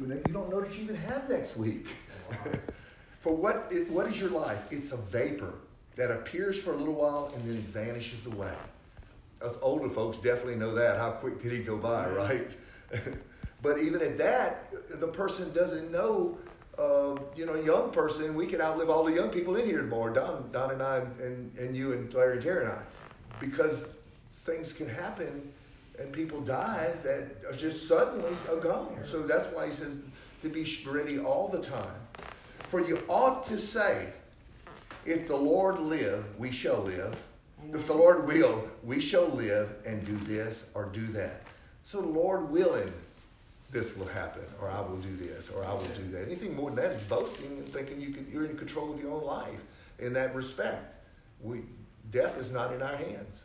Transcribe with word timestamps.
week, 0.00 0.22
you 0.26 0.32
don't 0.32 0.50
know 0.50 0.60
that 0.60 0.76
you 0.76 0.84
even 0.84 0.96
have 0.96 1.28
next 1.28 1.56
week. 1.56 1.86
for 3.20 3.34
what 3.34 3.68
is, 3.70 3.88
what 3.88 4.06
is 4.06 4.20
your 4.20 4.30
life? 4.30 4.64
It's 4.70 4.92
a 4.92 4.96
vapor 4.96 5.54
that 5.96 6.10
appears 6.10 6.60
for 6.60 6.74
a 6.74 6.76
little 6.76 6.94
while 6.94 7.32
and 7.34 7.48
then 7.48 7.56
vanishes 7.62 8.26
away. 8.26 8.54
Us 9.42 9.56
older 9.62 9.88
folks 9.88 10.18
definitely 10.18 10.56
know 10.56 10.74
that. 10.74 10.98
How 10.98 11.12
quick 11.12 11.42
did 11.42 11.52
he 11.52 11.58
go 11.58 11.76
by, 11.76 12.08
right? 12.08 12.56
but 13.62 13.78
even 13.78 14.00
at 14.02 14.16
that, 14.18 14.72
the 15.00 15.08
person 15.08 15.52
doesn't 15.52 15.90
know. 15.90 16.38
Uh, 16.78 17.16
you 17.34 17.46
know, 17.46 17.54
young 17.54 17.90
person, 17.90 18.34
we 18.34 18.46
can 18.46 18.60
outlive 18.60 18.90
all 18.90 19.02
the 19.02 19.12
young 19.12 19.30
people 19.30 19.56
in 19.56 19.64
here 19.64 19.80
tomorrow. 19.80 20.12
Don, 20.12 20.50
Don 20.52 20.72
and 20.72 20.82
I, 20.82 20.98
and, 21.22 21.56
and 21.56 21.74
you 21.74 21.94
and 21.94 22.12
Larry 22.12 22.34
and 22.34 22.42
Terry 22.42 22.64
and 22.64 22.74
I, 22.74 22.82
because 23.40 23.94
things 24.30 24.74
can 24.74 24.86
happen 24.86 25.50
and 25.98 26.12
people 26.12 26.40
die 26.40 26.92
that 27.02 27.36
are 27.48 27.56
just 27.56 27.88
suddenly 27.88 28.32
are 28.50 28.60
gone. 28.60 28.98
So 29.04 29.22
that's 29.22 29.46
why 29.54 29.66
he 29.66 29.72
says 29.72 30.02
to 30.42 30.48
be 30.48 30.66
ready 30.86 31.18
all 31.18 31.48
the 31.48 31.60
time. 31.60 32.00
For 32.68 32.86
you 32.86 33.02
ought 33.08 33.44
to 33.44 33.58
say, 33.58 34.12
if 35.04 35.28
the 35.28 35.36
Lord 35.36 35.78
live, 35.78 36.24
we 36.38 36.50
shall 36.50 36.80
live. 36.80 37.16
If 37.72 37.86
the 37.86 37.94
Lord 37.94 38.26
will, 38.26 38.68
we 38.84 39.00
shall 39.00 39.28
live 39.28 39.70
and 39.86 40.04
do 40.04 40.16
this 40.18 40.68
or 40.74 40.86
do 40.86 41.06
that. 41.08 41.42
So 41.82 42.00
Lord 42.00 42.50
willing, 42.50 42.92
this 43.70 43.96
will 43.96 44.06
happen, 44.06 44.42
or 44.60 44.70
I 44.70 44.80
will 44.80 44.96
do 44.98 45.14
this, 45.16 45.50
or 45.50 45.64
I 45.64 45.72
will 45.72 45.86
do 45.94 46.04
that. 46.12 46.26
Anything 46.26 46.54
more 46.54 46.70
than 46.70 46.82
that 46.82 46.92
is 46.92 47.02
boasting 47.04 47.58
and 47.58 47.68
thinking 47.68 48.00
you 48.00 48.10
can, 48.10 48.28
you're 48.30 48.44
in 48.44 48.56
control 48.56 48.92
of 48.92 49.00
your 49.00 49.12
own 49.12 49.24
life 49.24 49.60
in 49.98 50.12
that 50.12 50.34
respect. 50.34 50.98
We, 51.40 51.62
death 52.10 52.38
is 52.38 52.52
not 52.52 52.72
in 52.72 52.82
our 52.82 52.96
hands. 52.96 53.44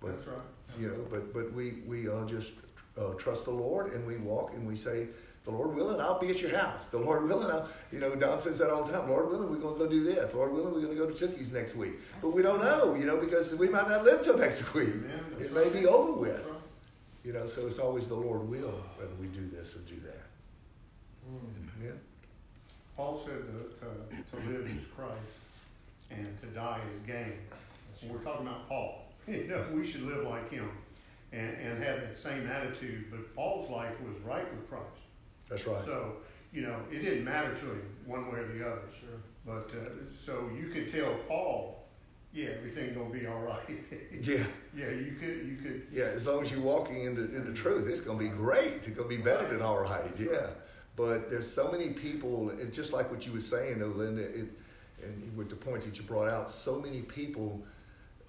But, 0.00 0.16
That's 0.16 0.28
right. 0.28 0.38
You 0.78 0.88
know, 0.88 1.06
but 1.10 1.32
but 1.32 1.52
we 1.52 1.82
we 1.86 2.08
uh, 2.08 2.24
just 2.26 2.52
uh, 2.98 3.14
trust 3.14 3.44
the 3.44 3.50
Lord 3.50 3.92
and 3.92 4.06
we 4.06 4.16
walk 4.16 4.52
and 4.54 4.66
we 4.66 4.76
say, 4.76 5.08
the 5.46 5.52
Lord 5.52 5.76
willing, 5.76 6.00
I'll 6.00 6.18
be 6.18 6.28
at 6.28 6.42
your 6.42 6.56
house. 6.58 6.86
The 6.86 6.98
Lord 6.98 7.24
willing, 7.28 7.50
I'll, 7.50 7.68
you 7.92 8.00
know, 8.00 8.14
Don 8.16 8.40
says 8.40 8.58
that 8.58 8.68
all 8.68 8.82
the 8.82 8.92
time. 8.92 9.08
Lord 9.08 9.28
willing, 9.28 9.48
we're 9.48 9.58
going 9.58 9.78
to 9.78 9.84
go 9.84 9.88
do 9.88 10.02
this. 10.02 10.34
Lord 10.34 10.52
willing, 10.52 10.74
we're 10.74 10.80
going 10.80 10.96
to 10.96 11.06
go 11.06 11.08
to 11.08 11.28
Tookies 11.28 11.52
next 11.52 11.76
week. 11.76 11.92
But 12.20 12.34
we 12.34 12.42
don't 12.42 12.60
know, 12.60 12.96
you 12.96 13.06
know, 13.06 13.16
because 13.16 13.54
we 13.54 13.68
might 13.68 13.88
not 13.88 14.04
live 14.04 14.24
till 14.24 14.36
next 14.46 14.74
week. 14.74 14.90
It 15.38 15.54
may 15.54 15.68
be 15.70 15.86
over 15.86 16.12
with. 16.12 16.50
You 17.24 17.32
know, 17.32 17.46
so 17.46 17.66
it's 17.66 17.78
always 17.78 18.08
the 18.08 18.14
Lord 18.16 18.48
will 18.48 18.82
whether 18.96 19.14
we 19.20 19.26
do 19.28 19.48
this 19.48 19.74
or 19.74 19.78
do 19.80 19.96
that. 20.04 20.22
Mm. 21.30 21.84
Yeah. 21.84 21.90
Paul 22.96 23.20
said 23.24 23.42
to, 23.46 23.86
to, 23.86 24.42
to 24.42 24.50
live 24.50 24.66
is 24.66 24.84
Christ 24.96 25.12
and 26.10 26.40
to 26.42 26.48
die 26.48 26.80
is 26.94 27.06
gain. 27.06 27.34
And 28.02 28.10
we're 28.10 28.18
talking 28.18 28.46
about 28.46 28.68
Paul. 28.68 29.05
You 29.26 29.44
know, 29.48 29.64
we 29.72 29.86
should 29.86 30.02
live 30.02 30.24
like 30.24 30.50
him 30.50 30.70
and, 31.32 31.56
and 31.56 31.82
have 31.82 32.00
that 32.00 32.16
same 32.16 32.46
attitude. 32.46 33.06
But 33.10 33.34
Paul's 33.34 33.70
life 33.70 34.00
was 34.00 34.16
right 34.24 34.48
with 34.54 34.68
Christ. 34.68 34.84
That's 35.48 35.66
right. 35.66 35.84
So, 35.84 36.16
you 36.52 36.62
know, 36.62 36.76
it 36.90 37.00
didn't 37.00 37.24
matter 37.24 37.54
to 37.54 37.66
him 37.66 37.82
one 38.04 38.30
way 38.30 38.40
or 38.40 38.48
the 38.48 38.66
other. 38.66 38.82
Sure. 39.00 39.20
But 39.44 39.70
uh, 39.76 39.90
so 40.18 40.50
you 40.56 40.68
could 40.68 40.92
tell 40.92 41.14
Paul, 41.28 41.84
yeah, 42.32 42.50
everything's 42.56 42.96
gonna 42.96 43.10
be 43.10 43.26
all 43.26 43.40
right. 43.40 43.68
yeah. 44.22 44.44
Yeah, 44.76 44.90
you 44.90 45.16
could, 45.18 45.46
you 45.46 45.56
could. 45.62 45.86
Yeah, 45.90 46.04
as 46.04 46.26
long 46.26 46.42
as 46.42 46.50
you're 46.50 46.60
walking 46.60 47.04
into 47.04 47.22
into 47.34 47.52
truth, 47.52 47.88
it's 47.88 48.00
gonna 48.00 48.18
be 48.18 48.28
great. 48.28 48.74
It's 48.84 48.88
gonna 48.88 49.08
be 49.08 49.16
better 49.16 49.46
than 49.48 49.62
all 49.62 49.80
right. 49.80 50.10
Yeah. 50.18 50.48
But 50.96 51.30
there's 51.30 51.50
so 51.50 51.70
many 51.70 51.90
people. 51.90 52.50
It's 52.58 52.74
just 52.74 52.92
like 52.92 53.10
what 53.10 53.26
you 53.26 53.32
were 53.32 53.40
saying, 53.40 53.78
though, 53.78 53.86
Linda. 53.86 54.22
It, 54.22 54.46
and 55.02 55.36
with 55.36 55.50
the 55.50 55.56
point 55.56 55.82
that 55.82 55.98
you 55.98 56.04
brought 56.04 56.28
out, 56.28 56.50
so 56.50 56.80
many 56.80 57.02
people 57.02 57.62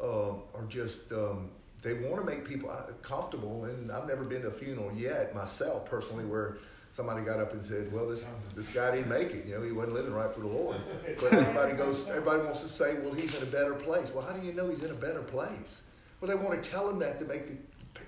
uh, 0.02 0.32
are 0.56 0.66
just. 0.70 1.12
Um, 1.12 1.50
they 1.84 1.94
want 1.94 2.16
to 2.16 2.26
make 2.26 2.44
people 2.44 2.70
uh, 2.72 2.92
comfortable, 3.02 3.66
and 3.66 3.92
I've 3.92 4.08
never 4.08 4.24
been 4.24 4.42
to 4.42 4.48
a 4.48 4.52
funeral 4.52 4.92
yet 4.94 5.36
myself 5.36 5.86
personally 5.86 6.26
where 6.26 6.58
somebody 6.92 7.24
got 7.24 7.40
up 7.40 7.54
and 7.54 7.64
said, 7.64 7.92
"Well, 7.94 8.08
this 8.08 8.28
this 8.56 8.74
guy 8.74 8.92
didn't 8.92 9.10
make 9.10 9.32
it. 9.32 9.46
You 9.46 9.56
know, 9.56 9.64
he 9.64 9.72
wasn't 9.72 9.94
living 9.94 10.14
right 10.14 10.34
for 10.34 10.42
the 10.42 10.48
Lord." 10.48 10.78
But 11.20 11.34
everybody 11.34 11.74
goes, 11.74 12.10
everybody 12.10 12.42
wants 12.42 12.62
to 12.62 12.68
say, 12.68 12.96
"Well, 12.96 13.14
he's 13.14 13.40
in 13.40 13.48
a 13.48 13.52
better 13.52 13.76
place." 13.76 14.12
Well, 14.12 14.26
how 14.26 14.34
do 14.34 14.46
you 14.46 14.54
know 14.54 14.68
he's 14.70 14.84
in 14.84 14.92
a 14.92 14.96
better 14.96 15.22
place? 15.22 15.82
Well, 16.20 16.30
they 16.30 16.36
want 16.36 16.62
to 16.62 16.70
tell 16.70 16.90
him 16.90 16.98
that 17.00 17.20
to 17.20 17.26
make 17.26 17.48
the, 17.48 17.58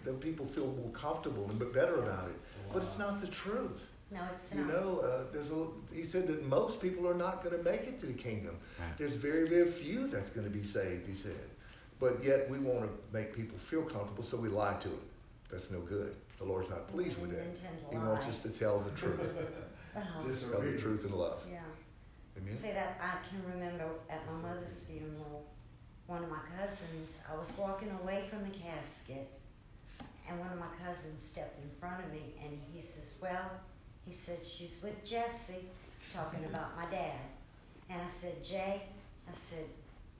the 0.03 0.13
people 0.13 0.45
feel 0.45 0.67
more 0.67 0.89
comfortable 0.89 1.47
and 1.49 1.59
better 1.71 1.99
about 2.03 2.27
it. 2.27 2.35
Wow. 2.67 2.73
But 2.73 2.79
it's 2.79 2.97
not 2.97 3.21
the 3.21 3.27
truth. 3.27 3.87
No, 4.11 4.21
it's 4.33 4.55
you 4.55 4.61
not. 4.61 4.67
You 4.67 4.73
know, 4.73 4.99
uh, 5.01 5.23
there's 5.31 5.51
a, 5.51 5.67
he 5.93 6.01
said 6.01 6.25
that 6.27 6.43
most 6.45 6.81
people 6.81 7.07
are 7.07 7.13
not 7.13 7.43
going 7.43 7.55
to 7.55 7.63
make 7.63 7.81
it 7.81 7.99
to 7.99 8.07
the 8.07 8.13
kingdom. 8.13 8.57
Right. 8.79 8.97
There's 8.97 9.13
very, 9.13 9.47
very 9.47 9.69
few 9.69 10.07
that's 10.07 10.31
going 10.31 10.47
to 10.47 10.51
be 10.51 10.63
saved. 10.63 11.07
He 11.07 11.13
said, 11.13 11.35
but 11.99 12.23
yet 12.23 12.49
we 12.49 12.59
want 12.59 12.81
to 12.81 12.89
make 13.11 13.35
people 13.35 13.57
feel 13.57 13.83
comfortable, 13.83 14.23
so 14.23 14.37
we 14.37 14.49
lie 14.49 14.75
to 14.75 14.87
them. 14.87 15.01
That's 15.51 15.71
no 15.71 15.79
good. 15.79 16.15
The 16.37 16.45
Lord's 16.45 16.69
not 16.69 16.87
pleased 16.87 17.19
with 17.21 17.31
that. 17.31 17.45
He 17.91 17.97
wants 17.97 18.27
us 18.27 18.41
to 18.43 18.49
tell 18.49 18.79
the 18.79 18.91
truth. 18.91 19.19
uh-huh. 19.95 20.23
Tell 20.51 20.61
the 20.61 20.77
truth 20.77 21.05
in 21.05 21.11
love. 21.11 21.41
Yeah. 21.51 21.59
Amen. 22.37 22.55
Say 22.55 22.73
that 22.73 23.01
I 23.01 23.27
can 23.27 23.43
remember 23.51 23.85
at 24.09 24.21
my 24.25 24.49
mother's 24.49 24.85
funeral, 24.87 25.45
one 26.07 26.23
of 26.23 26.29
my 26.29 26.39
cousins, 26.57 27.19
I 27.31 27.37
was 27.37 27.51
walking 27.57 27.91
away 28.01 28.25
from 28.29 28.49
the 28.49 28.57
casket, 28.57 29.27
and 30.27 30.39
one 30.39 30.49
of 30.51 30.59
my 30.59 30.71
cousins 30.85 31.21
stepped 31.21 31.61
in 31.61 31.69
front 31.79 32.03
of 32.03 32.11
me, 32.11 32.33
and 32.43 32.57
he 32.73 32.81
says, 32.81 33.17
Well, 33.21 33.51
he 34.05 34.13
said, 34.13 34.45
She's 34.45 34.81
with 34.83 35.03
Jesse, 35.03 35.65
talking 36.13 36.45
about 36.45 36.77
my 36.77 36.89
dad. 36.89 37.19
And 37.89 38.01
I 38.01 38.07
said, 38.07 38.43
Jay, 38.43 38.83
I 39.29 39.33
said, 39.33 39.65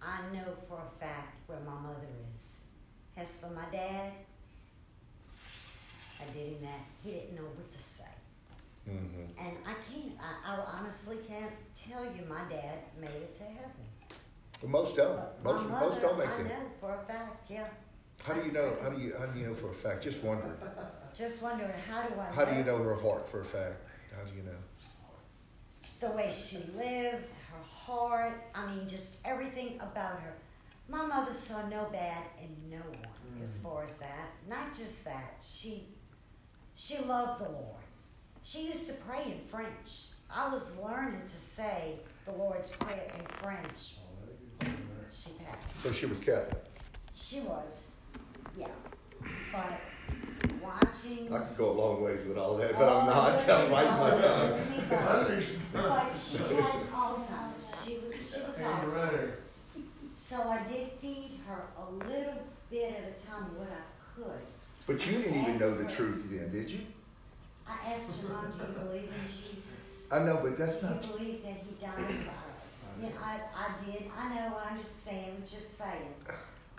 I 0.02 0.22
know 0.34 0.54
for 0.68 0.80
a 0.80 1.00
fact 1.00 1.48
where 1.48 1.60
my 1.66 1.74
mother 1.74 2.08
is. 2.36 2.62
As 3.18 3.42
for 3.42 3.50
my 3.50 3.66
dad, 3.72 4.12
I 6.22 6.26
did 6.34 6.54
him 6.54 6.62
that. 6.62 6.82
He 7.04 7.12
didn't 7.12 7.36
know 7.36 7.44
what 7.56 7.70
to 7.72 7.80
say. 7.80 8.06
Mm-hmm. 8.90 9.46
And 9.46 9.58
I 9.66 9.74
can't, 9.74 10.14
I, 10.20 10.56
I, 10.56 10.80
honestly 10.80 11.18
can't 11.28 11.52
tell 11.76 12.04
you 12.04 12.24
my 12.28 12.42
dad 12.50 12.80
made 13.00 13.10
it 13.10 13.36
to 13.36 13.44
heaven. 13.44 13.72
Well, 14.62 14.72
most 14.72 14.96
don't. 14.96 15.20
most, 15.44 15.70
mother, 15.70 15.86
most 15.86 16.02
don't 16.02 16.18
make 16.18 16.28
it. 16.28 16.32
I 16.40 16.44
know 16.44 16.66
for 16.80 16.96
a 16.96 17.06
fact, 17.06 17.52
yeah. 17.52 17.68
How 18.24 18.34
do 18.34 18.46
you 18.46 18.52
know? 18.52 18.76
How 18.82 18.90
do 18.90 19.00
you 19.00 19.14
how 19.18 19.26
do 19.28 19.40
you 19.40 19.48
know 19.48 19.54
for 19.54 19.70
a 19.70 19.74
fact? 19.74 20.04
Just 20.04 20.24
wondering. 20.24 20.54
Just 21.14 21.42
wondering 21.42 21.72
how 21.90 22.04
do 22.04 22.14
I? 22.20 22.34
How 22.34 22.44
know? 22.44 22.52
do 22.52 22.58
you 22.58 22.64
know 22.66 22.78
her 22.78 22.96
heart 22.96 23.30
for 23.30 23.42
a 23.42 23.46
fact? 23.46 23.82
How 24.16 24.24
do 24.30 24.36
you 24.36 24.44
know? 24.44 24.58
The 26.02 26.16
way 26.16 26.30
she 26.30 26.58
lived, 26.78 27.28
her 27.90 27.96
heart. 27.96 28.44
I 28.54 28.66
mean, 28.68 28.88
just 28.88 29.26
everything 29.26 29.76
about 29.80 30.20
her. 30.22 30.36
My 30.88 31.06
mother 31.06 31.32
saw 31.32 31.68
no 31.68 31.88
bad 31.92 32.24
in 32.42 32.70
no 32.70 32.78
one 32.78 33.40
mm. 33.40 33.44
as 33.44 33.60
far 33.60 33.84
as 33.84 34.00
that. 34.00 34.32
Not 34.48 34.74
just 34.74 35.06
that, 35.06 35.36
she 35.42 35.84
she 36.76 36.98
loved 37.00 37.42
the 37.42 37.50
Lord. 37.50 37.84
She 38.44 38.68
used 38.68 38.88
to 38.88 38.94
pray 39.04 39.24
in 39.26 39.40
French. 39.50 40.08
I 40.32 40.50
was 40.50 40.80
learning 40.80 41.22
to 41.24 41.36
say 41.36 41.96
the 42.26 42.32
Lord's 42.32 42.70
Prayer 42.70 43.12
in 43.18 43.26
French. 43.44 43.96
She 45.12 45.32
passed. 45.32 45.84
So 45.84 45.92
she 45.92 46.06
was 46.06 46.20
Catholic. 46.20 46.64
She 47.14 47.42
was, 47.42 47.96
yeah. 48.58 48.68
But 49.52 49.82
watching. 50.62 51.34
I 51.34 51.40
could 51.40 51.58
go 51.58 51.72
a 51.72 51.74
long 51.74 52.02
ways 52.02 52.26
with 52.26 52.38
all 52.38 52.56
that, 52.58 52.74
but 52.74 52.88
oh, 52.88 53.00
I'm 53.00 53.08
not. 53.08 53.50
I'm 53.50 53.72
right 53.72 54.00
my 54.00 54.22
tongue. 54.22 54.60
but 55.74 56.16
she 56.16 56.38
had 56.38 56.92
Alzheimer's. 56.92 57.84
She 57.86 57.98
was 57.98 58.34
she 58.34 58.42
was 59.00 59.60
So 60.16 60.50
I 60.50 60.62
did 60.64 60.92
feed 61.02 61.40
her 61.48 61.64
a 61.78 61.92
little 62.08 62.42
bit 62.70 62.94
at 62.94 63.18
a 63.18 63.28
time 63.28 63.58
what 63.58 63.70
I 63.70 64.16
could. 64.16 64.42
But 64.86 65.06
you 65.06 65.20
didn't 65.20 65.42
even 65.42 65.60
know 65.60 65.76
the 65.76 65.90
truth 65.90 66.26
then, 66.30 66.50
did 66.52 66.70
you? 66.70 66.80
I 67.68 67.92
asked 67.92 68.22
her, 68.22 68.34
Mom, 68.34 68.50
do 68.50 68.58
you 68.58 68.86
believe 68.86 69.04
in 69.04 69.28
Jesus? 69.28 70.08
I 70.12 70.20
know, 70.20 70.40
but 70.42 70.58
that's 70.58 70.78
do 70.78 70.88
not. 70.88 71.02
Do 71.02 71.08
you 71.10 71.14
believe 71.14 71.44
that 71.44 71.58
He 71.68 71.86
died 71.86 72.12
for 72.12 72.64
us? 72.64 72.90
You 73.00 73.10
know, 73.10 73.16
I, 73.24 73.40
I 73.56 73.86
did. 73.86 74.06
I 74.18 74.36
know. 74.36 74.58
I 74.58 74.72
understand. 74.72 75.48
Just 75.50 75.78
saying. 75.78 76.14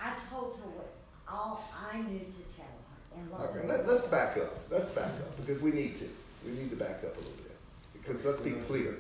I 0.01 0.17
told 0.29 0.57
her 0.57 0.69
what 0.71 0.93
all 1.29 1.65
I 1.93 1.99
knew 1.99 2.19
to 2.19 2.57
tell 2.57 2.67
her. 2.67 3.17
And 3.17 3.33
okay, 3.33 3.67
let, 3.67 3.89
us 3.89 4.07
back 4.07 4.37
up. 4.37 4.59
Let's 4.71 4.89
back 4.91 5.07
up 5.07 5.37
because 5.37 5.63
we 5.63 5.73
need 5.73 5.95
to. 5.97 6.09
We 6.45 6.53
need 6.53 6.71
to 6.71 6.77
back 6.77 7.05
up 7.05 7.17
a 7.17 7.21
little 7.21 7.35
bit 7.35 7.57
because 7.93 8.25
let's 8.25 8.41
be 8.41 8.53
clear. 8.53 8.99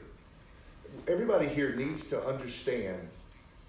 Everybody 1.08 1.46
here 1.46 1.74
needs 1.74 2.04
to 2.06 2.22
understand 2.26 3.08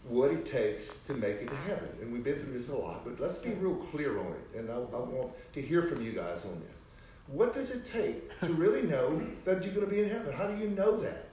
what 0.07 0.31
it 0.31 0.45
takes 0.45 0.95
to 1.05 1.13
make 1.13 1.35
it 1.41 1.49
to 1.49 1.55
heaven. 1.55 1.89
And 2.01 2.11
we've 2.11 2.23
been 2.23 2.37
through 2.37 2.53
this 2.53 2.69
a 2.69 2.75
lot, 2.75 3.03
but 3.03 3.19
let's 3.19 3.37
be 3.37 3.51
real 3.51 3.75
clear 3.75 4.19
on 4.19 4.33
it. 4.33 4.59
And 4.59 4.71
I, 4.71 4.75
I 4.75 4.77
want 4.77 5.31
to 5.53 5.61
hear 5.61 5.83
from 5.83 6.03
you 6.03 6.11
guys 6.11 6.45
on 6.45 6.59
this. 6.67 6.81
What 7.27 7.53
does 7.53 7.71
it 7.71 7.85
take 7.85 8.39
to 8.41 8.53
really 8.53 8.81
know 8.81 9.21
that 9.45 9.63
you're 9.63 9.73
going 9.73 9.87
to 9.87 9.91
be 9.91 10.01
in 10.01 10.09
heaven? 10.09 10.33
How 10.33 10.47
do 10.47 10.57
you 10.61 10.69
know 10.69 10.99
that? 10.99 11.27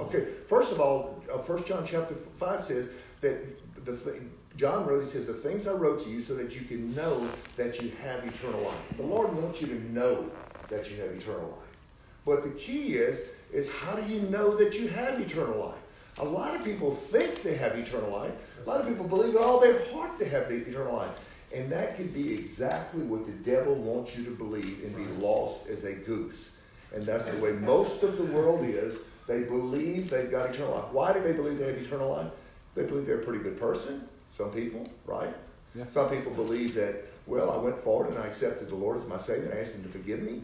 Okay, 0.00 0.26
first 0.46 0.72
of 0.72 0.80
all, 0.80 1.20
uh, 1.32 1.38
First 1.38 1.66
John 1.66 1.84
chapter 1.84 2.14
5 2.14 2.64
says 2.64 2.88
that 3.20 3.84
the 3.84 3.92
thing, 3.92 4.30
John 4.56 4.86
wrote, 4.86 5.00
he 5.00 5.06
says, 5.06 5.26
The 5.26 5.34
things 5.34 5.66
I 5.66 5.72
wrote 5.72 6.02
to 6.04 6.10
you 6.10 6.20
so 6.20 6.34
that 6.34 6.54
you 6.54 6.62
can 6.62 6.94
know 6.94 7.28
that 7.56 7.82
you 7.82 7.90
have 8.02 8.24
eternal 8.24 8.60
life. 8.60 8.96
The 8.96 9.02
Lord 9.02 9.34
wants 9.34 9.60
you 9.60 9.66
to 9.66 9.92
know 9.92 10.30
that 10.68 10.90
you 10.90 10.96
have 11.02 11.10
eternal 11.10 11.48
life. 11.48 11.76
But 12.24 12.42
the 12.42 12.50
key 12.50 12.94
is, 12.94 13.22
is 13.52 13.70
how 13.70 13.94
do 13.94 14.12
you 14.12 14.20
know 14.22 14.56
that 14.56 14.78
you 14.78 14.88
have 14.88 15.20
eternal 15.20 15.58
life? 15.58 15.78
A 16.18 16.24
lot 16.24 16.54
of 16.54 16.64
people 16.64 16.90
think 16.90 17.42
they 17.42 17.56
have 17.56 17.76
eternal 17.76 18.10
life. 18.10 18.32
A 18.64 18.68
lot 18.68 18.80
of 18.80 18.86
people 18.86 19.06
believe 19.06 19.34
in 19.34 19.42
all 19.42 19.60
their 19.60 19.84
heart 19.92 20.18
they 20.18 20.28
have 20.28 20.48
the 20.48 20.56
eternal 20.56 20.94
life. 20.94 21.20
And 21.54 21.70
that 21.70 21.96
can 21.96 22.08
be 22.08 22.34
exactly 22.34 23.02
what 23.02 23.26
the 23.26 23.32
devil 23.32 23.74
wants 23.74 24.16
you 24.16 24.24
to 24.24 24.30
believe 24.30 24.82
and 24.84 24.96
be 24.96 25.04
lost 25.24 25.66
as 25.68 25.84
a 25.84 25.92
goose. 25.92 26.50
And 26.94 27.04
that's 27.04 27.26
the 27.26 27.38
way 27.38 27.52
most 27.52 28.02
of 28.02 28.16
the 28.16 28.24
world 28.24 28.64
is. 28.64 28.96
They 29.26 29.42
believe 29.42 30.10
they've 30.10 30.30
got 30.30 30.50
eternal 30.50 30.74
life. 30.74 30.92
Why 30.92 31.12
do 31.12 31.20
they 31.20 31.32
believe 31.32 31.58
they 31.58 31.66
have 31.66 31.76
eternal 31.76 32.10
life? 32.10 32.30
They 32.74 32.84
believe 32.84 33.06
they're 33.06 33.20
a 33.20 33.24
pretty 33.24 33.42
good 33.42 33.58
person. 33.58 34.08
Some 34.28 34.50
people, 34.50 34.88
right? 35.06 35.34
Yeah. 35.74 35.86
Some 35.88 36.08
people 36.08 36.32
believe 36.32 36.74
that, 36.74 37.04
well, 37.26 37.50
I 37.50 37.56
went 37.56 37.78
forward 37.78 38.10
and 38.10 38.18
I 38.18 38.26
accepted 38.26 38.68
the 38.68 38.74
Lord 38.74 38.96
as 38.96 39.06
my 39.06 39.16
Savior 39.16 39.50
and 39.50 39.58
asked 39.58 39.74
Him 39.74 39.82
to 39.84 39.88
forgive 39.88 40.22
me. 40.22 40.42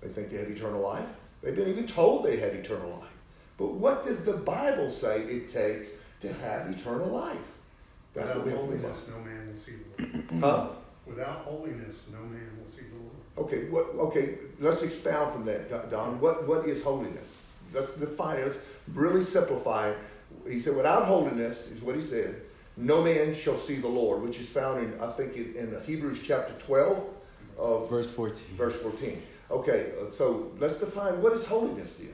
They 0.00 0.08
think 0.08 0.30
they 0.30 0.38
have 0.38 0.50
eternal 0.50 0.80
life. 0.80 1.06
They've 1.42 1.54
been 1.54 1.68
even 1.68 1.86
told 1.86 2.24
they 2.24 2.36
had 2.36 2.54
eternal 2.54 2.90
life. 2.90 3.08
But 3.56 3.72
what 3.72 4.04
does 4.04 4.24
the 4.24 4.34
Bible 4.34 4.90
say 4.90 5.22
it 5.22 5.48
takes 5.48 5.88
to 6.20 6.32
have 6.32 6.68
eternal 6.68 7.08
life? 7.08 7.36
That's 8.14 8.34
Without 8.34 8.56
what 8.56 8.66
we 8.68 8.82
have 8.82 8.82
to 8.82 8.86
holiness, 8.86 8.98
no 9.08 9.18
man 9.20 9.46
will 9.48 9.60
see 9.60 9.72
the 9.72 10.40
Lord. 10.40 10.44
Huh? 10.44 10.68
Without 11.06 11.38
holiness, 11.38 11.96
no 12.12 12.18
man 12.20 12.50
will 12.58 12.70
see 12.70 12.84
the 12.86 12.96
Lord. 12.96 13.48
Okay, 13.48 13.70
what, 13.70 13.86
okay, 14.08 14.38
let's 14.60 14.82
expound 14.82 15.32
from 15.32 15.44
that, 15.46 15.90
Don. 15.90 16.20
What, 16.20 16.46
what 16.46 16.66
is 16.66 16.82
holiness? 16.82 17.34
Let's 17.72 17.90
define 17.92 18.40
it. 18.40 18.46
Let's 18.46 18.58
really 18.92 19.20
simplify 19.22 19.90
it. 19.90 19.98
He 20.46 20.58
said, 20.58 20.76
without 20.76 21.04
holiness, 21.04 21.66
is 21.68 21.80
what 21.80 21.94
he 21.94 22.00
said, 22.00 22.42
no 22.76 23.02
man 23.02 23.34
shall 23.34 23.56
see 23.56 23.76
the 23.76 23.88
Lord, 23.88 24.22
which 24.22 24.38
is 24.38 24.48
found 24.48 24.84
in, 24.84 25.00
I 25.00 25.10
think, 25.12 25.34
in, 25.34 25.54
in 25.56 25.82
Hebrews 25.84 26.20
chapter 26.22 26.52
12 26.64 27.04
of 27.58 27.90
Verse 27.90 28.12
14. 28.12 28.56
verse 28.56 28.76
14. 28.76 29.20
Okay, 29.50 29.92
uh, 30.00 30.10
so 30.10 30.50
let's 30.58 30.78
define 30.78 31.22
what 31.22 31.32
is 31.32 31.46
holiness 31.46 31.96
then? 31.96 32.12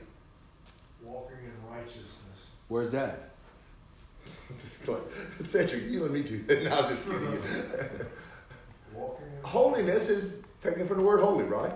walking 1.03 1.37
in 1.43 1.71
righteousness. 1.71 2.09
Where's 2.67 2.91
that? 2.91 3.29
Cedric, 5.39 5.83
you 5.83 6.05
and 6.05 6.13
me 6.13 6.23
too. 6.23 6.43
no, 6.49 6.79
I'm 6.79 6.89
just 6.89 7.07
kidding 7.07 7.31
you. 7.31 7.41
Walking 8.93 9.25
Holiness 9.43 10.09
is 10.09 10.41
taken 10.61 10.87
from 10.87 10.97
the 10.97 11.03
word 11.03 11.19
holy, 11.19 11.43
right? 11.43 11.73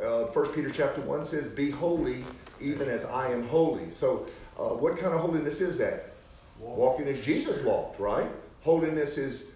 Uh, 0.00 0.24
1 0.24 0.48
Peter 0.48 0.70
chapter 0.70 1.00
1 1.00 1.24
says, 1.24 1.48
Be 1.48 1.70
holy 1.70 2.24
even 2.60 2.88
as 2.88 3.04
I 3.04 3.30
am 3.30 3.46
holy. 3.48 3.90
So, 3.90 4.26
uh, 4.58 4.74
what 4.74 4.98
kind 4.98 5.14
of 5.14 5.20
holiness 5.20 5.60
is 5.60 5.78
that? 5.78 6.12
Walking 6.58 7.08
as 7.08 7.24
Jesus 7.24 7.62
walked, 7.62 7.98
right? 7.98 8.28
Holiness 8.62 9.16
is, 9.16 9.46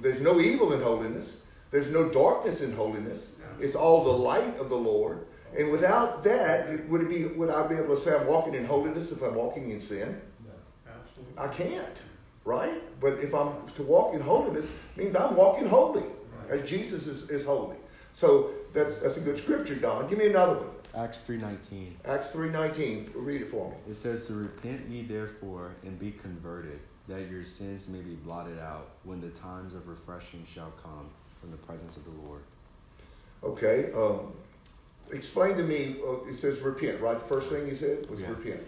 there's 0.00 0.20
no 0.20 0.40
evil 0.40 0.72
in 0.72 0.80
holiness, 0.80 1.36
there's 1.70 1.88
no 1.88 2.08
darkness 2.08 2.62
in 2.62 2.72
holiness. 2.72 3.32
It's 3.60 3.74
all 3.74 4.04
the 4.04 4.10
light 4.10 4.58
of 4.58 4.68
the 4.68 4.76
Lord. 4.76 5.26
And 5.56 5.70
without 5.70 6.22
that, 6.24 6.88
would 6.88 7.00
it 7.02 7.08
be 7.08 7.24
would 7.26 7.50
I 7.50 7.66
be 7.66 7.74
able 7.74 7.94
to 7.94 8.00
say 8.00 8.14
I'm 8.16 8.26
walking 8.26 8.54
in 8.54 8.64
holiness 8.64 9.10
if 9.10 9.22
I'm 9.22 9.34
walking 9.34 9.70
in 9.70 9.80
sin? 9.80 10.20
No. 10.44 10.52
Absolutely. 10.92 11.38
I 11.38 11.48
can't, 11.48 12.02
right? 12.44 13.00
But 13.00 13.14
if 13.14 13.34
I'm 13.34 13.66
to 13.74 13.82
walk 13.82 14.14
in 14.14 14.20
holiness, 14.20 14.70
means 14.96 15.16
I'm 15.16 15.34
walking 15.34 15.68
holy, 15.68 16.04
as 16.48 16.68
Jesus 16.68 17.06
is, 17.06 17.30
is 17.30 17.44
holy. 17.44 17.76
So 18.12 18.50
that's, 18.72 19.00
that's 19.00 19.16
a 19.16 19.20
good 19.20 19.38
scripture, 19.38 19.74
Don. 19.74 20.08
Give 20.08 20.18
me 20.18 20.26
another 20.26 20.54
one. 20.54 20.70
Acts 20.94 21.22
3.19. 21.26 21.92
Acts 22.04 22.28
3.19. 22.28 23.10
Read 23.14 23.42
it 23.42 23.48
for 23.48 23.70
me. 23.70 23.76
It 23.88 23.94
says 23.94 24.26
to 24.26 24.34
repent 24.34 24.88
ye 24.88 25.02
therefore 25.02 25.72
and 25.84 25.98
be 25.98 26.10
converted, 26.10 26.80
that 27.08 27.30
your 27.30 27.44
sins 27.44 27.86
may 27.86 28.00
be 28.00 28.14
blotted 28.14 28.58
out 28.58 28.90
when 29.04 29.20
the 29.20 29.30
times 29.30 29.74
of 29.74 29.86
refreshing 29.86 30.44
shall 30.52 30.72
come 30.82 31.08
from 31.40 31.50
the 31.52 31.56
presence 31.58 31.96
of 31.96 32.04
the 32.04 32.10
Lord. 32.26 32.42
Okay. 33.42 33.90
Um, 33.94 34.32
explain 35.12 35.56
to 35.56 35.62
me, 35.62 35.96
uh, 36.06 36.24
it 36.28 36.34
says 36.34 36.60
repent, 36.60 37.00
right? 37.00 37.18
The 37.18 37.24
first 37.24 37.50
thing 37.50 37.66
you 37.66 37.74
said 37.74 38.08
was 38.10 38.20
Yeah. 38.20 38.30
repent. 38.30 38.60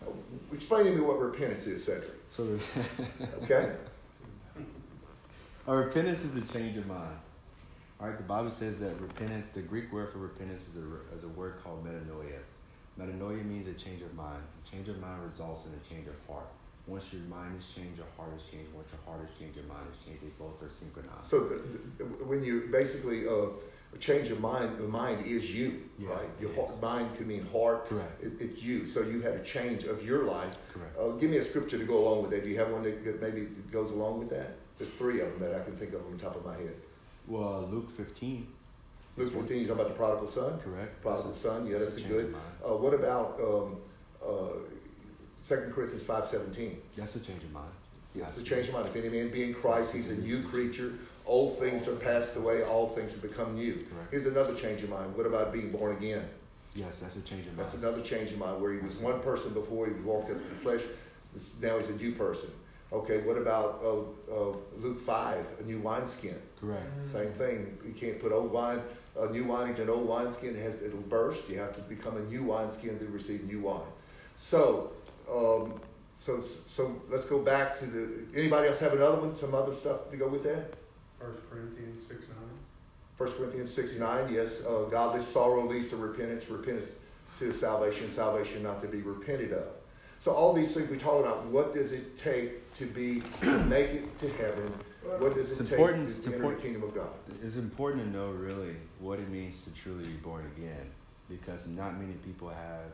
Uh, 0.00 0.10
explain 0.52 0.84
to 0.86 0.92
me 0.92 1.00
what 1.00 1.18
repentance 1.20 1.66
is, 1.66 1.84
Cedric. 1.84 2.10
So 2.30 2.58
Okay? 3.42 3.74
a 5.66 5.76
repentance 5.76 6.24
is 6.24 6.36
a 6.36 6.42
change 6.42 6.76
of 6.76 6.86
mind. 6.86 7.16
All 8.00 8.08
right, 8.08 8.16
the 8.16 8.24
Bible 8.24 8.50
says 8.50 8.80
that 8.80 8.98
repentance, 8.98 9.50
the 9.50 9.60
Greek 9.60 9.92
word 9.92 10.10
for 10.10 10.18
repentance 10.18 10.68
is 10.68 10.76
a, 10.76 11.16
is 11.16 11.24
a 11.24 11.28
word 11.28 11.56
called 11.62 11.84
metanoia. 11.84 12.38
Metanoia 12.98 13.44
means 13.44 13.66
a 13.66 13.74
change 13.74 14.00
of 14.00 14.14
mind. 14.14 14.42
A 14.64 14.70
change 14.70 14.88
of 14.88 14.98
mind 15.00 15.22
results 15.30 15.66
in 15.66 15.72
a 15.74 15.94
change 15.94 16.08
of 16.08 16.14
heart. 16.26 16.46
Once 16.86 17.12
your 17.12 17.22
mind 17.24 17.58
is 17.58 17.66
changed, 17.74 17.98
your 17.98 18.06
heart 18.16 18.30
is 18.34 18.42
changed. 18.50 18.72
Once 18.74 18.88
your 18.90 19.00
heart 19.04 19.20
is 19.30 19.38
changed, 19.38 19.56
your 19.56 19.66
mind 19.66 19.86
is 19.92 20.04
changed. 20.06 20.22
They 20.22 20.32
both 20.38 20.62
are 20.62 20.70
synchronized. 20.70 21.24
So 21.24 21.40
the, 21.40 21.62
the, 21.98 22.04
when 22.24 22.42
you 22.42 22.68
basically 22.72 23.28
uh, 23.28 23.52
change 23.98 24.30
of 24.30 24.40
mind, 24.40 24.78
the 24.78 24.84
mind 24.84 25.26
is 25.26 25.54
you, 25.54 25.82
Yeah, 25.98 26.10
right? 26.10 26.28
Your 26.40 26.54
heart, 26.54 26.80
mind 26.80 27.16
could 27.16 27.26
mean 27.26 27.46
heart. 27.46 27.88
Correct. 27.88 28.22
It, 28.22 28.32
it's 28.40 28.62
you. 28.62 28.86
So 28.86 29.02
you 29.02 29.20
had 29.20 29.34
a 29.34 29.42
change 29.42 29.84
of 29.84 30.04
your 30.04 30.24
life. 30.24 30.54
Correct. 30.72 30.96
Uh, 30.98 31.08
give 31.10 31.30
me 31.30 31.38
a 31.38 31.42
scripture 31.42 31.78
to 31.78 31.84
go 31.84 31.98
along 31.98 32.22
with 32.22 32.30
that. 32.30 32.44
Do 32.44 32.48
you 32.48 32.58
have 32.58 32.70
one 32.70 32.82
that 32.82 33.20
maybe 33.20 33.48
goes 33.70 33.90
along 33.90 34.18
with 34.18 34.30
that? 34.30 34.56
There's 34.78 34.90
three 34.90 35.20
of 35.20 35.28
them 35.30 35.40
that 35.40 35.60
I 35.60 35.64
can 35.64 35.76
think 35.76 35.92
of 35.92 36.04
on 36.06 36.16
the 36.16 36.22
top 36.22 36.36
of 36.36 36.44
my 36.44 36.56
head. 36.56 36.74
Well, 37.26 37.68
Luke 37.70 37.90
15, 37.90 38.46
Luke 39.16 39.32
14, 39.32 39.58
you're 39.58 39.68
talking 39.68 39.80
about 39.80 39.88
the 39.88 39.96
prodigal 39.96 40.26
son? 40.26 40.58
correct? 40.60 41.02
Prodigal 41.02 41.34
son, 41.34 41.66
yeah, 41.66 41.78
that's, 41.78 41.96
a 41.96 42.00
good. 42.02 42.34
Uh, 42.64 42.74
what 42.76 42.94
about 42.94 43.38
um, 43.40 43.76
uh, 44.24 44.58
2 45.46 45.72
Corinthians 45.74 46.04
5.17? 46.04 46.76
That's 46.96 47.16
a 47.16 47.20
change 47.20 47.44
of 47.44 47.52
mind. 47.52 47.70
Yes, 48.14 48.34
the 48.34 48.42
change 48.42 48.68
of 48.68 48.74
mind. 48.74 48.88
If 48.88 48.96
any 48.96 49.08
man 49.08 49.30
be 49.30 49.44
in 49.44 49.54
Christ, 49.54 49.94
he's 49.94 50.08
a 50.08 50.16
new 50.16 50.42
creature. 50.42 50.94
Old 51.30 51.56
things 51.60 51.86
are 51.86 51.94
passed 51.94 52.34
away, 52.34 52.64
all 52.64 52.88
things 52.88 53.12
have 53.12 53.22
become 53.22 53.54
new. 53.54 53.74
Correct. 53.74 54.10
Here's 54.10 54.26
another 54.26 54.52
change 54.52 54.82
of 54.82 54.90
mind. 54.90 55.16
What 55.16 55.26
about 55.26 55.52
being 55.52 55.70
born 55.70 55.96
again? 55.96 56.28
Yes, 56.74 56.98
that's 56.98 57.14
a 57.14 57.20
change 57.20 57.46
of 57.46 57.56
mind. 57.56 57.58
That's 57.58 57.74
another 57.74 58.00
change 58.00 58.32
of 58.32 58.38
mind 58.38 58.60
where 58.60 58.72
he 58.72 58.80
was 58.80 58.98
one 58.98 59.20
person 59.20 59.54
before 59.54 59.86
he 59.86 59.92
walked 59.92 60.28
into 60.28 60.42
the 60.42 60.56
flesh. 60.56 60.80
This, 61.32 61.54
now 61.62 61.78
he's 61.78 61.88
a 61.88 61.92
new 61.92 62.16
person. 62.16 62.50
Okay, 62.92 63.18
what 63.18 63.36
about 63.38 63.80
uh, 63.80 64.00
uh, 64.34 64.56
Luke 64.78 64.98
5, 64.98 65.46
a 65.60 65.62
new 65.62 65.78
wineskin? 65.78 66.34
Correct. 66.60 67.06
Same 67.06 67.30
thing. 67.30 67.78
You 67.86 67.92
can't 67.92 68.18
put 68.18 68.32
old 68.32 68.50
wine, 68.50 68.80
a 69.16 69.30
new 69.30 69.44
wine 69.44 69.68
into 69.68 69.82
an 69.82 69.90
old 69.90 70.08
wineskin. 70.08 70.56
It 70.56 70.62
has, 70.62 70.82
it'll 70.82 70.98
burst. 70.98 71.48
You 71.48 71.58
have 71.58 71.70
to 71.76 71.80
become 71.82 72.16
a 72.16 72.22
new 72.22 72.42
wineskin 72.42 72.98
to 72.98 73.06
receive 73.06 73.44
new 73.44 73.60
wine. 73.60 73.86
So, 74.34 74.90
um, 75.32 75.80
so, 76.12 76.40
so 76.40 77.00
let's 77.08 77.24
go 77.24 77.38
back 77.38 77.78
to 77.78 77.86
the. 77.86 78.08
Anybody 78.34 78.66
else 78.66 78.80
have 78.80 78.94
another 78.94 79.20
one? 79.20 79.36
Some 79.36 79.54
other 79.54 79.76
stuff 79.76 80.10
to 80.10 80.16
go 80.16 80.26
with 80.26 80.42
that? 80.42 80.79
First 81.20 81.38
Corinthians 81.50 82.06
six 82.06 82.26
nine. 82.28 82.36
1 83.16 83.32
Corinthians 83.32 83.70
6 83.74 83.98
9, 83.98 84.32
yes, 84.32 84.62
uh, 84.64 84.84
godly 84.90 85.20
sorrow 85.20 85.66
leads 85.68 85.88
to 85.88 85.96
repentance, 85.96 86.48
repentance 86.48 86.92
to 87.38 87.52
salvation, 87.52 88.10
salvation 88.10 88.62
not 88.62 88.78
to 88.80 88.86
be 88.88 89.02
repented 89.02 89.52
of. 89.52 89.66
So 90.18 90.32
all 90.32 90.54
these 90.54 90.72
things 90.74 90.88
we 90.88 90.96
talk 90.96 91.20
about, 91.22 91.44
what 91.44 91.74
does 91.74 91.92
it 91.92 92.16
take 92.16 92.72
to 92.76 92.86
be 92.86 93.22
to 93.42 93.58
make 93.66 93.90
it 93.90 94.16
to 94.20 94.28
heaven? 94.38 94.72
What 95.18 95.34
does 95.34 95.50
it 95.50 95.60
It's 95.60 95.68
take 95.68 95.78
important- 95.80 96.08
to 96.08 96.14
enter 96.24 96.34
important. 96.36 96.60
the 96.62 96.64
kingdom 96.66 96.82
of 96.84 96.94
God? 96.94 97.08
It's 97.44 97.56
important 97.56 98.04
to 98.04 98.10
know 98.10 98.30
really 98.30 98.76
what 99.00 99.18
it 99.18 99.28
means 99.28 99.64
to 99.64 99.70
truly 99.74 100.04
be 100.04 100.14
born 100.14 100.50
again 100.56 100.90
because 101.28 101.66
not 101.66 102.00
many 102.00 102.14
people 102.24 102.48
have 102.48 102.86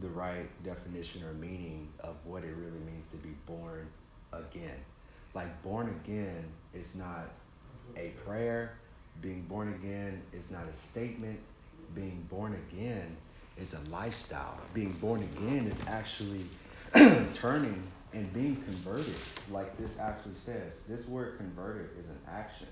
the 0.00 0.08
right 0.08 0.50
definition 0.64 1.22
or 1.24 1.32
meaning 1.32 1.88
of 2.00 2.16
what 2.26 2.44
it 2.44 2.54
really 2.58 2.80
means 2.92 3.06
to 3.10 3.16
be 3.16 3.30
born 3.46 3.86
again. 4.34 4.76
Like, 5.32 5.62
born 5.62 5.88
again 6.04 6.44
is 6.74 6.94
not 6.94 7.30
a 7.96 8.10
prayer, 8.26 8.74
being 9.20 9.42
born 9.42 9.68
again 9.68 10.22
is 10.32 10.50
not 10.50 10.64
a 10.72 10.76
statement, 10.76 11.38
being 11.94 12.26
born 12.30 12.58
again 12.70 13.16
is 13.58 13.74
a 13.74 13.90
lifestyle. 13.90 14.58
Being 14.74 14.92
born 14.92 15.22
again 15.36 15.66
is 15.66 15.80
actually 15.86 16.44
turning 17.34 17.82
and 18.12 18.32
being 18.32 18.56
converted, 18.56 19.14
like 19.50 19.76
this 19.78 19.98
actually 19.98 20.34
says. 20.34 20.80
This 20.88 21.08
word 21.08 21.36
converted 21.38 21.90
is 21.98 22.06
an 22.06 22.18
action. 22.28 22.68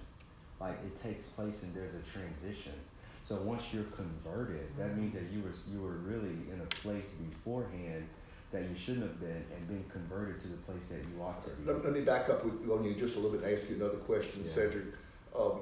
Like 0.61 0.79
it 0.85 1.01
takes 1.01 1.25
place 1.31 1.63
and 1.63 1.75
there's 1.75 1.95
a 1.95 2.03
transition. 2.13 2.75
So 3.23 3.37
once 3.37 3.63
you're 3.73 3.85
converted, 3.85 4.69
that 4.79 4.97
means 4.97 5.15
that 5.15 5.25
you 5.33 5.43
were 5.43 5.53
you 5.73 5.81
were 5.81 5.99
really 5.99 6.37
in 6.53 6.61
a 6.63 6.67
place 6.83 7.15
beforehand 7.15 8.09
that 8.53 8.63
you 8.63 8.77
shouldn't 8.77 9.03
have 9.03 9.21
been 9.21 9.45
and 9.55 9.69
been 9.69 9.85
converted 9.91 10.41
to 10.43 10.49
the 10.49 10.57
place 10.57 10.83
that 10.89 10.99
you 10.99 11.23
ought 11.23 11.45
to 11.45 11.51
be. 11.51 11.71
Let, 11.71 11.85
let 11.85 11.93
me 11.93 12.01
back 12.01 12.29
up 12.29 12.45
with, 12.45 12.69
on 12.69 12.85
you 12.85 12.95
just 12.95 13.15
a 13.15 13.21
little 13.21 13.37
bit 13.39 13.47
and 13.47 13.57
ask 13.57 13.69
you 13.69 13.77
another 13.77 13.99
question, 13.99 14.43
Yeah. 14.45 14.51
Cedric. 14.51 14.87
Um, 15.39 15.61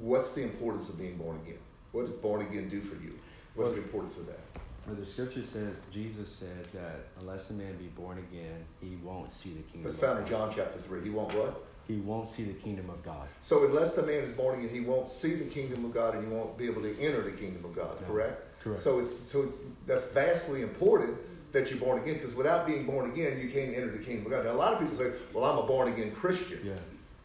what's 0.00 0.32
the 0.32 0.42
importance 0.42 0.88
of 0.88 0.98
being 0.98 1.16
born 1.16 1.38
again? 1.44 1.58
What 1.92 2.06
does 2.06 2.14
born 2.14 2.40
again 2.42 2.68
do 2.68 2.80
for 2.80 2.94
you? 3.02 3.18
What 3.54 3.68
is 3.68 3.74
the 3.74 3.80
Well- 3.80 3.86
importance 3.86 4.16
of 4.16 4.26
that? 4.26 4.40
Where 4.86 4.96
the 4.96 5.06
scripture 5.06 5.42
says, 5.44 5.74
Jesus 5.90 6.28
said 6.30 6.66
that 6.74 7.06
unless 7.20 7.48
a 7.50 7.54
man 7.54 7.76
be 7.78 7.86
born 7.86 8.18
again, 8.18 8.66
he 8.82 8.96
won't 9.02 9.32
see 9.32 9.54
the 9.54 9.62
kingdom. 9.62 9.84
That's 9.84 9.94
of 9.94 10.00
found 10.00 10.18
in. 10.18 10.26
John 10.26 10.50
chapter 10.54 10.78
3. 10.78 11.00
He 11.02 11.08
won't 11.08 11.32
what? 11.34 11.64
He 11.88 11.96
won't 12.00 12.28
see 12.28 12.42
the 12.44 12.52
kingdom 12.52 12.90
of 12.90 13.02
God. 13.02 13.26
So 13.40 13.64
unless 13.64 13.94
the 13.94 14.02
man 14.02 14.22
is 14.22 14.32
born 14.32 14.58
again, 14.58 14.68
he 14.74 14.80
won't 14.80 15.08
see 15.08 15.34
the 15.34 15.46
kingdom 15.46 15.84
of 15.86 15.94
God 15.94 16.14
and 16.14 16.26
he 16.26 16.30
won't 16.30 16.58
be 16.58 16.66
able 16.66 16.82
to 16.82 16.98
enter 17.00 17.22
the 17.22 17.30
kingdom 17.32 17.64
of 17.64 17.74
God, 17.74 17.98
No. 18.02 18.06
correct? 18.08 18.42
Correct. 18.62 18.82
So 18.82 18.98
it's 18.98 19.18
so 19.30 19.42
it's 19.42 19.56
that's 19.86 20.04
vastly 20.04 20.60
important 20.62 21.16
that 21.52 21.70
you're 21.70 21.80
born 21.80 22.02
again 22.02 22.14
because 22.14 22.34
without 22.34 22.66
being 22.66 22.84
born 22.84 23.10
again, 23.10 23.38
you 23.38 23.48
can't 23.50 23.74
enter 23.74 23.90
the 23.90 23.98
kingdom 24.02 24.26
of 24.26 24.32
God. 24.32 24.44
Now 24.44 24.52
a 24.52 24.54
lot 24.54 24.72
of 24.74 24.80
people 24.80 24.96
say, 24.96 25.12
"Well, 25.32 25.44
I'm 25.44 25.58
a 25.58 25.66
born 25.66 25.88
again 25.92 26.12
Christian," 26.12 26.60
Yeah. 26.64 26.74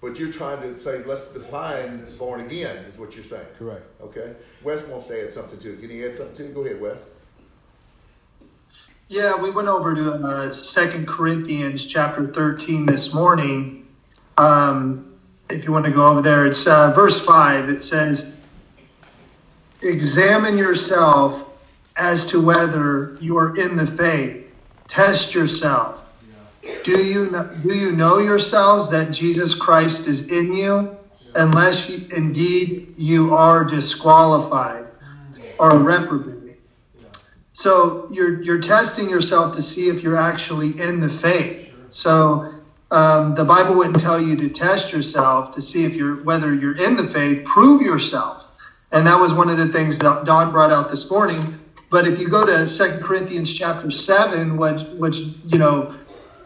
But 0.01 0.17
you're 0.19 0.31
trying 0.31 0.61
to 0.61 0.77
say, 0.77 1.03
"Let's 1.03 1.27
define 1.27 2.05
born 2.17 2.41
again," 2.41 2.77
is 2.85 2.97
what 2.97 3.15
you're 3.15 3.23
saying. 3.23 3.47
Correct. 3.57 3.85
Okay. 4.01 4.33
Wes 4.63 4.83
wants 4.83 5.07
to 5.07 5.23
add 5.23 5.31
something 5.31 5.59
to 5.59 5.73
it. 5.73 5.81
Can 5.81 5.89
he 5.89 6.05
add 6.05 6.15
something 6.15 6.35
to 6.35 6.45
it? 6.45 6.53
Go 6.53 6.61
ahead, 6.61 6.81
Wes. 6.81 7.03
Yeah, 9.09 9.35
we 9.35 9.49
went 9.49 9.67
over 9.67 9.95
to 9.95 10.11
uh, 10.11 10.53
2 10.53 11.05
Corinthians 11.07 11.83
chapter 11.83 12.27
13 12.27 12.85
this 12.85 13.11
morning. 13.11 13.87
Um, 14.37 15.17
if 15.49 15.65
you 15.65 15.71
want 15.71 15.85
to 15.85 15.91
go 15.91 16.07
over 16.07 16.21
there, 16.21 16.45
it's 16.45 16.67
uh, 16.67 16.91
verse 16.93 17.19
5. 17.25 17.69
It 17.69 17.81
says, 17.81 18.31
Examine 19.81 20.59
yourself 20.59 21.49
as 21.95 22.27
to 22.27 22.39
whether 22.39 23.17
you 23.19 23.35
are 23.37 23.57
in 23.57 23.77
the 23.77 23.87
faith. 23.87 24.45
Test 24.87 25.33
yourself. 25.33 25.98
Do 26.83 27.03
you 27.03 27.29
know, 27.29 27.43
do 27.61 27.75
you 27.75 27.91
know 27.91 28.19
yourselves 28.19 28.89
that 28.91 29.11
Jesus 29.11 29.53
Christ 29.53 30.07
is 30.07 30.29
in 30.29 30.53
you, 30.53 30.97
unless 31.35 31.89
you, 31.89 32.07
indeed 32.15 32.93
you 32.97 33.35
are 33.35 33.63
disqualified 33.65 34.87
or 35.57 35.77
reprobate? 35.79 36.39
So 37.53 38.07
you're 38.09 38.41
you're 38.41 38.61
testing 38.61 39.09
yourself 39.09 39.55
to 39.57 39.61
see 39.61 39.89
if 39.89 40.01
you're 40.01 40.17
actually 40.17 40.79
in 40.79 41.01
the 41.01 41.09
faith. 41.09 41.69
So 41.89 42.53
um, 42.91 43.35
the 43.35 43.43
Bible 43.43 43.75
wouldn't 43.75 43.99
tell 43.99 44.19
you 44.21 44.37
to 44.37 44.49
test 44.49 44.93
yourself 44.93 45.53
to 45.55 45.61
see 45.61 45.83
if 45.83 45.93
you're 45.93 46.23
whether 46.23 46.53
you're 46.53 46.77
in 46.77 46.95
the 46.95 47.07
faith. 47.09 47.45
Prove 47.45 47.81
yourself, 47.81 48.45
and 48.93 49.05
that 49.05 49.19
was 49.19 49.33
one 49.33 49.49
of 49.49 49.57
the 49.57 49.67
things 49.67 49.99
that 49.99 50.23
Don 50.23 50.51
brought 50.51 50.71
out 50.71 50.89
this 50.89 51.11
morning. 51.11 51.59
But 51.89 52.07
if 52.07 52.19
you 52.19 52.29
go 52.29 52.45
to 52.45 52.69
Second 52.69 53.03
Corinthians 53.03 53.53
chapter 53.53 53.91
seven, 53.91 54.55
which 54.55 54.81
which 54.93 55.17
you 55.17 55.57
know 55.57 55.98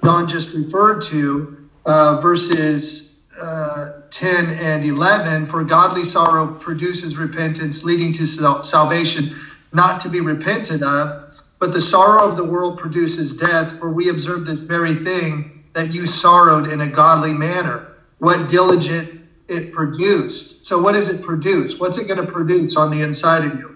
Don 0.03 0.27
just 0.27 0.53
referred 0.53 1.01
to, 1.03 1.57
uh, 1.86 2.19
verses 2.22 3.03
uh, 3.39 3.89
10 4.12 4.50
and 4.51 4.86
11, 4.86 5.48
for 5.48 5.63
godly 5.63 6.05
sorrow 6.05 6.48
produces 6.48 7.17
repentance, 7.17 7.83
leading 7.83 8.13
to 8.13 8.27
salvation, 8.63 9.29
not 9.74 10.01
to 10.01 10.10
be 10.10 10.22
repented 10.22 10.83
of. 10.83 11.12
But 11.60 11.74
the 11.74 11.81
sorrow 11.81 12.25
of 12.25 12.36
the 12.36 12.43
world 12.43 12.77
produces 12.77 13.33
death, 13.36 13.79
for 13.79 13.89
we 13.91 14.10
observe 14.10 14.45
this 14.45 14.62
very 14.62 14.95
thing 14.95 15.63
that 15.74 15.93
you 15.93 16.07
sorrowed 16.07 16.67
in 16.67 16.81
a 16.81 16.88
godly 16.88 17.33
manner. 17.33 17.83
What 18.19 18.50
diligent 18.50 19.10
it 19.48 19.72
produced. 19.72 20.67
So, 20.67 20.79
what 20.79 20.93
does 20.93 21.10
it 21.10 21.22
produce? 21.22 21.79
What's 21.79 21.98
it 21.98 22.07
going 22.07 22.17
to 22.17 22.24
produce 22.31 22.75
on 22.77 22.91
the 22.91 23.01
inside 23.01 23.45
of 23.45 23.55
you? 23.55 23.72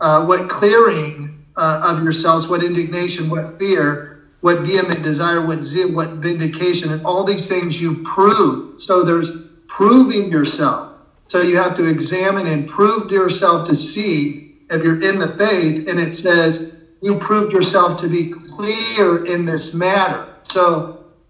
Uh, 0.00 0.24
what 0.24 0.48
clearing 0.48 1.30
uh, 1.56 1.80
of 1.82 2.02
yourselves, 2.02 2.48
what 2.48 2.62
indignation, 2.62 3.28
what 3.28 3.58
fear, 3.58 4.13
what 4.44 4.60
vehement 4.60 5.02
desire, 5.02 5.42
what 5.42 5.62
zeal, 5.62 5.90
what 5.90 6.10
vindication, 6.10 6.92
and 6.92 7.02
all 7.04 7.24
these 7.24 7.48
things 7.48 7.80
you 7.80 7.94
prove. 8.04 8.62
So 8.78 9.04
there's 9.04 9.32
proving 9.68 10.30
yourself. 10.30 10.84
So 11.30 11.40
you 11.40 11.58
have 11.58 11.74
to 11.76 11.84
examine 11.86 12.46
and 12.48 12.66
prove 12.68 13.08
to 13.08 13.14
yourself 13.14 13.64
to 13.64 13.76
see 13.76 14.34
if 14.70 14.82
you're 14.82 14.96
in 14.96 15.18
the 15.18 15.28
faith. 15.28 15.78
And 15.88 16.00
it 16.00 16.14
says 16.14 16.60
you 17.02 17.16
proved 17.16 17.52
yourself 17.52 17.96
to 17.98 18.08
be 18.08 18.26
clear 18.26 19.16
in 19.18 19.46
this 19.46 19.74
matter. 19.74 20.28
So 20.44 20.84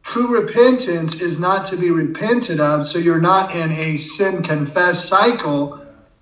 true 0.04 0.28
repentance 0.28 1.16
is 1.16 1.38
not 1.38 1.66
to 1.66 1.78
be 1.78 1.90
repented 1.92 2.60
of. 2.60 2.86
So 2.86 2.98
you're 2.98 3.18
not 3.18 3.50
in 3.50 3.72
a 3.72 3.96
sin 3.98 4.42
confess 4.42 5.00
cycle. 5.00 5.70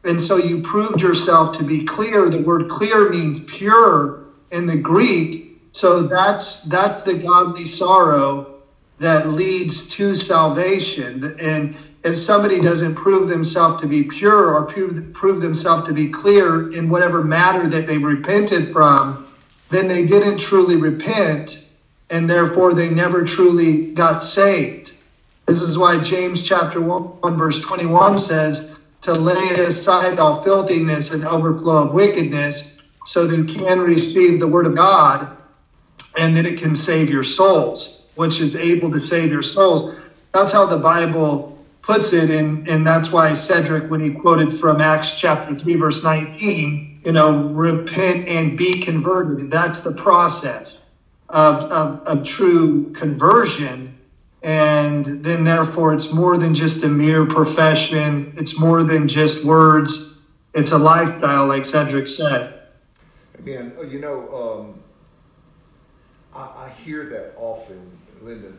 And 0.05 0.23
so 0.23 0.37
you 0.37 0.59
proved 0.61 1.03
yourself 1.03 1.53
to 1.53 1.65
be 1.65 1.81
clear. 1.81 2.31
The 2.31 2.41
word 2.41 2.69
clear 2.69 3.07
means 3.07 3.41
pure 3.41 4.13
in 4.51 4.67
the 4.67 4.77
Greek. 4.77 5.39
So 5.73 6.03
that's 6.03 6.61
that's 6.63 7.05
the 7.05 7.15
godly 7.15 7.67
sorrow 7.67 8.47
that 8.99 9.27
leads 9.27 9.87
to 9.87 10.17
salvation. 10.17 11.33
And 11.39 11.71
if 12.05 12.19
somebody 12.19 12.61
doesn't 12.61 12.95
prove 12.95 13.29
themselves 13.29 13.77
to 13.79 13.89
be 13.89 14.05
pure 14.05 14.55
or 14.55 14.65
prove, 14.65 15.01
prove 15.13 15.41
themselves 15.41 15.85
to 15.85 15.93
be 15.95 16.09
clear 16.09 16.67
in 16.73 16.89
whatever 16.89 17.23
matter 17.23 17.69
that 17.69 17.87
they 17.87 17.99
repented 17.99 18.71
from, 18.71 19.19
then 19.71 19.89
they 19.89 20.03
didn't 20.03 20.39
truly 20.39 20.77
repent, 20.77 21.61
and 22.11 22.29
therefore 22.31 22.75
they 22.75 22.89
never 22.91 23.23
truly 23.25 23.85
got 23.95 24.23
saved. 24.23 24.93
This 25.47 25.63
is 25.63 25.79
why 25.79 25.99
James 25.99 26.43
chapter 26.43 26.81
1, 26.83 27.01
verse 27.37 27.61
21 27.61 28.19
says, 28.19 28.63
to 29.03 29.15
lay 29.15 29.51
aside 29.51 30.19
all 30.19 30.35
filthiness 30.35 31.11
and 31.11 31.25
overflow 31.25 31.83
of 31.85 31.93
wickedness, 31.93 32.65
so 33.07 33.27
that 33.27 33.37
you 33.37 33.45
can 33.45 33.81
receive 33.81 34.39
the 34.39 34.49
word 34.49 34.67
of 34.67 34.75
God 34.75 35.29
and 36.17 36.37
that 36.37 36.47
it 36.47 36.59
can 36.59 36.75
save 36.75 37.11
your 37.11 37.25
souls, 37.25 38.01
which 38.15 38.41
is 38.41 38.57
able 38.57 38.91
to 38.93 39.01
save 39.01 39.31
your 39.31 39.43
souls. 39.43 39.97
That's 40.33 40.53
how 40.53 40.67
the 40.67 40.79
Bible 40.79 41.53
puts 41.83 42.13
it, 42.13 42.31
and, 42.31 42.69
and 42.69 42.87
that's 42.87 43.11
why 43.11 43.35
Cedric, 43.35 43.91
when 43.91 44.01
he 44.01 44.11
quoted 44.11 44.59
from 44.59 44.81
Acts 44.81 45.19
chapter 45.19 45.59
3, 45.59 45.75
verse 45.77 46.05
19, 46.05 47.01
you 47.05 47.13
know, 47.13 47.49
repent 47.49 48.29
and 48.29 48.57
be 48.57 48.81
converted. 48.81 49.51
That's 49.51 49.81
the 49.81 49.93
process 49.93 50.79
of, 51.29 51.65
of, 51.73 52.01
of 52.07 52.25
true 52.25 52.93
conversion. 52.93 53.99
And 54.43 55.25
then, 55.25 55.45
therefore, 55.45 55.95
it's 55.95 56.13
more 56.13 56.37
than 56.37 56.55
just 56.55 56.85
a 56.85 56.89
mere 56.89 57.27
profession, 57.27 58.35
it's 58.37 58.59
more 58.59 58.85
than 58.85 59.09
just 59.09 59.45
words, 59.45 60.17
it's 60.55 60.73
a 60.73 60.79
lifestyle, 60.79 61.47
like 61.47 61.65
Cedric 61.65 62.09
said. 62.09 62.61
Again, 63.39 63.73
you 63.89 64.01
know, 64.01 64.61
um, 64.61 64.82
I, 66.35 66.67
I 66.67 66.69
hear 66.85 67.05
that 67.07 67.35
often, 67.37 67.91
Linda, 68.23 68.53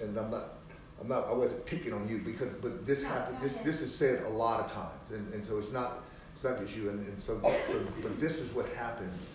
and 0.00 0.16
I'm 0.18 0.30
not, 0.30 0.54
I'm 1.00 1.08
not, 1.08 1.28
I 1.28 1.32
wasn't 1.32 1.64
picking 1.64 1.92
on 1.92 2.08
you 2.08 2.18
because, 2.18 2.52
but 2.52 2.86
this 2.86 3.02
happened. 3.02 3.38
This 3.40 3.58
this 3.58 3.80
is 3.80 3.94
said 3.94 4.24
a 4.24 4.28
lot 4.28 4.60
of 4.60 4.72
times, 4.72 5.10
and, 5.12 5.32
and 5.32 5.44
so 5.44 5.58
it's 5.58 5.72
not, 5.72 6.02
it's 6.34 6.44
not 6.44 6.58
just 6.58 6.76
you. 6.76 6.90
And, 6.90 7.06
and 7.06 7.22
so, 7.22 7.40
so, 7.68 7.86
but 8.02 8.20
this 8.20 8.38
is 8.38 8.52
what 8.52 8.68
happens. 8.74 9.26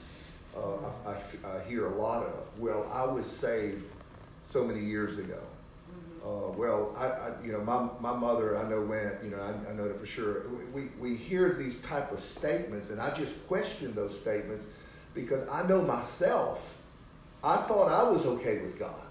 Uh, 0.56 0.78
I, 1.06 1.12
I, 1.12 1.58
I, 1.58 1.64
hear 1.68 1.88
a 1.88 1.96
lot 1.96 2.24
of. 2.24 2.60
Well, 2.60 2.90
I 2.94 3.04
was 3.04 3.26
saved 3.26 3.84
so 4.44 4.64
many 4.64 4.80
years 4.80 5.20
ago. 5.20 5.40
Uh, 6.24 6.50
well, 6.58 6.96
I, 6.98 7.06
I, 7.06 7.32
you 7.44 7.52
know, 7.52 7.62
my, 7.62 7.88
my 8.00 8.18
mother, 8.18 8.58
I 8.58 8.68
know 8.68 8.82
when, 8.82 9.12
you 9.24 9.30
know, 9.30 9.42
I, 9.42 9.70
I 9.70 9.74
know 9.74 9.88
that 9.88 10.00
for 10.00 10.08
sure. 10.08 10.46
We, 10.74 10.88
we 11.00 11.16
hear 11.16 11.54
these 11.54 11.80
type 11.82 12.12
of 12.12 12.20
statements, 12.20 12.90
and 12.90 13.00
I 13.00 13.14
just 13.14 13.46
question 13.48 13.94
those 13.94 14.18
statements 14.18 14.66
because 15.14 15.48
I 15.50 15.68
know 15.68 15.82
myself 15.82 16.75
I 17.46 17.58
thought 17.58 17.88
I 17.90 18.10
was 18.10 18.26
okay 18.26 18.58
with 18.58 18.80
God 18.80 19.02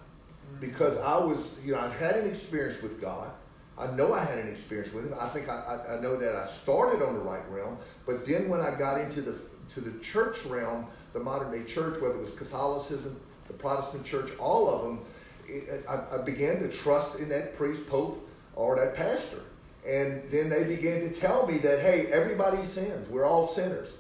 because 0.60 0.96
I 0.98 1.16
was, 1.16 1.56
you 1.64 1.72
know, 1.72 1.78
I'd 1.78 1.92
had 1.92 2.16
an 2.16 2.28
experience 2.28 2.82
with 2.82 3.00
God. 3.00 3.30
I 3.78 3.86
know 3.92 4.12
I 4.12 4.24
had 4.24 4.38
an 4.38 4.48
experience 4.48 4.92
with 4.92 5.06
Him. 5.06 5.14
I 5.20 5.28
think 5.28 5.48
I, 5.48 5.54
I, 5.88 5.96
I 5.96 6.00
know 6.00 6.16
that 6.16 6.34
I 6.34 6.44
started 6.44 7.00
on 7.00 7.14
the 7.14 7.20
right 7.20 7.48
realm, 7.48 7.78
but 8.06 8.26
then 8.26 8.48
when 8.48 8.60
I 8.60 8.76
got 8.76 9.00
into 9.00 9.20
the 9.20 9.36
to 9.68 9.80
the 9.80 9.98
church 10.00 10.44
realm, 10.44 10.86
the 11.12 11.20
modern 11.20 11.50
day 11.50 11.64
church, 11.64 12.00
whether 12.00 12.16
it 12.16 12.20
was 12.20 12.32
Catholicism, 12.32 13.18
the 13.46 13.54
Protestant 13.54 14.04
church, 14.04 14.30
all 14.38 14.68
of 14.68 14.82
them, 14.82 15.00
it, 15.46 15.84
I, 15.88 16.16
I 16.16 16.18
began 16.18 16.58
to 16.60 16.68
trust 16.68 17.20
in 17.20 17.28
that 17.30 17.56
priest, 17.56 17.86
pope, 17.86 18.28
or 18.56 18.76
that 18.76 18.94
pastor. 18.94 19.40
And 19.86 20.22
then 20.30 20.48
they 20.48 20.64
began 20.64 21.00
to 21.00 21.10
tell 21.10 21.46
me 21.46 21.58
that, 21.58 21.80
hey, 21.80 22.06
everybody 22.06 22.62
sins. 22.62 23.08
We're 23.08 23.24
all 23.24 23.46
sinners. 23.46 23.96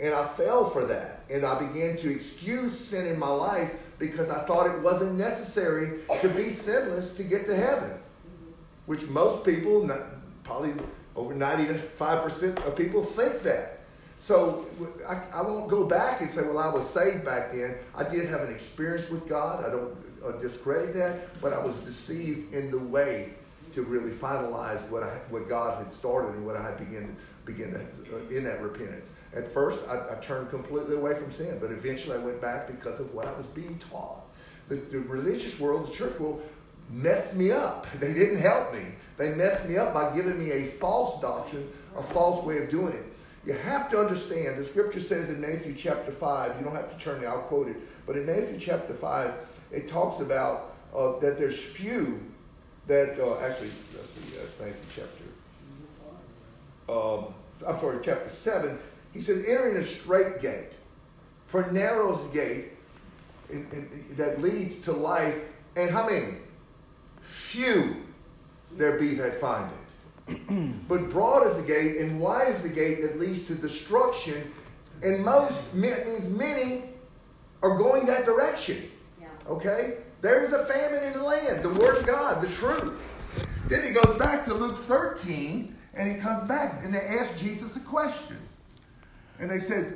And 0.00 0.14
I 0.14 0.24
fell 0.24 0.68
for 0.68 0.84
that. 0.86 1.17
And 1.30 1.44
I 1.44 1.58
began 1.58 1.96
to 1.98 2.10
excuse 2.10 2.78
sin 2.78 3.06
in 3.06 3.18
my 3.18 3.28
life 3.28 3.72
because 3.98 4.30
I 4.30 4.44
thought 4.44 4.66
it 4.66 4.80
wasn't 4.80 5.16
necessary 5.16 6.00
to 6.20 6.28
be 6.28 6.50
sinless 6.50 7.14
to 7.16 7.22
get 7.22 7.46
to 7.46 7.56
heaven. 7.56 7.98
Which 8.86 9.06
most 9.08 9.44
people, 9.44 9.90
probably 10.44 10.72
over 11.14 11.34
95% 11.34 12.64
of 12.66 12.76
people 12.76 13.02
think 13.02 13.42
that. 13.42 13.80
So 14.16 14.66
I, 15.06 15.22
I, 15.32 15.42
won't 15.42 15.68
go 15.68 15.84
back 15.84 16.20
and 16.20 16.30
say, 16.30 16.42
well, 16.42 16.58
I 16.58 16.72
was 16.72 16.88
saved 16.88 17.24
back 17.24 17.52
then. 17.52 17.76
I 17.94 18.02
did 18.02 18.28
have 18.28 18.40
an 18.40 18.52
experience 18.52 19.08
with 19.10 19.28
God. 19.28 19.64
I 19.64 19.70
don't 19.70 19.96
uh, 20.24 20.32
discredit 20.32 20.94
that, 20.94 21.40
but 21.40 21.52
I 21.52 21.64
was 21.64 21.76
deceived 21.78 22.52
in 22.52 22.72
the 22.72 22.78
way 22.78 23.34
to 23.72 23.82
really 23.82 24.10
finalize 24.10 24.88
what 24.88 25.02
I, 25.02 25.18
what 25.30 25.48
God 25.48 25.78
had 25.78 25.92
started 25.92 26.34
and 26.34 26.44
what 26.44 26.56
I 26.56 26.62
had 26.62 26.78
begun 26.78 27.16
begin 27.48 27.72
to, 27.72 27.80
uh, 28.14 28.28
in 28.28 28.44
that 28.44 28.62
repentance. 28.62 29.10
At 29.34 29.52
first, 29.52 29.88
I, 29.88 30.12
I, 30.12 30.14
turned 30.20 30.50
completely 30.50 30.96
away 30.96 31.14
from 31.14 31.32
sin, 31.32 31.58
but 31.60 31.72
eventually 31.72 32.16
I 32.16 32.20
went 32.20 32.40
back 32.40 32.66
because 32.66 33.00
of 33.00 33.12
what 33.14 33.26
I 33.26 33.32
was 33.32 33.46
being 33.46 33.78
taught. 33.78 34.20
The, 34.68 34.76
the 34.76 35.00
religious 35.00 35.58
world, 35.58 35.88
the 35.88 35.92
church 35.92 36.18
world, 36.20 36.42
messed 36.90 37.34
me 37.34 37.50
up. 37.50 37.86
They 37.98 38.12
didn't 38.12 38.38
help 38.38 38.72
me. 38.72 38.84
They 39.16 39.34
messed 39.34 39.68
me 39.68 39.78
up 39.78 39.92
by 39.94 40.14
giving 40.14 40.38
me 40.38 40.52
a 40.52 40.66
false 40.66 41.20
doctrine, 41.20 41.68
a 41.96 42.02
false 42.02 42.44
way 42.44 42.58
of 42.58 42.70
doing 42.70 42.92
it. 42.92 43.04
You 43.44 43.54
have 43.54 43.90
to 43.90 43.98
understand, 43.98 44.58
the 44.58 44.64
scripture 44.64 45.00
says 45.00 45.30
in 45.30 45.40
Matthew 45.40 45.72
chapter 45.72 46.12
5, 46.12 46.58
you 46.58 46.64
don't 46.64 46.76
have 46.76 46.92
to 46.92 46.98
turn 47.02 47.24
it, 47.24 47.26
I'll 47.26 47.38
quote 47.38 47.68
it, 47.68 47.76
but 48.06 48.16
in 48.16 48.26
Matthew 48.26 48.58
chapter 48.58 48.92
5, 48.92 49.32
it 49.72 49.88
talks 49.88 50.20
about 50.20 50.76
uh, 50.94 51.18
that 51.20 51.38
there's 51.38 51.58
few 51.58 52.20
that, 52.86 53.18
uh, 53.18 53.40
actually, 53.40 53.70
let's 53.94 54.10
see, 54.10 54.36
that's 54.36 54.58
Matthew 54.60 54.84
chapter 54.94 55.24
um, 56.88 57.34
I'm 57.66 57.78
sorry, 57.78 57.98
chapter 58.02 58.28
7, 58.28 58.78
he 59.12 59.20
says, 59.20 59.46
entering 59.46 59.76
a 59.76 59.84
straight 59.84 60.40
gate. 60.40 60.72
For 61.46 61.70
narrow 61.72 62.12
is 62.12 62.26
the 62.26 62.34
gate 62.34 62.72
in, 63.50 63.66
in, 63.72 64.16
that 64.16 64.40
leads 64.42 64.76
to 64.84 64.92
life, 64.92 65.38
and 65.76 65.90
how 65.90 66.08
many? 66.08 66.36
Few 67.22 67.96
there 68.72 68.98
be 68.98 69.14
that 69.14 69.40
find 69.40 69.70
it. 69.70 69.78
but 70.88 71.08
broad 71.08 71.46
is 71.46 71.56
the 71.56 71.66
gate, 71.66 71.98
and 71.98 72.20
wide 72.20 72.48
is 72.48 72.62
the 72.62 72.68
gate 72.68 73.00
that 73.02 73.18
leads 73.18 73.44
to 73.44 73.54
destruction, 73.54 74.52
and 75.02 75.24
most 75.24 75.72
means 75.74 76.28
many 76.28 76.90
are 77.62 77.76
going 77.78 78.06
that 78.06 78.24
direction. 78.24 78.90
Yeah. 79.20 79.28
Okay? 79.48 79.98
There 80.20 80.42
is 80.42 80.52
a 80.52 80.64
famine 80.64 81.02
in 81.04 81.12
the 81.12 81.22
land, 81.22 81.62
the 81.62 81.70
word 81.70 81.98
of 81.98 82.06
God, 82.06 82.42
the 82.42 82.48
truth. 82.48 82.92
Then 83.68 83.84
he 83.84 83.90
goes 83.90 84.18
back 84.18 84.44
to 84.46 84.54
Luke 84.54 84.78
13, 84.84 85.76
and 85.98 86.10
he 86.10 86.18
comes 86.18 86.48
back 86.48 86.84
and 86.84 86.94
they 86.94 87.00
ask 87.00 87.36
Jesus 87.36 87.76
a 87.76 87.80
question. 87.80 88.36
And 89.40 89.50
they 89.50 89.60
says, 89.60 89.94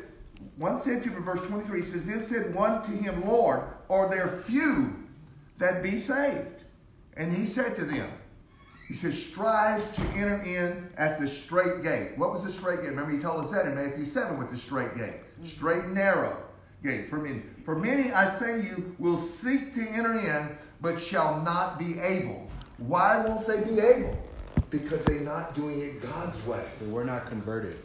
one 0.56 0.80
said 0.80 1.02
to 1.04 1.10
him 1.10 1.18
in 1.18 1.24
verse 1.24 1.40
23, 1.46 1.80
he 1.80 1.84
says, 1.84 2.06
Then 2.06 2.22
said 2.22 2.54
one 2.54 2.82
to 2.82 2.90
him, 2.90 3.24
Lord, 3.24 3.62
are 3.88 4.08
there 4.08 4.28
few 4.28 4.94
that 5.58 5.82
be 5.82 5.98
saved? 5.98 6.64
And 7.16 7.34
he 7.34 7.46
said 7.46 7.76
to 7.76 7.84
them, 7.84 8.10
He 8.88 8.94
says, 8.94 9.20
Strive 9.20 9.94
to 9.94 10.02
enter 10.18 10.42
in 10.42 10.88
at 10.96 11.20
the 11.20 11.28
straight 11.28 11.82
gate. 11.82 12.16
What 12.16 12.32
was 12.32 12.44
the 12.44 12.52
straight 12.52 12.80
gate? 12.80 12.90
Remember, 12.90 13.12
he 13.12 13.18
told 13.18 13.44
us 13.44 13.50
that 13.52 13.66
in 13.66 13.74
Matthew 13.74 14.04
7 14.04 14.38
with 14.38 14.50
the 14.50 14.58
straight 14.58 14.96
gate. 14.96 15.20
Straight 15.46 15.84
and 15.84 15.94
narrow 15.94 16.36
gate. 16.82 17.08
For 17.08 17.18
many, 17.18 17.42
for 17.64 17.76
many, 17.76 18.12
I 18.12 18.28
say 18.38 18.60
to 18.60 18.66
you, 18.66 18.96
will 18.98 19.18
seek 19.18 19.74
to 19.74 19.82
enter 19.82 20.14
in, 20.14 20.56
but 20.80 21.00
shall 21.00 21.40
not 21.42 21.78
be 21.78 21.98
able. 22.00 22.48
Why 22.78 23.24
won't 23.24 23.46
they 23.46 23.62
be 23.62 23.78
able? 23.78 24.18
Because 24.72 25.04
they're 25.04 25.20
not 25.20 25.54
doing 25.54 25.82
it 25.82 26.02
God's 26.02 26.44
way. 26.44 26.64
They 26.80 26.86
were 26.86 27.04
not 27.04 27.28
converted. 27.28 27.78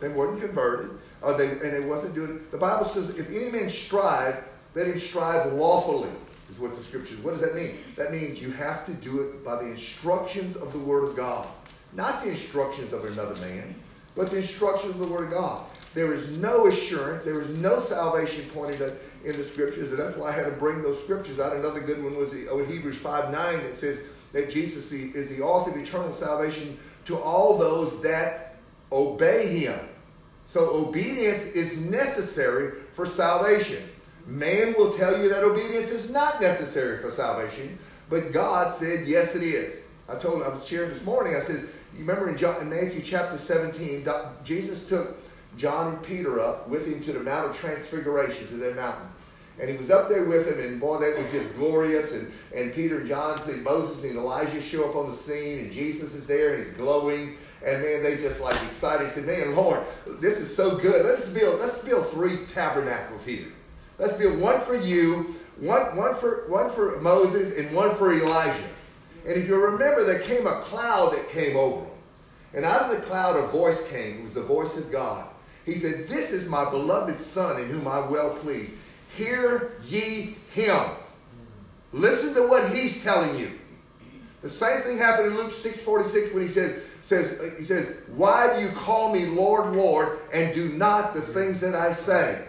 They 0.00 0.08
weren't 0.08 0.40
converted, 0.40 0.90
or 1.22 1.38
they, 1.38 1.48
and 1.48 1.62
it 1.62 1.84
wasn't 1.84 2.16
doing 2.16 2.30
it. 2.32 2.50
The 2.50 2.58
Bible 2.58 2.84
says, 2.84 3.10
if 3.10 3.30
any 3.30 3.50
man 3.50 3.70
strive, 3.70 4.42
let 4.74 4.88
him 4.88 4.98
strive 4.98 5.52
lawfully, 5.52 6.10
is 6.50 6.58
what 6.58 6.74
the 6.74 6.82
scriptures. 6.82 7.18
What 7.18 7.30
does 7.30 7.40
that 7.40 7.54
mean? 7.54 7.78
That 7.96 8.10
means 8.10 8.42
you 8.42 8.50
have 8.50 8.84
to 8.86 8.92
do 8.94 9.22
it 9.22 9.44
by 9.44 9.62
the 9.62 9.70
instructions 9.70 10.56
of 10.56 10.72
the 10.72 10.78
Word 10.80 11.04
of 11.04 11.16
God, 11.16 11.46
not 11.92 12.20
the 12.22 12.30
instructions 12.30 12.92
of 12.92 13.04
another 13.04 13.40
man, 13.46 13.76
but 14.16 14.28
the 14.28 14.38
instructions 14.38 14.94
of 14.94 14.98
the 14.98 15.06
Word 15.06 15.26
of 15.26 15.30
God. 15.30 15.66
There 15.94 16.12
is 16.12 16.36
no 16.38 16.66
assurance, 16.66 17.24
there 17.24 17.40
is 17.40 17.50
no 17.58 17.78
salvation 17.78 18.50
pointed 18.50 18.98
in 19.24 19.32
the 19.36 19.44
scriptures, 19.44 19.90
and 19.90 20.00
that's 20.00 20.16
why 20.16 20.30
I 20.30 20.32
had 20.32 20.46
to 20.46 20.52
bring 20.52 20.82
those 20.82 21.00
scriptures 21.00 21.38
out. 21.38 21.54
Another 21.54 21.80
good 21.80 22.02
one 22.02 22.16
was 22.16 22.32
the, 22.32 22.48
oh, 22.48 22.64
Hebrews 22.64 22.98
5 22.98 23.30
9 23.30 23.58
that 23.58 23.76
says 23.76 24.02
that 24.32 24.50
Jesus 24.50 24.92
is 24.92 25.28
the 25.30 25.42
author 25.42 25.70
of 25.70 25.76
eternal 25.76 26.12
salvation 26.12 26.78
to 27.04 27.18
all 27.18 27.58
those 27.58 28.00
that 28.02 28.56
obey 28.90 29.58
him. 29.58 29.78
So 30.44 30.70
obedience 30.70 31.46
is 31.46 31.80
necessary 31.80 32.80
for 32.92 33.06
salvation. 33.06 33.82
Man 34.26 34.74
will 34.76 34.90
tell 34.92 35.20
you 35.20 35.28
that 35.28 35.42
obedience 35.42 35.90
is 35.90 36.10
not 36.10 36.40
necessary 36.40 36.98
for 36.98 37.10
salvation, 37.10 37.78
but 38.08 38.32
God 38.32 38.72
said, 38.72 39.06
yes, 39.06 39.34
it 39.34 39.42
is. 39.42 39.82
I 40.08 40.16
told 40.16 40.36
him, 40.36 40.42
I 40.42 40.48
was 40.48 40.66
sharing 40.66 40.90
this 40.90 41.04
morning, 41.04 41.36
I 41.36 41.40
said, 41.40 41.68
you 41.94 42.00
remember 42.00 42.28
in, 42.28 42.36
John, 42.36 42.60
in 42.60 42.70
Matthew 42.70 43.02
chapter 43.02 43.36
17, 43.36 44.06
Jesus 44.44 44.88
took 44.88 45.18
John 45.56 45.94
and 45.94 46.02
Peter 46.02 46.40
up 46.40 46.68
with 46.68 46.86
him 46.86 47.00
to 47.02 47.12
the 47.12 47.20
Mount 47.20 47.50
of 47.50 47.56
Transfiguration, 47.56 48.46
to 48.48 48.56
their 48.56 48.74
mountain. 48.74 49.08
And 49.60 49.70
he 49.70 49.76
was 49.76 49.90
up 49.90 50.08
there 50.08 50.24
with 50.24 50.48
him, 50.50 50.58
and 50.58 50.80
boy, 50.80 50.98
that 50.98 51.16
was 51.16 51.30
just 51.30 51.54
glorious. 51.56 52.12
And, 52.12 52.32
and 52.54 52.72
Peter 52.72 52.98
and 52.98 53.08
John 53.08 53.38
see 53.38 53.56
Moses 53.56 54.02
and 54.04 54.16
Elijah 54.16 54.60
show 54.62 54.88
up 54.88 54.96
on 54.96 55.10
the 55.10 55.14
scene, 55.14 55.58
and 55.58 55.70
Jesus 55.70 56.14
is 56.14 56.26
there, 56.26 56.54
and 56.54 56.64
he's 56.64 56.72
glowing. 56.72 57.36
And 57.64 57.82
man, 57.82 58.02
they 58.02 58.16
just 58.16 58.40
like 58.40 58.60
excited. 58.64 59.06
He 59.06 59.12
said, 59.12 59.26
"Man, 59.26 59.54
Lord, 59.54 59.84
this 60.20 60.40
is 60.40 60.54
so 60.54 60.78
good. 60.78 61.04
Let's 61.04 61.28
build. 61.28 61.60
Let's 61.60 61.78
build 61.78 62.08
three 62.08 62.44
tabernacles 62.46 63.24
here. 63.24 63.52
Let's 63.98 64.16
build 64.16 64.40
one 64.40 64.60
for 64.62 64.74
you, 64.74 65.36
one 65.58 65.96
one 65.96 66.14
for 66.14 66.48
one 66.48 66.68
for 66.68 67.00
Moses, 67.00 67.56
and 67.58 67.72
one 67.74 67.94
for 67.94 68.12
Elijah." 68.12 68.68
And 69.24 69.36
if 69.36 69.46
you 69.46 69.54
remember, 69.54 70.02
there 70.02 70.18
came 70.18 70.46
a 70.48 70.60
cloud 70.60 71.12
that 71.12 71.28
came 71.28 71.56
over 71.56 71.82
them, 71.82 71.90
and 72.54 72.64
out 72.64 72.90
of 72.90 72.90
the 72.90 73.06
cloud 73.06 73.36
a 73.36 73.46
voice 73.46 73.86
came. 73.88 74.18
It 74.18 74.22
was 74.24 74.34
the 74.34 74.42
voice 74.42 74.76
of 74.76 74.90
God. 74.90 75.28
He 75.64 75.76
said, 75.76 76.08
"This 76.08 76.32
is 76.32 76.48
my 76.48 76.68
beloved 76.68 77.20
Son, 77.20 77.60
in 77.60 77.68
whom 77.68 77.86
I 77.86 78.00
well 78.00 78.30
pleased. 78.30 78.72
Hear 79.16 79.72
ye 79.84 80.36
him. 80.54 80.82
Listen 81.92 82.34
to 82.34 82.46
what 82.48 82.72
he's 82.74 83.02
telling 83.02 83.38
you." 83.38 83.50
The 84.42 84.48
same 84.48 84.80
thing 84.80 84.98
happened 84.98 85.28
in 85.28 85.36
Luke 85.36 85.52
6:46 85.52 86.32
when 86.32 86.42
he 86.42 86.48
says, 86.48 86.82
says, 87.02 87.38
uh, 87.40 87.54
he 87.56 87.64
says, 87.64 87.96
Why 88.14 88.56
do 88.56 88.62
you 88.62 88.70
call 88.70 89.12
me 89.12 89.26
Lord, 89.26 89.74
Lord, 89.74 90.20
and 90.32 90.54
do 90.54 90.68
not 90.70 91.12
the 91.12 91.20
things 91.20 91.60
that 91.60 91.74
I 91.74 91.92
say? 91.92 92.44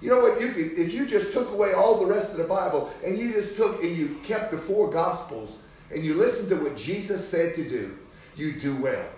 You 0.00 0.10
know 0.10 0.20
what? 0.20 0.40
You 0.40 0.52
could, 0.52 0.78
if 0.78 0.92
you 0.92 1.06
just 1.06 1.32
took 1.32 1.50
away 1.50 1.72
all 1.72 1.98
the 1.98 2.06
rest 2.06 2.32
of 2.32 2.38
the 2.38 2.44
Bible 2.44 2.90
and 3.04 3.18
you 3.18 3.32
just 3.32 3.56
took 3.56 3.82
and 3.82 3.96
you 3.96 4.18
kept 4.22 4.50
the 4.50 4.58
four 4.58 4.90
Gospels 4.90 5.56
and 5.92 6.04
you 6.04 6.14
listened 6.14 6.48
to 6.50 6.56
what 6.56 6.76
Jesus 6.76 7.26
said 7.26 7.54
to 7.54 7.68
do, 7.68 7.98
you 8.36 8.58
do 8.58 8.76
well. 8.76 9.08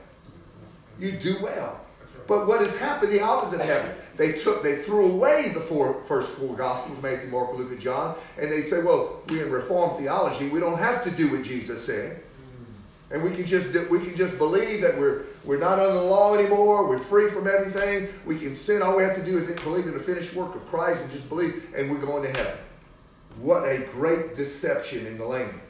You 0.99 1.13
do 1.13 1.37
well. 1.41 1.81
But 2.27 2.47
what 2.47 2.61
has 2.61 2.77
happened, 2.79 3.13
the 3.13 3.23
opposite 3.23 3.61
happened. 3.61 3.95
They 4.23 4.39
took, 4.39 4.63
they 4.63 4.83
threw 4.83 5.13
away 5.13 5.51
the 5.53 5.61
four 5.61 6.03
first 6.05 6.31
four 6.31 6.55
Gospels, 6.55 7.03
Matthew, 7.03 7.29
Mark, 7.31 7.57
Luke, 7.57 7.71
and 7.71 7.81
John, 7.81 8.17
and 8.39 8.53
they 8.53 8.63
say, 8.63 8.83
well, 8.83 9.23
we 9.29 9.43
in 9.43 9.51
Reformed 9.51 9.99
theology, 9.99 10.49
we 10.49 10.61
don't 10.61 10.79
have 10.79 11.03
to 11.05 11.11
do 11.11 11.31
what 11.31 11.43
Jesus 11.43 11.85
said 11.85 12.23
and 13.13 13.23
we 13.23 13.31
can 13.31 13.45
just 13.45 13.69
we 13.91 13.99
can 13.99 14.17
just 14.17 14.39
believe 14.39 14.81
that 14.81 14.97
we're 14.99 15.25
we're 15.45 15.59
not 15.59 15.79
under 15.79 15.93
the 15.93 16.03
law 16.03 16.35
anymore. 16.35 16.89
We're 16.89 16.99
free 16.99 17.29
from 17.29 17.47
everything. 17.47 18.09
We 18.25 18.39
can 18.39 18.55
sin. 18.55 18.81
All 18.81 18.97
we 18.97 19.03
have 19.03 19.17
to 19.17 19.25
do 19.25 19.37
is 19.37 19.51
believe 19.61 19.87
in 19.87 19.93
the 19.93 20.01
finished 20.01 20.35
work 20.35 20.55
of 20.55 20.67
Christ 20.69 21.03
and 21.03 21.13
just 21.13 21.29
believe, 21.29 21.67
and 21.77 21.91
we're 21.91 22.05
going 22.05 22.23
to 22.23 22.31
heaven. 22.31 22.57
What 23.41 23.65
a 23.65 23.87
great 23.93 24.35
deception 24.35 25.07
in 25.07 25.19
the 25.19 25.27
land. 25.27 25.61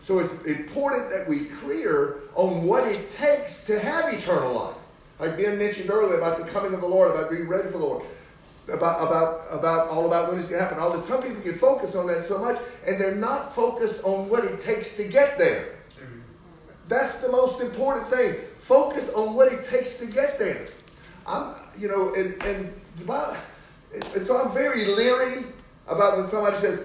So 0.00 0.20
it's 0.20 0.32
important 0.44 1.10
that 1.10 1.28
we 1.28 1.46
clear 1.46 2.20
on 2.34 2.62
what 2.62 2.86
it 2.86 3.10
takes 3.10 3.64
to 3.64 3.78
have 3.78 4.12
eternal 4.12 4.54
life. 4.54 4.76
Like 5.18 5.36
Ben 5.38 5.58
mentioned 5.58 5.90
earlier 5.90 6.18
about 6.18 6.38
the 6.38 6.44
coming 6.44 6.74
of 6.74 6.80
the 6.80 6.86
Lord, 6.86 7.14
about 7.14 7.30
being 7.30 7.48
ready 7.48 7.64
for 7.64 7.78
the 7.78 7.84
Lord, 7.84 8.04
about 8.68 9.06
about 9.06 9.46
about 9.50 9.88
all 9.88 10.06
about 10.06 10.28
when 10.28 10.38
it's 10.38 10.48
going 10.48 10.60
to 10.60 10.64
happen. 10.64 10.78
All 10.78 10.92
this. 10.92 11.06
Some 11.06 11.22
people 11.22 11.40
can 11.42 11.54
focus 11.54 11.94
on 11.94 12.06
that 12.08 12.26
so 12.26 12.38
much, 12.38 12.60
and 12.86 13.00
they're 13.00 13.14
not 13.14 13.54
focused 13.54 14.04
on 14.04 14.28
what 14.28 14.44
it 14.44 14.60
takes 14.60 14.96
to 14.96 15.04
get 15.08 15.38
there. 15.38 15.76
That's 16.88 17.16
the 17.16 17.30
most 17.30 17.60
important 17.60 18.06
thing. 18.06 18.36
Focus 18.58 19.12
on 19.12 19.34
what 19.34 19.52
it 19.52 19.62
takes 19.62 19.98
to 19.98 20.06
get 20.06 20.38
there. 20.38 20.66
I'm, 21.26 21.54
you 21.78 21.88
know, 21.88 22.14
and, 22.14 22.40
and, 22.44 22.72
and 24.14 24.26
so 24.26 24.40
I'm 24.40 24.52
very 24.52 24.84
leery 24.84 25.44
about 25.88 26.18
when 26.18 26.26
somebody 26.26 26.56
says, 26.56 26.84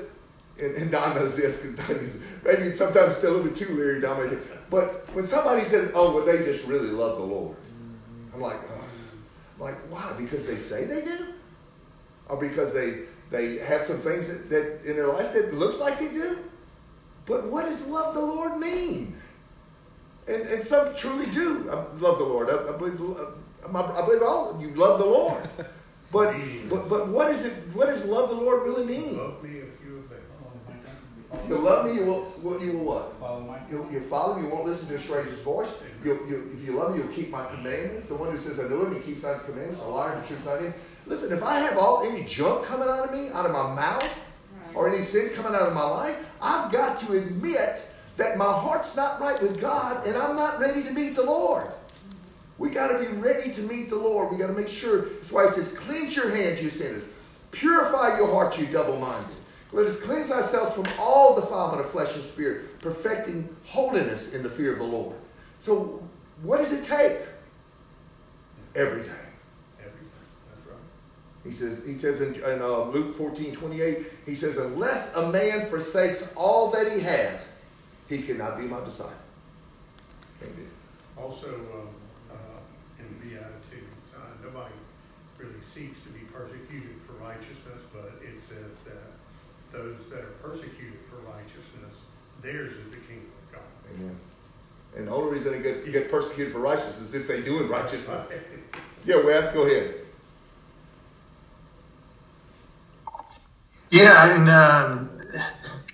and, 0.60 0.76
and 0.76 0.92
Don 0.92 1.16
knows 1.16 1.36
this 1.36 1.58
because 1.58 2.16
maybe 2.44 2.74
sometimes 2.74 3.18
still 3.18 3.32
a 3.32 3.36
little 3.38 3.52
bit 3.52 3.56
too 3.56 3.76
leery, 3.76 4.02
Don. 4.02 4.40
But 4.70 5.08
when 5.14 5.26
somebody 5.28 5.64
says, 5.64 5.92
"Oh, 5.94 6.14
well, 6.16 6.26
they 6.26 6.38
just 6.38 6.66
really 6.66 6.90
love 6.90 7.18
the 7.18 7.26
Lord," 7.26 7.56
I'm 8.34 8.42
like, 8.42 8.58
oh. 8.58 8.84
I'm 9.56 9.62
like, 9.62 9.76
why? 9.90 10.14
Because 10.18 10.46
they 10.48 10.56
say 10.56 10.86
they 10.86 11.02
do, 11.02 11.34
or 12.30 12.38
because 12.38 12.74
they 12.74 13.04
they 13.30 13.58
have 13.60 13.84
some 13.86 13.98
things 14.00 14.28
that, 14.28 14.50
that 14.50 14.82
in 14.86 14.96
their 14.96 15.08
life 15.08 15.34
that 15.34 15.54
looks 15.54 15.80
like 15.80 16.00
they 16.00 16.10
do. 16.10 16.38
But 17.26 17.48
what 17.48 17.66
does 17.66 17.88
love 17.88 18.14
the 18.16 18.22
Lord 18.22 18.58
mean? 18.60 19.18
And, 20.28 20.42
and 20.44 20.64
some 20.64 20.96
truly 20.96 21.28
do 21.28 21.70
I 21.70 21.76
love 22.00 22.18
the 22.18 22.24
Lord. 22.24 22.50
I, 22.50 22.74
I 22.74 22.78
believe 22.78 23.00
uh, 23.02 23.26
I 23.66 24.06
believe 24.06 24.22
all 24.24 24.52
of 24.52 24.62
you 24.62 24.72
love 24.72 25.00
the 25.00 25.06
Lord. 25.06 25.48
But 26.12 26.36
but 26.70 26.90
but 26.90 27.08
what 27.08 27.32
is 27.32 27.46
it? 27.46 27.54
What 27.74 27.86
does 27.88 28.04
love 28.04 28.30
the 28.32 28.36
Lord 28.36 28.64
really 28.64 28.86
mean? 28.86 29.18
If 31.34 31.48
you 31.48 31.58
love 31.58 31.86
me, 31.86 31.94
you 31.96 32.06
will, 32.06 32.62
you 32.62 32.74
will 32.74 32.84
what? 32.84 33.20
Follow 33.20 33.42
my 33.42 33.60
you'll, 33.70 33.90
you'll 33.92 34.02
follow 34.02 34.36
me. 34.36 34.44
You 34.44 34.54
won't 34.54 34.66
listen 34.66 34.88
to 34.90 34.96
a 34.96 35.00
stranger's 35.00 35.40
voice. 35.40 35.74
You'll, 36.04 36.28
you 36.28 36.52
if 36.54 36.66
you 36.66 36.74
love 36.74 36.94
me, 36.94 37.02
you'll 37.02 37.14
keep 37.14 37.30
my 37.30 37.46
commandments. 37.46 38.10
The 38.10 38.16
one 38.16 38.32
who 38.32 38.38
says 38.38 38.60
I 38.60 38.68
know 38.68 38.86
him, 38.86 38.96
he 38.96 39.02
keeps 39.02 39.24
his 39.24 39.42
commandments. 39.44 39.82
A 39.82 39.88
liar, 39.88 40.20
the 40.20 40.28
truth 40.28 40.46
not 40.46 40.62
in. 40.62 40.74
Listen, 41.06 41.36
if 41.36 41.44
I 41.44 41.60
have 41.60 41.78
all 41.78 42.04
any 42.04 42.26
junk 42.26 42.66
coming 42.66 42.88
out 42.88 43.10
of 43.10 43.12
me, 43.12 43.30
out 43.30 43.46
of 43.46 43.52
my 43.52 43.74
mouth, 43.74 44.10
or 44.74 44.90
any 44.90 45.02
sin 45.02 45.30
coming 45.30 45.54
out 45.54 45.68
of 45.68 45.74
my 45.74 45.84
life, 45.84 46.18
I've 46.42 46.72
got 46.72 47.00
to 47.00 47.18
admit 47.18 47.88
that 48.18 48.38
my 48.38 48.52
heart's 48.52 48.96
not 48.96 49.20
right 49.20 49.42
with 49.42 49.60
God 49.60 50.06
and 50.06 50.16
I'm 50.16 50.36
not 50.36 50.60
ready 50.60 50.84
to 50.84 50.92
meet 50.92 51.16
the 51.16 51.24
Lord. 51.24 51.68
We 52.58 52.70
got 52.70 52.90
to 52.90 53.00
be 53.00 53.08
ready 53.18 53.52
to 53.52 53.62
meet 53.62 53.90
the 53.90 53.96
Lord. 53.96 54.32
We 54.32 54.38
got 54.38 54.48
to 54.48 54.54
make 54.54 54.70
sure. 54.70 55.10
That's 55.10 55.32
why 55.32 55.46
it 55.46 55.52
says, 55.52 55.76
cleanse 55.78 56.16
your 56.16 56.30
hands, 56.30 56.62
you 56.62 56.70
sinners. 56.70 57.04
Purify 57.52 58.18
your 58.18 58.28
heart, 58.28 58.60
you 58.60 58.68
double 58.68 58.98
minded. 59.00 59.36
Let 59.74 59.86
us 59.86 60.02
cleanse 60.02 60.32
ourselves 60.32 60.74
from 60.74 60.88
all 61.00 61.40
defilement 61.40 61.82
of 61.82 61.90
flesh 61.90 62.14
and 62.16 62.24
spirit, 62.24 62.80
perfecting 62.80 63.56
holiness 63.66 64.34
in 64.34 64.44
the 64.44 64.50
fear 64.50 64.74
of 64.74 64.80
the 64.80 64.86
Lord. 64.86 65.16
So, 65.60 66.04
what 66.44 66.58
does 66.58 66.74
it 66.74 66.84
take? 66.84 67.20
Everything. 68.76 69.14
Everything. 69.80 70.10
That's 70.50 70.68
right. 70.68 70.78
He 71.46 71.52
says, 71.52 71.82
he 71.86 71.98
says 71.98 72.22
in, 72.22 72.36
in 72.36 72.62
uh, 72.62 72.84
Luke 72.86 73.14
14 73.16 73.54
28, 73.54 74.08
he 74.26 74.36
says, 74.36 74.58
Unless 74.58 75.16
a 75.16 75.32
man 75.32 75.68
forsakes 75.68 76.34
all 76.36 76.70
that 76.72 76.92
he 76.92 77.00
has, 77.02 77.52
he 78.10 78.22
cannot 78.22 78.58
be 78.58 78.66
my 78.66 78.84
disciple. 78.84 79.14
Be. 80.42 80.48
Also, 81.16 81.48
um, 81.48 81.88
uh, 82.32 82.36
in 82.98 83.06
the 83.06 83.26
Beatitudes, 83.26 84.10
uh, 84.16 84.20
nobody 84.44 84.74
really 85.38 85.62
seeks 85.64 86.02
to 86.02 86.10
be 86.10 86.22
persecuted 86.22 86.96
for 87.06 87.14
righteousness, 87.24 87.86
but 87.94 88.20
it 88.24 88.42
says 88.42 88.74
those 89.72 89.98
that 90.12 90.20
are 90.22 90.34
persecuted 90.42 91.00
for 91.10 91.18
righteousness, 91.30 91.96
theirs 92.42 92.72
is 92.74 92.92
the 92.92 92.98
kingdom 92.98 93.30
of 93.48 93.54
God. 93.54 93.64
Amen. 93.96 94.16
And 94.96 95.08
the 95.08 95.12
only 95.12 95.32
reason 95.32 95.54
they 95.54 95.60
get, 95.60 95.92
get 95.92 96.12
persecuted 96.12 96.52
for 96.54 96.60
righteousness 96.60 97.00
is 97.02 97.14
if 97.14 97.28
they 97.28 97.42
do 97.42 97.60
in 97.60 97.70
righteousness. 97.70 98.28
yeah, 99.06 99.18
Wes, 99.18 99.50
go 99.50 99.66
ahead. 99.66 99.96
Yeah, 103.90 104.36
and 104.36 104.50
um, 104.50 105.10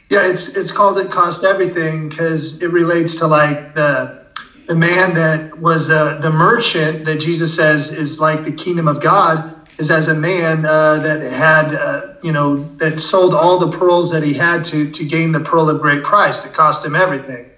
yeah, 0.09 0.27
it's 0.27 0.49
it's 0.55 0.71
called 0.71 0.97
"It 0.99 1.09
Cost 1.09 1.43
Everything" 1.43 2.09
because 2.09 2.55
it 2.61 2.71
relates 2.71 3.15
to 3.17 3.27
like 3.27 3.61
the 3.73 4.11
the 4.67 4.75
man 4.75 5.13
that 5.15 5.43
was 5.57 5.87
the 5.87 6.15
the 6.19 6.31
merchant 6.31 7.05
that 7.05 7.17
Jesus 7.17 7.53
says 7.53 7.89
is 7.89 8.19
like 8.19 8.43
the 8.43 8.53
kingdom 8.53 8.87
of 8.87 8.99
God. 8.99 9.43
Is 9.77 9.91
as 9.91 10.07
a 10.07 10.15
man 10.15 10.65
uh, 10.65 10.97
that 10.97 11.21
had, 11.21 11.73
uh, 11.73 12.01
you 12.21 12.31
know, 12.31 12.67
that 12.77 12.99
sold 12.99 13.33
all 13.33 13.59
the 13.59 13.77
pearls 13.77 14.11
that 14.11 14.23
he 14.23 14.33
had 14.33 14.65
to 14.65 14.91
to 14.91 15.05
gain 15.05 15.31
the 15.31 15.39
pearl 15.39 15.69
of 15.69 15.81
great 15.81 16.03
price. 16.03 16.43
It 16.45 16.53
cost 16.53 16.85
him 16.85 16.95
everything. 16.95 17.51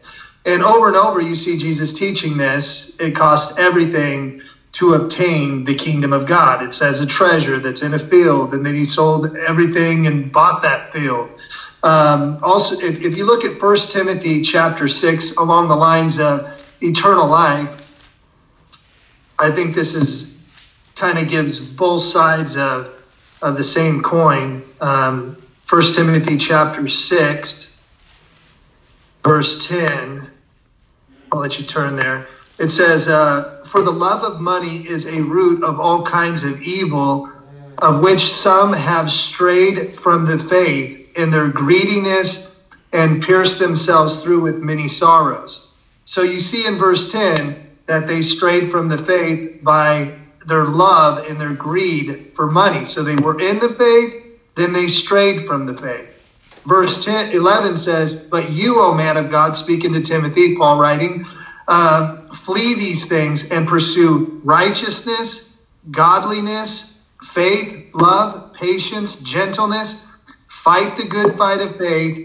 And 0.45 0.63
over 0.63 0.88
and 0.88 0.97
over, 0.97 1.21
you 1.21 1.36
see 1.36 1.58
Jesus 1.58 1.93
teaching 1.93 2.38
this. 2.38 2.95
It 2.99 3.15
cost 3.15 3.60
everything 3.60 4.41
to 4.73 4.93
obtain 4.93 5.65
the 5.65 5.75
kingdom 5.75 6.13
of 6.13 6.25
God. 6.25 6.62
It 6.62 6.73
says 6.73 6.99
a 6.99 7.05
treasure 7.05 7.60
that's 7.60 7.82
in 7.82 7.93
a 7.93 7.99
field, 7.99 8.53
and 8.53 8.65
then 8.65 8.75
he 8.75 8.86
sold 8.86 9.36
everything 9.36 10.08
and 10.08 10.32
bought 10.32 10.62
that 10.62 10.91
field. 10.91 11.32
Um, 11.84 12.39
also, 12.43 12.75
if, 12.75 13.01
if 13.01 13.15
you 13.15 13.25
look 13.25 13.43
at 13.45 13.60
First 13.60 13.91
Timothy 13.91 14.41
chapter 14.41 14.88
6, 14.88 15.32
along 15.38 15.69
the 15.69 15.75
lines 15.75 16.19
of 16.19 16.45
eternal 16.82 17.27
life, 17.27 17.75
I 19.39 19.51
think 19.51 19.73
this 19.75 19.95
is 19.95 20.38
kind 20.99 21.17
of 21.17 21.29
gives 21.29 21.65
both 21.65 22.03
sides 22.03 22.57
of, 22.57 23.01
of 23.41 23.57
the 23.57 23.63
same 23.63 24.03
coin. 24.03 24.62
Um, 24.81 25.38
1 25.69 25.93
Timothy 25.93 26.38
chapter 26.38 26.89
6, 26.89 27.73
verse 29.23 29.65
10. 29.67 30.29
I'll 31.31 31.39
let 31.39 31.57
you 31.57 31.65
turn 31.65 31.95
there. 31.95 32.27
It 32.59 32.67
says, 32.67 33.07
uh, 33.07 33.63
For 33.65 33.81
the 33.81 33.91
love 33.91 34.23
of 34.23 34.41
money 34.41 34.85
is 34.85 35.05
a 35.05 35.21
root 35.21 35.63
of 35.63 35.79
all 35.79 36.05
kinds 36.05 36.43
of 36.43 36.62
evil, 36.62 37.31
of 37.77 38.01
which 38.01 38.27
some 38.27 38.73
have 38.73 39.09
strayed 39.09 39.93
from 39.93 40.25
the 40.25 40.38
faith 40.38 41.15
in 41.15 41.31
their 41.31 41.47
greediness 41.47 42.59
and 42.91 43.23
pierced 43.23 43.59
themselves 43.59 44.21
through 44.21 44.41
with 44.41 44.57
many 44.57 44.89
sorrows. 44.89 45.71
So 46.03 46.23
you 46.23 46.41
see 46.41 46.65
in 46.65 46.77
verse 46.77 47.09
10 47.09 47.67
that 47.85 48.05
they 48.05 48.21
strayed 48.21 48.69
from 48.69 48.89
the 48.89 48.97
faith 48.97 49.63
by 49.63 50.18
their 50.49 50.65
love 50.67 51.19
and 51.19 51.41
their 51.41 51.53
greed 51.53 52.17
for 52.35 52.47
money. 52.47 52.85
So 52.85 53.03
they 53.03 53.17
were 53.17 53.35
in 53.39 53.59
the 53.59 53.69
faith, 53.69 54.15
then 54.57 54.73
they 54.73 54.89
strayed 54.89 55.43
from 55.43 55.67
the 55.67 55.75
faith. 55.75 56.09
Verse 56.65 56.99
10, 56.99 57.27
11 57.31 57.77
says, 57.77 58.17
But 58.31 58.47
you, 58.47 58.81
O 58.81 58.93
man 58.93 59.17
of 59.17 59.29
God, 59.29 59.55
speaking 59.55 59.93
to 59.93 60.01
Timothy, 60.01 60.49
Paul 60.49 60.77
writing, 60.77 61.21
uh, 61.67 62.03
flee 62.35 62.75
these 62.75 63.05
things 63.05 63.43
and 63.51 63.67
pursue 63.67 64.23
righteousness, 64.43 65.43
godliness, 65.91 66.88
faith, 67.23 67.69
love, 67.93 68.38
patience, 68.53 69.17
gentleness. 69.17 69.97
Fight 70.47 70.95
the 70.95 71.05
good 71.05 71.33
fight 71.35 71.62
of 71.62 71.73
faith. 71.77 72.17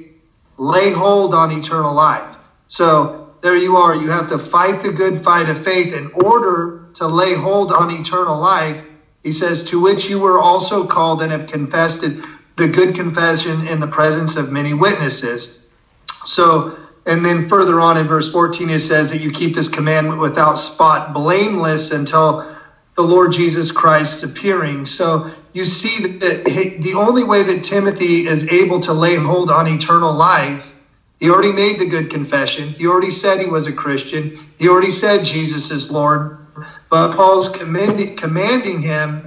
Lay 0.58 0.90
hold 0.90 1.34
on 1.34 1.52
eternal 1.52 1.94
life. 1.94 2.38
So 2.68 3.10
there 3.42 3.56
you 3.56 3.76
are. 3.76 3.94
You 3.94 4.10
have 4.10 4.28
to 4.28 4.38
fight 4.38 4.80
the 4.80 4.92
good 4.92 5.20
fight 5.20 5.48
of 5.48 5.58
faith 5.58 5.92
in 5.92 6.08
order 6.12 6.70
to 6.94 7.08
lay 7.08 7.34
hold 7.34 7.72
on 7.72 7.90
eternal 7.90 8.38
life. 8.38 8.78
He 9.22 9.32
says, 9.32 9.64
To 9.64 9.80
which 9.80 10.08
you 10.08 10.20
were 10.20 10.38
also 10.38 10.84
called 10.84 11.22
and 11.22 11.32
have 11.32 11.46
confessed 11.46 12.02
it 12.04 12.14
the 12.56 12.68
good 12.68 12.94
confession 12.94 13.62
in 13.62 13.80
the 13.80 13.88
presence 13.88 14.36
of 14.36 14.50
many 14.50 14.74
witnesses. 14.74 15.50
So, 16.26 16.64
and 17.06 17.24
then 17.24 17.42
further 17.42 17.80
on 17.80 17.96
in 17.98 18.06
verse 18.06 18.28
14, 18.28 18.70
it 18.70 18.80
says 18.80 19.10
that 19.10 19.18
you 19.18 19.30
keep 19.30 19.54
this 19.54 19.68
commandment 19.68 20.20
without 20.20 20.58
spot, 20.58 21.12
blameless 21.12 21.90
until 21.90 22.38
the 22.96 23.04
Lord 23.04 23.32
Jesus 23.32 23.72
Christ 23.72 24.22
appearing. 24.22 24.86
So 24.86 25.22
you 25.52 25.66
see 25.66 26.00
that 26.20 26.40
the 26.76 26.94
only 26.94 27.24
way 27.24 27.42
that 27.44 27.62
Timothy 27.62 28.18
is 28.26 28.44
able 28.48 28.80
to 28.80 28.94
lay 28.94 29.16
hold 29.16 29.50
on 29.50 29.68
eternal 29.68 30.14
life, 30.14 30.74
he 31.20 31.30
already 31.30 31.52
made 31.52 31.78
the 31.78 31.86
good 31.86 32.10
confession. 32.10 32.74
He 32.78 32.86
already 32.86 33.10
said 33.10 33.40
he 33.40 33.46
was 33.48 33.66
a 33.66 33.72
Christian. 33.72 34.30
He 34.58 34.68
already 34.68 34.90
said 34.90 35.22
Jesus 35.22 35.70
is 35.70 35.90
Lord. 35.90 36.30
But 36.90 37.12
Paul's 37.12 37.48
commanding, 37.48 38.08
commanding 38.16 38.82
him 38.82 39.22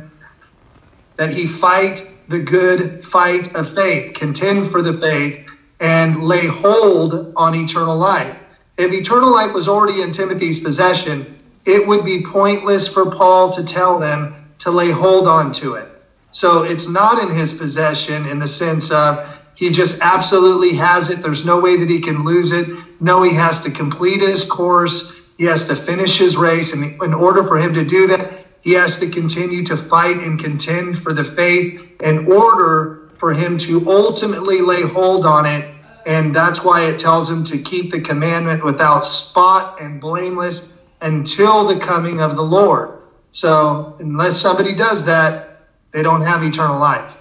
that 1.17 1.31
he 1.31 1.47
fight 1.47 2.03
the 2.27 2.39
good 2.39 2.91
fight 3.01 3.49
of 3.55 3.67
faith, 3.69 4.13
contend 4.13 4.67
for 4.69 4.81
the 4.81 4.93
faith, 4.93 5.37
and 5.79 6.15
lay 6.15 6.47
hold 6.47 7.21
on 7.35 7.55
eternal 7.55 7.97
life. 7.97 8.35
If 8.77 8.93
eternal 8.93 9.31
life 9.31 9.53
was 9.53 9.67
already 9.67 10.01
in 10.01 10.11
Timothy's 10.11 10.59
possession, 10.59 11.27
it 11.65 11.85
would 11.85 12.03
be 12.03 12.19
pointless 12.19 12.87
for 12.87 13.05
Paul 13.07 13.49
to 13.51 13.63
tell 13.63 13.97
them 13.97 14.29
to 14.59 14.71
lay 14.71 14.89
hold 14.91 15.27
on 15.27 15.51
to 15.53 15.75
it. 15.75 15.89
So 16.31 16.61
it's 16.61 16.87
not 16.87 17.19
in 17.19 17.29
his 17.29 17.53
possession 17.53 18.25
in 18.25 18.39
the 18.39 18.47
sense 18.47 18.91
of 18.91 19.19
he 19.53 19.69
just 19.71 19.95
absolutely 20.01 20.73
has 20.73 21.09
it. 21.09 21.21
There's 21.21 21.45
no 21.45 21.59
way 21.59 21.77
that 21.77 21.89
he 21.89 21.99
can 22.01 22.23
lose 22.23 22.51
it. 22.51 22.67
No, 22.99 23.21
he 23.21 23.33
has 23.35 23.59
to 23.61 23.71
complete 23.71 24.21
his 24.21 24.45
course. 24.45 25.05
He 25.37 25.45
has 25.45 25.67
to 25.67 25.75
finish 25.75 26.17
his 26.17 26.35
race. 26.35 26.73
And 26.73 27.01
in 27.01 27.13
order 27.13 27.43
for 27.43 27.57
him 27.57 27.73
to 27.75 27.85
do 27.85 28.07
that, 28.07 28.45
he 28.61 28.73
has 28.73 28.99
to 28.99 29.09
continue 29.09 29.63
to 29.65 29.77
fight 29.77 30.17
and 30.17 30.39
contend 30.39 30.99
for 30.99 31.13
the 31.13 31.23
faith 31.23 32.01
in 32.01 32.31
order 32.31 33.09
for 33.17 33.33
him 33.33 33.57
to 33.59 33.89
ultimately 33.89 34.61
lay 34.61 34.81
hold 34.81 35.25
on 35.25 35.45
it. 35.45 35.73
And 36.05 36.35
that's 36.35 36.63
why 36.63 36.85
it 36.85 36.99
tells 36.99 37.29
him 37.29 37.43
to 37.45 37.57
keep 37.57 37.91
the 37.91 38.01
commandment 38.01 38.63
without 38.63 39.05
spot 39.05 39.81
and 39.81 39.99
blameless 39.99 40.73
until 41.01 41.67
the 41.67 41.79
coming 41.79 42.21
of 42.21 42.35
the 42.35 42.41
Lord. 42.41 42.99
So 43.31 43.95
unless 43.99 44.39
somebody 44.39 44.73
does 44.73 45.05
that, 45.05 45.59
they 45.91 46.01
don't 46.01 46.21
have 46.21 46.43
eternal 46.43 46.79
life. 46.79 47.13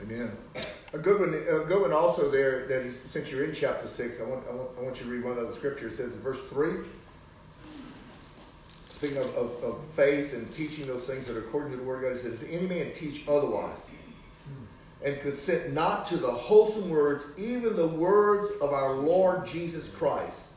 Amen. 0.00 0.32
A 0.94 0.98
good 0.98 1.20
one, 1.20 1.34
a 1.34 1.64
good 1.64 1.82
one 1.82 1.92
also 1.92 2.30
there 2.30 2.66
that 2.66 2.82
is, 2.82 3.00
since 3.00 3.30
you're 3.30 3.44
in 3.44 3.54
chapter 3.54 3.86
6, 3.86 4.20
I 4.20 4.24
want, 4.24 4.44
I 4.48 4.54
want, 4.54 4.68
I 4.78 4.82
want 4.82 4.98
you 5.00 5.06
to 5.06 5.10
read 5.10 5.24
one 5.24 5.38
of 5.38 5.46
the 5.46 5.52
scripture. 5.52 5.88
It 5.88 5.92
says 5.92 6.12
in 6.12 6.20
verse 6.20 6.38
3, 6.50 6.84
speaking 9.02 9.18
of, 9.18 9.34
of, 9.34 9.64
of, 9.64 9.80
faith 9.90 10.32
and 10.32 10.48
teaching 10.52 10.86
those 10.86 11.04
things 11.04 11.26
that 11.26 11.36
are 11.36 11.40
according 11.40 11.72
to 11.72 11.76
the 11.76 11.82
word 11.82 11.96
of 11.96 12.02
God, 12.02 12.12
it 12.12 12.18
says, 12.18 12.40
if 12.40 12.48
any 12.52 12.68
man 12.68 12.92
teach 12.92 13.26
otherwise 13.26 13.84
and 15.04 15.20
consent 15.20 15.72
not 15.72 16.06
to 16.06 16.16
the 16.16 16.30
wholesome 16.30 16.88
words, 16.88 17.26
even 17.36 17.74
the 17.74 17.88
words 17.88 18.48
of 18.60 18.72
our 18.72 18.94
Lord 18.94 19.44
Jesus 19.44 19.88
Christ, 19.92 20.50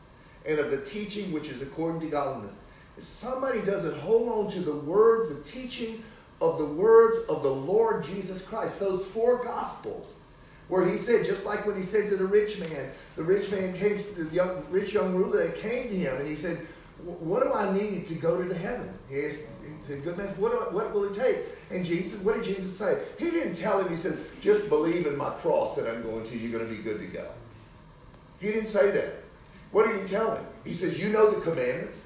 and 0.46 0.60
of 0.60 0.70
the 0.70 0.82
teaching 0.82 1.32
which 1.32 1.50
is 1.50 1.64
according 1.64 2.02
to 2.02 2.08
godliness. 2.08 2.54
If 2.96 3.04
somebody 3.04 3.62
doesn't 3.62 3.98
hold 3.98 4.30
on 4.30 4.52
to 4.52 4.60
the 4.60 4.76
words, 4.76 5.30
the 5.30 5.42
teaching 5.42 6.04
of 6.40 6.60
the 6.60 6.68
words 6.68 7.18
of 7.28 7.42
the 7.42 7.50
Lord 7.50 8.04
Jesus 8.04 8.46
Christ, 8.46 8.80
those 8.80 9.08
four 9.08 9.44
gospels, 9.44 10.18
where 10.68 10.88
he 10.88 10.98
said, 10.98 11.26
just 11.26 11.48
like 11.48 11.66
when 11.66 11.76
he 11.76 11.82
said 11.82 12.12
to 12.12 12.16
the 12.16 12.26
rich 12.26 12.60
man, 12.60 12.92
the 13.16 13.24
rich 13.24 13.52
man 13.52 13.74
came, 13.74 14.04
the 14.16 14.30
young, 14.32 14.64
rich 14.70 14.94
young 14.94 15.16
ruler 15.16 15.48
that 15.48 15.56
came 15.56 15.90
to 15.90 15.96
him, 15.96 16.16
and 16.18 16.28
he 16.28 16.36
said, 16.36 16.60
what 17.04 17.44
do 17.44 17.54
I 17.54 17.72
need 17.74 18.06
to 18.08 18.16
go 18.16 18.42
to 18.42 18.48
the 18.48 18.56
heaven? 18.56 18.92
He, 19.10 19.30
said, 19.82 20.04
good 20.04 20.18
man, 20.18 20.28
what, 20.40 20.74
what 20.74 20.94
will 20.94 21.06
it 21.06 21.14
take? 21.14 21.40
And 21.70 21.86
Jesus, 21.86 22.20
what 22.22 22.36
did 22.36 22.46
Jesus 22.46 22.78
say? 22.78 23.04
He 23.20 23.30
didn't 23.30 23.54
tell 23.54 23.80
him, 23.80 23.90
he 23.90 23.96
said, 23.96 24.18
just 24.42 24.70
believe 24.70 25.06
in 25.06 25.16
my 25.16 25.30
cross 25.32 25.76
that 25.76 25.88
I'm 25.88 26.02
going 26.02 26.24
to, 26.24 26.38
you're 26.38 26.58
going 26.58 26.68
to 26.68 26.76
be 26.76 26.82
good 26.82 27.00
to 27.00 27.08
go. 27.08 27.28
He 28.40 28.48
didn't 28.48 28.68
say 28.68 28.92
that. 28.92 29.16
What 29.72 29.88
did 29.88 30.00
he 30.00 30.08
tell 30.08 30.36
him? 30.36 30.46
He 30.64 30.74
says, 30.74 31.02
you 31.02 31.10
know 31.10 31.30
the 31.30 31.42
commandments. 31.42 32.02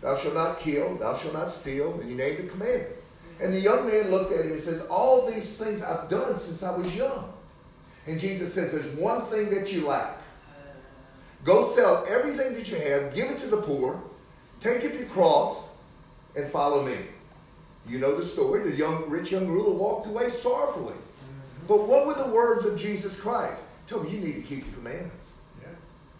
Thou 0.00 0.16
shalt 0.16 0.34
not 0.34 0.58
kill, 0.58 0.96
thou 0.96 1.16
shalt 1.16 1.34
not 1.34 1.50
steal, 1.50 1.94
and 2.00 2.08
he 2.08 2.14
named 2.14 2.38
the 2.38 2.48
commandments. 2.48 3.00
And 3.40 3.52
the 3.52 3.60
young 3.60 3.86
man 3.86 4.10
looked 4.10 4.32
at 4.32 4.44
him 4.44 4.52
and 4.52 4.60
says, 4.60 4.82
all 4.86 5.26
these 5.26 5.58
things 5.58 5.82
I've 5.82 6.08
done 6.08 6.36
since 6.36 6.62
I 6.62 6.76
was 6.76 6.94
young. 6.94 7.32
And 8.06 8.20
Jesus 8.20 8.52
says, 8.52 8.72
there's 8.72 8.92
one 8.96 9.26
thing 9.26 9.50
that 9.50 9.72
you 9.72 9.86
lack. 9.86 10.18
Go 11.44 11.66
sell 11.66 12.04
everything 12.08 12.54
that 12.54 12.70
you 12.70 12.76
have, 12.76 13.14
give 13.14 13.30
it 13.30 13.38
to 13.38 13.46
the 13.46 13.58
poor, 13.58 14.02
take 14.64 14.84
up 14.84 14.94
your 14.94 15.06
cross, 15.06 15.68
and 16.34 16.48
follow 16.48 16.82
me. 16.84 16.96
You 17.86 17.98
know 17.98 18.16
the 18.16 18.24
story. 18.24 18.68
The 18.68 18.74
young, 18.74 19.08
rich 19.10 19.30
young 19.30 19.46
ruler 19.46 19.72
walked 19.72 20.06
away 20.06 20.30
sorrowfully. 20.30 20.94
Mm-hmm. 20.94 21.66
But 21.68 21.86
what 21.86 22.06
were 22.06 22.14
the 22.14 22.30
words 22.30 22.64
of 22.64 22.78
Jesus 22.78 23.20
Christ? 23.20 23.62
Told 23.86 24.04
me 24.04 24.10
you 24.10 24.20
need 24.20 24.36
to 24.36 24.40
keep 24.40 24.64
the 24.64 24.72
commandments. 24.72 25.34
Yeah. 25.60 25.68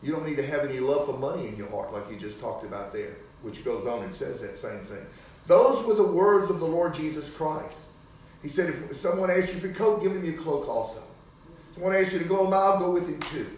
You 0.03 0.13
don't 0.13 0.29
need 0.29 0.37
to 0.37 0.47
have 0.47 0.69
any 0.69 0.79
love 0.79 1.07
for 1.07 1.17
money 1.17 1.49
in 1.49 1.57
your 1.57 1.71
heart 1.71 1.93
like 1.93 2.11
you 2.11 2.17
just 2.17 2.39
talked 2.39 2.65
about 2.65 2.93
there, 2.93 3.17
which 3.41 3.65
goes 3.65 3.87
on 3.87 4.05
and 4.05 4.15
says 4.15 4.43
that 4.43 4.59
same 4.59 4.85
thing. 4.85 5.07
Those 5.47 5.85
were 5.87 5.95
the 5.95 6.13
words 6.13 6.51
of 6.51 6.61
the 6.61 6.67
Lord 6.67 6.93
Jesus 6.95 7.31
Christ. 7.33 7.79
He 8.43 8.49
said, 8.49 8.69
if 8.69 8.95
someone 8.95 9.31
asks 9.31 9.55
you 9.55 9.59
for 9.59 9.69
your 9.69 9.77
coat, 9.77 10.03
give 10.03 10.13
him 10.13 10.23
your 10.23 10.35
cloak 10.35 10.69
also. 10.69 11.03
Someone 11.73 11.95
asks 11.95 12.13
you 12.13 12.19
to 12.19 12.25
go 12.27 12.47
a 12.47 12.51
mile, 12.51 12.79
go 12.79 12.91
with 12.91 13.09
him 13.09 13.21
too. 13.21 13.51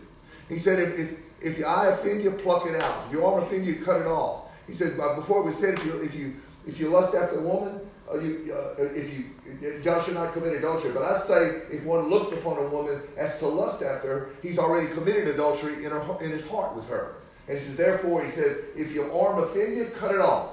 He 0.48 0.58
said, 0.58 0.78
if, 0.78 0.98
if, 0.98 1.18
if 1.40 1.58
your 1.58 1.68
eye 1.68 1.88
offend 1.88 2.22
you, 2.22 2.30
pluck 2.30 2.66
it 2.66 2.80
out. 2.80 3.06
If 3.06 3.12
your 3.12 3.24
arm 3.24 3.42
offend 3.42 3.66
you, 3.66 3.84
cut 3.84 4.00
it 4.00 4.06
off. 4.06 4.45
He 4.66 4.72
said, 4.72 4.96
but 4.96 5.14
before 5.14 5.40
it 5.40 5.46
was 5.46 5.58
said, 5.58 5.74
if 5.74 5.84
you, 5.84 5.96
if 5.98 6.14
you, 6.14 6.36
if 6.66 6.80
you 6.80 6.88
lust 6.88 7.14
after 7.14 7.38
a 7.38 7.42
woman, 7.42 7.80
uh, 8.12 8.18
you, 8.18 8.52
uh, 8.52 8.82
if 8.82 9.12
you, 9.12 9.80
thou 9.82 10.00
shalt 10.00 10.14
not 10.14 10.32
commit 10.32 10.54
adultery. 10.54 10.92
But 10.92 11.04
I 11.04 11.16
say, 11.18 11.62
if 11.70 11.84
one 11.84 12.08
looks 12.08 12.32
upon 12.32 12.58
a 12.58 12.68
woman 12.68 13.00
as 13.16 13.38
to 13.38 13.46
lust 13.46 13.82
after 13.82 14.08
her, 14.08 14.30
he's 14.42 14.58
already 14.58 14.92
committed 14.92 15.28
adultery 15.28 15.84
in, 15.84 15.90
her, 15.90 16.18
in 16.20 16.30
his 16.30 16.46
heart 16.46 16.74
with 16.74 16.88
her. 16.88 17.16
And 17.48 17.58
he 17.58 17.64
says, 17.64 17.76
therefore, 17.76 18.24
he 18.24 18.30
says, 18.30 18.58
if 18.76 18.92
your 18.92 19.12
arm 19.16 19.42
offend 19.42 19.76
you, 19.76 19.86
cut 19.86 20.14
it 20.14 20.20
off. 20.20 20.50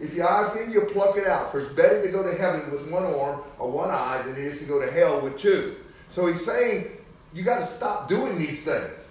If 0.00 0.14
your 0.14 0.28
eye 0.28 0.48
offend 0.48 0.72
you, 0.72 0.82
pluck 0.82 1.16
it 1.16 1.26
out. 1.26 1.50
For 1.50 1.60
it's 1.60 1.72
better 1.72 2.02
to 2.02 2.10
go 2.10 2.22
to 2.22 2.34
heaven 2.36 2.70
with 2.70 2.88
one 2.88 3.04
arm 3.04 3.42
or 3.58 3.70
one 3.70 3.90
eye 3.90 4.22
than 4.24 4.32
it 4.36 4.44
is 4.44 4.60
to 4.60 4.64
go 4.64 4.80
to 4.80 4.90
hell 4.90 5.20
with 5.20 5.38
two. 5.38 5.76
So 6.08 6.26
he's 6.26 6.44
saying, 6.44 6.88
you 7.32 7.42
got 7.42 7.60
to 7.60 7.66
stop 7.66 8.08
doing 8.08 8.38
these 8.38 8.64
things. 8.64 9.10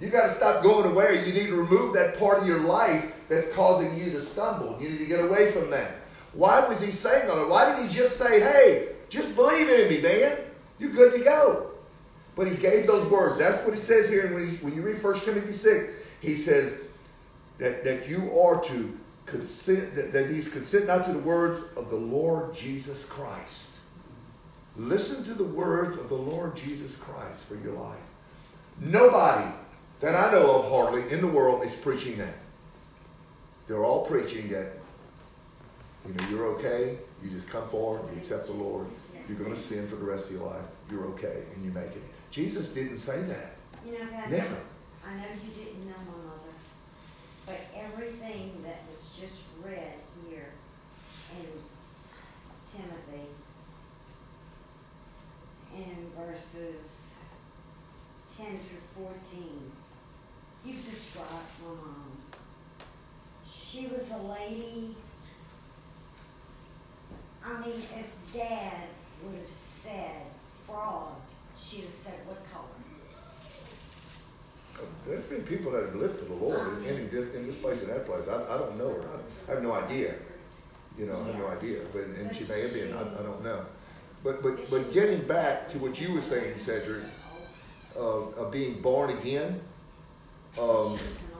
You 0.00 0.08
got 0.08 0.22
to 0.22 0.28
stop 0.28 0.62
going 0.62 0.90
away. 0.90 1.26
You 1.26 1.32
need 1.32 1.46
to 1.48 1.56
remove 1.56 1.94
that 1.94 2.18
part 2.18 2.38
of 2.38 2.46
your 2.46 2.60
life 2.60 3.12
that's 3.28 3.52
causing 3.52 3.96
you 3.96 4.10
to 4.12 4.20
stumble. 4.20 4.78
You 4.80 4.90
need 4.90 4.98
to 4.98 5.06
get 5.06 5.24
away 5.24 5.50
from 5.50 5.70
that. 5.70 5.90
Why 6.32 6.66
was 6.66 6.80
he 6.80 6.90
saying 6.90 7.26
that? 7.26 7.48
Why 7.48 7.70
didn't 7.70 7.88
he 7.88 7.94
just 7.94 8.16
say, 8.16 8.40
hey, 8.40 8.88
just 9.08 9.36
believe 9.36 9.68
in 9.68 9.88
me, 9.88 10.00
man? 10.00 10.38
You're 10.78 10.92
good 10.92 11.12
to 11.14 11.20
go. 11.20 11.70
But 12.36 12.46
he 12.46 12.56
gave 12.56 12.86
those 12.86 13.08
words. 13.10 13.38
That's 13.38 13.64
what 13.64 13.74
he 13.74 13.80
says 13.80 14.08
here. 14.08 14.26
And 14.26 14.34
when, 14.34 14.48
when 14.48 14.74
you 14.74 14.82
read 14.82 15.02
1 15.02 15.20
Timothy 15.20 15.52
6, 15.52 15.86
he 16.20 16.36
says 16.36 16.78
that, 17.58 17.84
that 17.84 18.08
you 18.08 18.30
are 18.38 18.62
to 18.64 18.98
consent, 19.26 19.94
that, 19.94 20.12
that 20.12 20.30
he's 20.30 20.48
consent 20.48 20.86
not 20.86 21.04
to 21.06 21.12
the 21.12 21.18
words 21.18 21.60
of 21.76 21.90
the 21.90 21.96
Lord 21.96 22.54
Jesus 22.54 23.04
Christ. 23.04 23.78
Listen 24.76 25.24
to 25.24 25.34
the 25.34 25.44
words 25.44 25.96
of 25.96 26.08
the 26.08 26.14
Lord 26.14 26.54
Jesus 26.54 26.96
Christ 26.96 27.44
for 27.44 27.56
your 27.56 27.74
life. 27.74 27.98
Nobody 28.78 29.50
that 30.00 30.14
I 30.14 30.30
know 30.30 30.60
of 30.60 30.70
hardly 30.70 31.10
in 31.12 31.20
the 31.20 31.26
world 31.26 31.64
is 31.64 31.74
preaching 31.74 32.18
that. 32.18 32.34
They're 33.68 33.84
all 33.84 34.06
preaching 34.06 34.48
that, 34.48 34.72
you 36.06 36.14
know, 36.14 36.28
you're 36.30 36.46
okay, 36.56 36.98
you 37.22 37.30
just 37.30 37.48
come 37.48 37.68
forward, 37.68 38.02
you 38.12 38.18
accept 38.18 38.46
the 38.46 38.54
Lord, 38.54 38.86
you're 39.28 39.36
going 39.36 39.52
to 39.52 39.60
sin 39.60 39.86
for 39.86 39.96
the 39.96 40.06
rest 40.06 40.30
of 40.30 40.36
your 40.36 40.46
life, 40.46 40.64
you're 40.90 41.04
okay, 41.08 41.42
and 41.54 41.64
you 41.64 41.70
make 41.70 41.90
it. 41.90 42.02
Jesus 42.30 42.70
didn't 42.70 42.96
say 42.96 43.20
that. 43.22 43.52
You 43.84 43.92
know, 43.92 44.06
Pastor, 44.10 44.36
Never. 44.36 44.56
I 45.06 45.14
know 45.16 45.26
you 45.44 45.64
didn't 45.64 45.86
know 45.86 45.94
my 46.06 46.24
mother, 46.24 46.54
but 47.46 47.60
everything 47.76 48.62
that 48.64 48.82
was 48.88 49.18
just 49.20 49.44
read 49.62 49.94
here 50.28 50.48
in 51.38 51.46
Timothy 52.66 53.28
in 55.76 56.10
verses 56.18 57.18
ten 58.36 58.58
through 58.58 59.04
fourteen, 59.04 59.70
you've 60.64 60.84
described 60.88 61.30
my 61.62 61.68
mom. 61.68 62.07
She 63.48 63.86
was 63.86 64.10
a 64.10 64.18
lady. 64.18 64.94
I 67.44 67.60
mean, 67.60 67.82
if 67.96 68.32
Dad 68.34 68.88
would 69.22 69.38
have 69.40 69.48
said 69.48 70.22
frog, 70.66 71.12
she'd 71.56 71.82
have 71.82 71.90
said 71.90 72.26
what 72.26 72.44
color? 72.52 72.64
There's 75.06 75.24
been 75.24 75.42
people 75.42 75.72
that 75.72 75.82
have 75.86 75.94
lived 75.94 76.18
for 76.18 76.26
the 76.26 76.34
Lord 76.34 76.84
in, 76.84 76.94
in, 76.94 77.10
this, 77.10 77.34
in 77.34 77.46
this 77.46 77.56
place 77.56 77.82
and 77.82 77.90
that 77.90 78.06
place. 78.06 78.28
I, 78.28 78.54
I 78.54 78.58
don't 78.58 78.76
know 78.78 78.90
her. 78.90 79.08
I, 79.08 79.50
I 79.50 79.54
have 79.54 79.62
no 79.62 79.72
idea. 79.72 80.14
You 80.96 81.06
know, 81.06 81.20
I 81.20 81.26
have 81.26 81.38
no 81.38 81.48
idea. 81.48 81.78
But 81.92 82.02
and 82.04 82.34
she 82.34 82.44
may 82.44 82.60
have 82.60 82.72
been. 82.74 82.92
I, 82.92 83.20
I 83.20 83.22
don't 83.22 83.42
know. 83.42 83.64
But 84.22 84.42
but 84.42 84.70
but 84.70 84.92
getting 84.92 85.22
back 85.26 85.68
to 85.68 85.78
what 85.78 86.00
you 86.00 86.12
were 86.12 86.20
saying, 86.20 86.54
Cedric, 86.54 87.04
of, 87.96 88.34
of 88.36 88.52
being 88.52 88.80
born 88.80 89.10
again. 89.10 89.60
Um, 90.60 90.98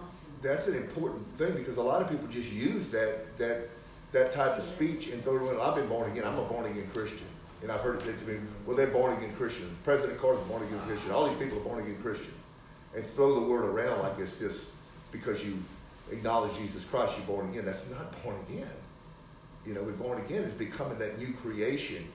awesome. 0.09 0.33
that's 0.43 0.67
an 0.67 0.77
important 0.77 1.35
thing 1.37 1.53
because 1.55 1.77
a 1.77 1.83
lot 1.83 2.03
of 2.03 2.09
people 2.09 2.27
just 2.29 2.51
use 2.51 2.91
that 2.91 3.37
that 3.39 3.69
that 4.13 4.33
type 4.33 4.57
of 4.57 4.65
speech 4.65 5.09
and 5.09 5.23
throw 5.23 5.37
it 5.37 5.43
away. 5.43 5.63
I've 5.63 5.75
been 5.75 5.89
born 5.89 6.11
again. 6.11 6.25
I'm 6.27 6.39
a 6.39 6.43
born 6.43 6.67
again 6.67 6.89
Christian. 6.93 7.27
And 7.61 7.73
I've 7.73 7.81
heard 7.81 7.97
it 7.97 8.03
said 8.03 8.19
to 8.19 8.25
me, 8.25 8.39
well, 8.67 8.77
they're 8.77 8.87
born 8.87 9.17
again 9.17 9.35
Christians. 9.37 9.77
President 9.85 10.19
Carter's 10.21 10.43
a 10.43 10.45
born 10.45 10.63
again 10.63 10.79
Christian. 10.87 11.11
All 11.11 11.27
these 11.27 11.37
people 11.37 11.59
are 11.59 11.63
born 11.63 11.81
again 11.81 12.01
Christians. 12.01 12.33
And 12.95 13.05
throw 13.05 13.35
the 13.35 13.47
word 13.47 13.65
around 13.65 14.01
like 14.01 14.19
it's 14.19 14.39
just 14.39 14.73
because 15.13 15.45
you 15.45 15.59
acknowledge 16.11 16.57
Jesus 16.57 16.85
Christ, 16.85 17.19
you're 17.19 17.27
born 17.27 17.51
again. 17.51 17.65
That's 17.65 17.91
not 17.91 18.23
born 18.23 18.37
again. 18.49 18.71
You 19.67 19.75
know, 19.75 19.83
we're 19.83 19.93
born 19.93 20.21
again 20.21 20.45
is 20.45 20.53
becoming 20.53 20.99
that 20.99 21.19
new 21.19 21.33
creation. 21.35 22.07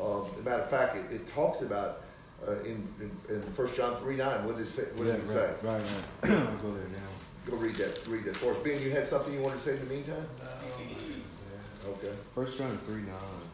Um, 0.00 0.26
as 0.34 0.40
a 0.40 0.42
matter 0.42 0.62
of 0.62 0.68
fact, 0.68 0.96
it, 0.96 1.12
it 1.12 1.26
talks 1.26 1.62
about 1.62 2.02
uh, 2.46 2.52
in, 2.60 2.86
in, 3.00 3.10
in 3.30 3.40
1 3.40 3.74
John 3.74 3.96
3 3.96 4.16
9, 4.16 4.44
what 4.44 4.56
does 4.56 4.68
it 4.68 4.70
say? 4.70 4.90
What 4.94 5.06
yeah, 5.06 5.14
does 5.14 5.34
it 5.34 5.38
right, 5.38 5.60
say? 5.60 5.66
right, 5.66 5.82
right. 6.22 6.48
I'll 6.48 6.56
go 6.56 6.74
there 6.74 6.88
now. 6.88 7.17
Go 7.50 7.56
read 7.56 7.76
that. 7.76 8.06
Read 8.08 8.24
that 8.24 8.36
for 8.36 8.52
us. 8.52 8.58
Ben, 8.58 8.82
you 8.82 8.90
had 8.90 9.06
something 9.06 9.32
you 9.32 9.40
wanted 9.40 9.56
to 9.56 9.62
say 9.62 9.72
in 9.72 9.78
the 9.80 9.86
meantime? 9.86 10.26
No. 10.38 11.90
Okay. 11.92 12.12
First 12.34 12.58
John 12.58 12.78
three 12.86 13.02
nine 13.02 13.48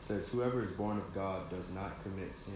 says, 0.00 0.28
"Whoever 0.28 0.62
is 0.62 0.72
born 0.72 0.98
of 0.98 1.14
God 1.14 1.48
does 1.50 1.72
not 1.72 2.02
commit 2.02 2.34
sin, 2.34 2.54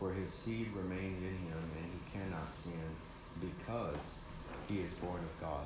for 0.00 0.12
his 0.12 0.32
seed 0.32 0.68
remains 0.74 1.22
in 1.22 1.36
him, 1.48 1.70
and 1.76 1.84
he 1.92 2.18
cannot 2.18 2.52
sin 2.54 2.72
because 3.40 4.22
he 4.68 4.80
is 4.80 4.94
born 4.94 5.20
of 5.20 5.40
God." 5.40 5.64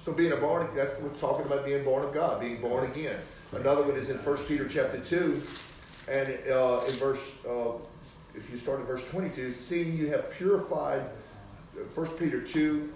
So 0.00 0.12
being 0.12 0.32
a 0.32 0.36
born, 0.36 0.66
that's 0.74 0.98
we're 1.00 1.10
talking 1.10 1.44
about 1.46 1.64
being 1.66 1.84
born 1.84 2.04
of 2.04 2.14
God, 2.14 2.40
being 2.40 2.60
born 2.60 2.84
again. 2.90 3.20
Another 3.52 3.82
one 3.82 3.94
is 3.96 4.08
in 4.08 4.16
1 4.18 4.36
Peter 4.48 4.66
chapter 4.66 4.98
2, 4.98 5.40
and 6.08 6.28
uh, 6.50 6.80
in 6.88 6.94
verse, 6.94 7.20
uh, 7.46 7.72
if 8.34 8.50
you 8.50 8.56
start 8.56 8.80
at 8.80 8.86
verse 8.86 9.06
22, 9.10 9.52
seeing 9.52 9.96
you 9.96 10.08
have 10.08 10.30
purified, 10.30 11.02
1 11.94 12.06
Peter 12.18 12.40
2, 12.40 12.92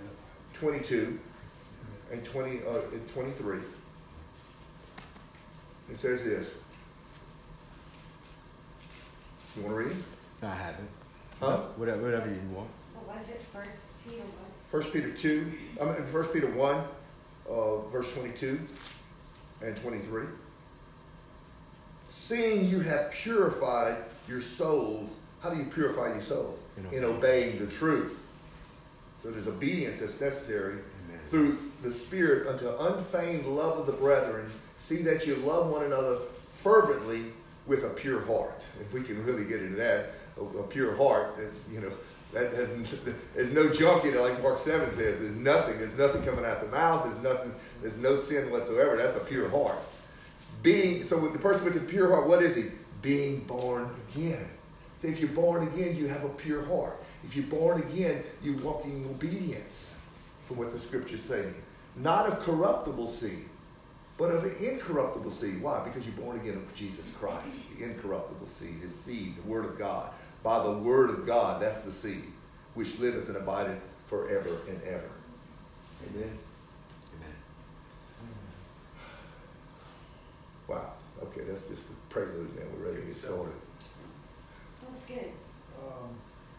22 0.53 1.19
and 2.13 2.25
20, 2.25 2.59
uh, 2.59 2.79
and 2.93 3.09
23. 3.09 3.59
It 5.91 5.97
says 5.97 6.25
this. 6.25 6.55
You 9.57 9.63
want 9.63 9.77
to 9.77 9.83
read 9.85 9.93
it? 9.93 9.99
I 10.43 10.55
haven't. 10.55 10.89
Huh? 11.41 11.57
Whatever, 11.77 12.03
whatever 12.03 12.29
you 12.29 12.41
want. 12.55 12.69
What 12.95 13.17
was 13.17 13.31
it, 13.31 13.41
First 13.53 13.89
Peter 14.05 14.23
what? 14.23 14.51
First 14.71 14.93
Peter 14.93 15.11
two, 15.11 15.53
I 15.81 15.85
mean 15.85 16.07
First 16.11 16.33
Peter 16.33 16.49
one, 16.51 16.83
uh, 17.49 17.79
verse 17.89 18.13
twenty-two 18.13 18.59
and 19.63 19.77
twenty-three. 19.77 20.27
Seeing 22.09 22.69
you 22.69 22.81
have 22.81 23.11
purified 23.13 23.99
your 24.29 24.41
souls, 24.41 25.11
how 25.41 25.51
do 25.51 25.57
you 25.57 25.67
purify 25.67 26.09
your 26.09 26.23
souls? 26.23 26.59
In 26.77 26.99
In 26.99 27.05
obeying 27.05 27.59
the 27.59 27.67
truth. 27.67 28.26
So 29.27 29.33
there's 29.33 29.49
obedience 29.49 29.99
that's 29.99 30.21
necessary 30.21 30.75
Amen. 30.75 31.21
through 31.25 31.59
the 31.83 31.91
Spirit 31.91 32.47
unto 32.47 32.69
unfeigned 32.69 33.45
love 33.45 33.77
of 33.77 33.87
the 33.87 33.93
brethren. 33.93 34.49
See 34.79 35.03
that 35.03 35.27
you 35.27 35.35
love 35.37 35.69
one 35.69 35.85
another 35.85 36.19
fervently 36.49 37.33
with 37.67 37.83
a 37.83 37.89
pure 37.89 38.25
heart. 38.25 38.65
If 38.81 38.93
we 38.93 39.03
can 39.03 39.25
really 39.25 39.45
get 39.45 39.63
into 39.63 39.75
that, 39.79 40.13
a, 40.37 40.43
a 40.59 40.63
pure 40.63 40.97
heart, 40.97 41.41
you 41.69 41.81
know, 41.81 41.91
that 42.35 42.55
has, 42.55 42.71
there's 43.35 43.51
no 43.51 43.69
junk 43.69 44.05
in 44.05 44.15
it, 44.15 44.21
like 44.21 44.41
Mark 44.41 44.61
7 44.61 44.93
says. 44.93 45.19
There's 45.19 45.33
nothing. 45.33 45.77
There's 45.81 45.99
nothing 45.99 46.23
coming 46.23 46.45
out 46.45 46.61
the 46.61 46.69
mouth. 46.69 47.03
There's 47.03 47.21
nothing. 47.21 47.53
There's 47.81 47.97
no 47.97 48.15
sin 48.15 48.49
whatsoever. 48.53 48.97
That's 48.97 49.17
a 49.17 49.21
pure 49.21 49.49
heart. 49.49 49.79
Being 50.63 51.03
so, 51.03 51.19
with 51.19 51.33
the 51.33 51.41
person 51.41 51.65
with 51.65 51.77
a 51.77 51.81
pure 51.81 52.15
heart, 52.15 52.29
what 52.29 52.45
is 52.45 52.55
he? 52.55 52.67
Being 53.03 53.41
born 53.41 53.91
again. 54.09 54.49
See, 55.01 55.09
if 55.09 55.19
you're 55.19 55.31
born 55.31 55.67
again, 55.67 55.97
you 55.97 56.07
have 56.07 56.23
a 56.23 56.29
pure 56.29 56.65
heart. 56.65 57.03
If 57.25 57.37
you're 57.37 57.47
born 57.47 57.83
again, 57.83 58.23
you 58.43 58.55
walk 58.59 58.85
in 58.85 59.05
obedience 59.11 59.97
for 60.47 60.55
what 60.55 60.71
the 60.71 60.79
scripture's 60.79 61.23
saying. 61.23 61.55
Not 61.97 62.27
of 62.27 62.41
corruptible 62.41 63.09
seed, 63.09 63.47
but 64.19 64.27
of 64.27 64.45
incorruptible 64.63 65.31
seed. 65.31 65.61
Why? 65.61 65.83
Because 65.85 66.07
you're 66.07 66.17
born 66.17 66.39
again 66.39 66.57
of 66.57 66.75
Jesus 66.75 67.15
Christ, 67.19 67.61
the 67.77 67.85
incorruptible 67.85 68.47
seed, 68.47 68.75
his 68.81 68.95
seed, 68.95 69.37
the 69.37 69.49
word 69.49 69.65
of 69.65 69.79
God. 69.79 70.11
By 70.43 70.63
the 70.63 70.73
word 70.73 71.11
of 71.11 71.27
God, 71.27 71.61
that's 71.61 71.83
the 71.83 71.91
seed, 71.91 72.23
which 72.75 72.99
liveth 72.99 73.29
and 73.29 73.37
abideth 73.37 73.81
forever 74.07 74.59
and 74.69 74.81
ever. 74.83 75.11
Amen. 76.09 76.39
Amen. 77.15 77.37
Wow. 80.69 80.93
Okay, 81.23 81.43
that's 81.49 81.69
just 81.69 81.89
the 81.89 81.95
prelude 82.11 82.55
now. 82.55 82.63
We're 82.77 82.89
ready 82.91 83.01
to 83.01 83.07
get 83.07 83.17
started. 83.17 83.53
That 84.83 84.93
was 84.93 85.05
good. 85.07 85.33
Um, 85.79 86.11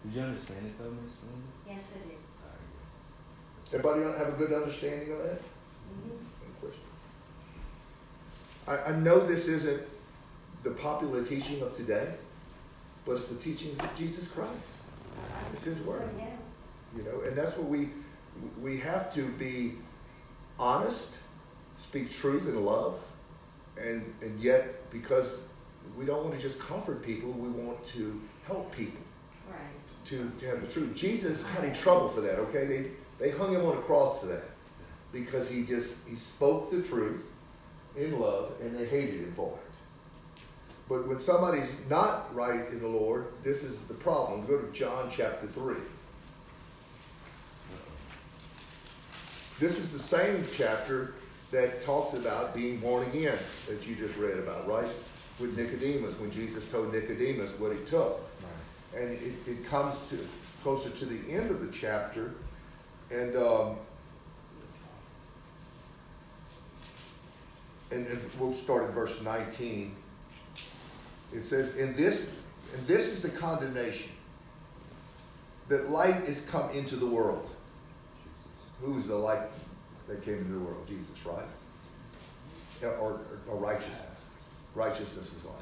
Did 0.07 0.15
you 0.15 0.21
understand 0.21 0.65
it 0.65 0.77
though, 0.79 0.91
Miss 1.03 1.21
Linda? 1.23 1.47
Yes, 1.67 1.95
it 1.95 2.07
did. 2.07 3.79
Everybody 3.79 4.03
have 4.17 4.29
a 4.29 4.37
good 4.37 4.53
understanding 4.53 5.11
of 5.11 5.17
that? 5.17 5.41
Mm-hmm. 5.41 6.11
Any 6.45 6.53
question? 6.61 6.81
I, 8.65 8.93
I 8.93 8.95
know 8.95 9.19
this 9.19 9.49
isn't 9.49 9.83
the 10.63 10.71
popular 10.71 11.25
teaching 11.25 11.61
of 11.61 11.75
today, 11.75 12.13
but 13.05 13.13
it's 13.13 13.27
the 13.27 13.37
teachings 13.37 13.77
of 13.79 13.93
Jesus 13.95 14.31
Christ. 14.31 14.53
It's 15.51 15.65
His 15.65 15.81
word. 15.81 16.09
So, 16.15 16.23
yeah. 16.23 16.29
You 16.95 17.03
know, 17.03 17.27
and 17.27 17.37
that's 17.37 17.57
what 17.57 17.67
we 17.67 17.89
we 18.61 18.77
have 18.77 19.13
to 19.15 19.27
be 19.31 19.73
honest, 20.57 21.17
speak 21.75 22.09
truth 22.09 22.47
in 22.47 22.63
love, 22.63 22.97
and 23.77 24.13
and 24.21 24.39
yet 24.39 24.89
because 24.89 25.41
we 25.97 26.05
don't 26.05 26.23
want 26.23 26.35
to 26.35 26.41
just 26.41 26.59
comfort 26.59 27.03
people, 27.03 27.31
we 27.31 27.49
want 27.49 27.85
to 27.87 28.21
help 28.45 28.73
people 28.73 29.01
Right. 29.01 29.06
To, 30.07 30.31
to 30.39 30.45
have 30.47 30.61
the 30.61 30.71
truth. 30.71 30.95
Jesus 30.95 31.43
got 31.43 31.63
in 31.63 31.73
trouble 31.73 32.09
for 32.09 32.21
that, 32.21 32.39
okay? 32.39 32.65
They 32.65 32.85
they 33.19 33.31
hung 33.31 33.53
him 33.53 33.65
on 33.65 33.77
a 33.77 33.81
cross 33.81 34.19
for 34.19 34.27
that. 34.27 34.43
Because 35.11 35.49
he 35.49 35.63
just 35.63 36.07
he 36.07 36.15
spoke 36.15 36.69
the 36.69 36.81
truth 36.81 37.23
in 37.95 38.19
love 38.19 38.53
and 38.61 38.77
they 38.77 38.85
hated 38.85 39.21
him 39.21 39.31
for 39.33 39.53
it. 39.53 40.41
But 40.89 41.07
when 41.07 41.19
somebody's 41.19 41.69
not 41.89 42.33
right 42.33 42.69
in 42.69 42.79
the 42.79 42.87
Lord, 42.87 43.25
this 43.43 43.63
is 43.63 43.81
the 43.81 43.93
problem. 43.93 44.45
Go 44.45 44.59
to 44.59 44.71
John 44.71 45.09
chapter 45.11 45.47
3. 45.47 45.75
This 49.59 49.79
is 49.79 49.91
the 49.91 49.99
same 49.99 50.45
chapter 50.55 51.15
that 51.51 51.81
talks 51.81 52.13
about 52.13 52.53
being 52.53 52.79
born 52.79 53.05
again 53.07 53.37
that 53.67 53.87
you 53.87 53.95
just 53.95 54.17
read 54.17 54.37
about, 54.37 54.67
right? 54.67 54.87
With 55.39 55.57
Nicodemus, 55.57 56.19
when 56.19 56.31
Jesus 56.31 56.69
told 56.71 56.93
Nicodemus 56.93 57.51
what 57.59 57.73
he 57.73 57.83
took. 57.83 58.26
And 58.97 59.11
it, 59.11 59.33
it 59.47 59.65
comes 59.65 59.95
to 60.09 60.17
closer 60.63 60.89
to 60.89 61.05
the 61.05 61.31
end 61.31 61.51
of 61.51 61.61
the 61.61 61.71
chapter, 61.71 62.33
and 63.11 63.35
um, 63.37 63.77
and, 67.91 68.07
and 68.07 68.19
we'll 68.39 68.53
start 68.53 68.83
at 68.85 68.93
verse 68.93 69.21
19. 69.21 69.95
It 71.33 71.43
says, 71.43 71.75
"In 71.75 71.95
this, 71.95 72.35
and 72.75 72.87
this 72.87 73.07
is 73.07 73.21
the 73.21 73.29
condemnation 73.29 74.11
that 75.67 75.89
light 75.89 76.23
is 76.23 76.41
come 76.49 76.69
into 76.71 76.95
the 76.95 77.07
world." 77.07 77.51
Who's 78.81 79.07
the 79.07 79.15
light 79.15 79.49
that 80.07 80.23
came 80.23 80.35
into 80.35 80.53
the 80.53 80.59
world? 80.59 80.87
Jesus, 80.87 81.25
right? 81.25 81.47
Or, 82.83 82.89
or, 82.89 83.19
or 83.47 83.57
righteousness. 83.57 84.25
Righteousness 84.75 85.33
is 85.33 85.45
light. 85.45 85.55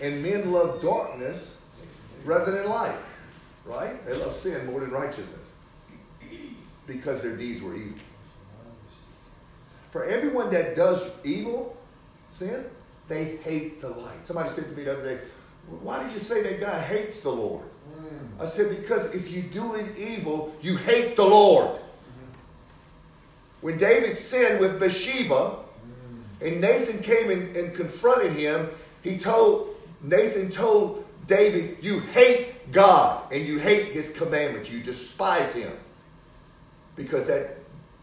And 0.00 0.20
men 0.20 0.50
love 0.50 0.82
darkness 0.82 1.56
rather 2.24 2.52
than 2.52 2.68
light, 2.68 2.98
right? 3.64 4.04
They 4.06 4.14
love 4.14 4.34
sin 4.34 4.66
more 4.66 4.80
than 4.80 4.90
righteousness 4.90 5.52
because 6.86 7.22
their 7.22 7.36
deeds 7.36 7.62
were 7.62 7.74
evil. 7.74 7.98
For 9.90 10.04
everyone 10.04 10.50
that 10.50 10.74
does 10.74 11.10
evil, 11.22 11.76
sin, 12.28 12.64
they 13.08 13.36
hate 13.36 13.80
the 13.80 13.90
light. 13.90 14.26
Somebody 14.26 14.48
said 14.48 14.68
to 14.68 14.74
me 14.74 14.84
the 14.84 14.92
other 14.92 15.16
day, 15.16 15.22
Why 15.82 16.02
did 16.02 16.12
you 16.12 16.18
say 16.18 16.42
that 16.42 16.60
God 16.60 16.82
hates 16.82 17.20
the 17.20 17.30
Lord? 17.30 17.64
I 18.40 18.46
said, 18.46 18.70
Because 18.70 19.14
if 19.14 19.30
you're 19.30 19.44
doing 19.44 19.88
evil, 19.96 20.54
you 20.60 20.76
hate 20.76 21.16
the 21.16 21.24
Lord. 21.24 21.78
When 23.60 23.78
David 23.78 24.16
sinned 24.16 24.60
with 24.60 24.80
Bathsheba, 24.80 25.58
and 26.40 26.60
Nathan 26.60 27.00
came 27.00 27.30
and 27.30 27.74
confronted 27.74 28.32
him, 28.32 28.68
he 29.02 29.16
told, 29.16 29.76
Nathan 30.02 30.50
told 30.50 31.03
David, 31.26 31.78
You 31.82 32.00
hate 32.00 32.72
God 32.72 33.32
and 33.32 33.46
you 33.46 33.58
hate 33.58 33.92
his 33.92 34.10
commandments. 34.10 34.70
You 34.70 34.80
despise 34.82 35.54
him. 35.54 35.72
Because 36.96 37.26
that 37.26 37.56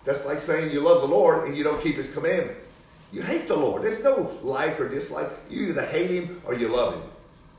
that's 0.03 0.25
like 0.25 0.39
saying 0.39 0.71
you 0.71 0.81
love 0.81 1.01
the 1.01 1.07
Lord 1.07 1.47
and 1.47 1.55
you 1.55 1.63
don't 1.63 1.81
keep 1.81 1.95
his 1.95 2.11
commandments. 2.11 2.67
You 3.11 3.21
hate 3.21 3.47
the 3.47 3.55
Lord. 3.55 3.83
There's 3.83 4.03
no 4.03 4.31
like 4.41 4.79
or 4.79 4.89
dislike. 4.89 5.29
You 5.49 5.67
either 5.67 5.85
hate 5.85 6.09
him 6.09 6.41
or 6.45 6.53
you 6.53 6.69
love 6.69 6.95
him 6.95 7.03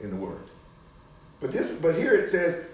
in 0.00 0.10
the 0.10 0.16
word. 0.16 0.42
But 1.40 1.52
this 1.52 1.70
but 1.72 1.94
here 1.94 2.14
it 2.14 2.28
says, 2.28 2.64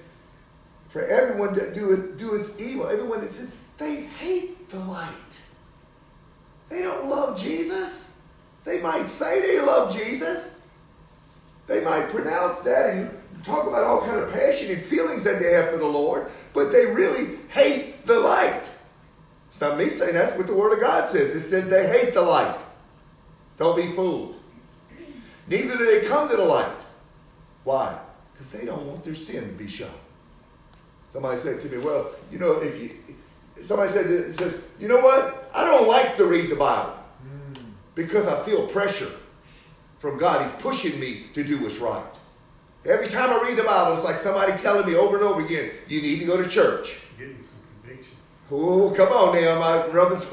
for 0.88 1.02
everyone 1.02 1.52
that 1.54 1.74
doeth 1.74 2.18
doeth 2.18 2.60
evil, 2.60 2.86
everyone 2.86 3.20
that 3.20 3.30
says 3.30 3.50
they 3.76 4.02
hate 4.02 4.68
the 4.70 4.78
light. 4.80 5.42
They 6.68 6.82
don't 6.82 7.08
love 7.08 7.40
Jesus. 7.40 8.10
They 8.64 8.80
might 8.80 9.06
say 9.06 9.40
they 9.40 9.60
love 9.60 9.94
Jesus. 9.96 10.57
They 11.68 11.84
might 11.84 12.08
pronounce 12.08 12.60
that 12.60 12.90
and 12.90 13.10
talk 13.44 13.68
about 13.68 13.84
all 13.84 14.00
kind 14.00 14.18
of 14.18 14.32
passion 14.32 14.72
and 14.72 14.82
feelings 14.82 15.22
that 15.24 15.38
they 15.38 15.52
have 15.52 15.68
for 15.68 15.76
the 15.76 15.86
Lord, 15.86 16.30
but 16.54 16.72
they 16.72 16.86
really 16.86 17.36
hate 17.48 18.06
the 18.06 18.18
light. 18.18 18.70
It's 19.48 19.60
not 19.60 19.78
me 19.78 19.88
saying 19.88 20.14
that's 20.14 20.36
what 20.36 20.46
the 20.46 20.54
Word 20.54 20.72
of 20.72 20.80
God 20.80 21.06
says. 21.06 21.34
It 21.34 21.42
says 21.42 21.68
they 21.68 21.86
hate 21.86 22.14
the 22.14 22.22
light. 22.22 22.60
Don't 23.58 23.76
be 23.76 23.88
fooled. 23.88 24.40
Neither 25.46 25.76
do 25.76 25.86
they 25.86 26.06
come 26.06 26.28
to 26.28 26.36
the 26.36 26.44
light. 26.44 26.84
Why? 27.64 27.98
Because 28.32 28.50
they 28.50 28.64
don't 28.64 28.86
want 28.86 29.04
their 29.04 29.14
sin 29.14 29.42
to 29.42 29.54
be 29.54 29.66
shown. 29.66 29.90
Somebody 31.10 31.38
said 31.38 31.60
to 31.60 31.68
me, 31.68 31.78
well, 31.78 32.10
you 32.30 32.38
know, 32.38 32.60
if 32.60 32.80
you, 32.80 32.90
somebody 33.62 33.90
said, 33.90 34.06
says, 34.34 34.66
you 34.78 34.88
know 34.88 35.00
what? 35.00 35.50
I 35.54 35.64
don't 35.64 35.88
like 35.88 36.16
to 36.16 36.26
read 36.26 36.50
the 36.50 36.56
Bible 36.56 36.94
because 37.94 38.26
I 38.26 38.38
feel 38.40 38.66
pressure 38.66 39.10
from 39.98 40.18
God. 40.18 40.42
He's 40.42 40.62
pushing 40.62 40.98
me 40.98 41.24
to 41.34 41.44
do 41.44 41.60
what's 41.60 41.78
right. 41.78 42.04
Every 42.84 43.08
time 43.08 43.30
I 43.30 43.42
read 43.42 43.58
the 43.58 43.64
Bible, 43.64 43.92
it's 43.92 44.04
like 44.04 44.16
somebody 44.16 44.56
telling 44.56 44.86
me 44.86 44.94
over 44.94 45.16
and 45.16 45.24
over 45.24 45.44
again, 45.44 45.70
you 45.88 46.00
need 46.00 46.20
to 46.20 46.24
go 46.24 46.40
to 46.40 46.48
church. 46.48 47.02
Getting 47.18 47.36
some 47.36 47.82
conviction. 47.82 48.16
Oh, 48.50 48.90
come 48.90 49.12
on 49.12 49.34
now, 49.34 49.58
my 49.58 49.88
brothers. 49.88 50.26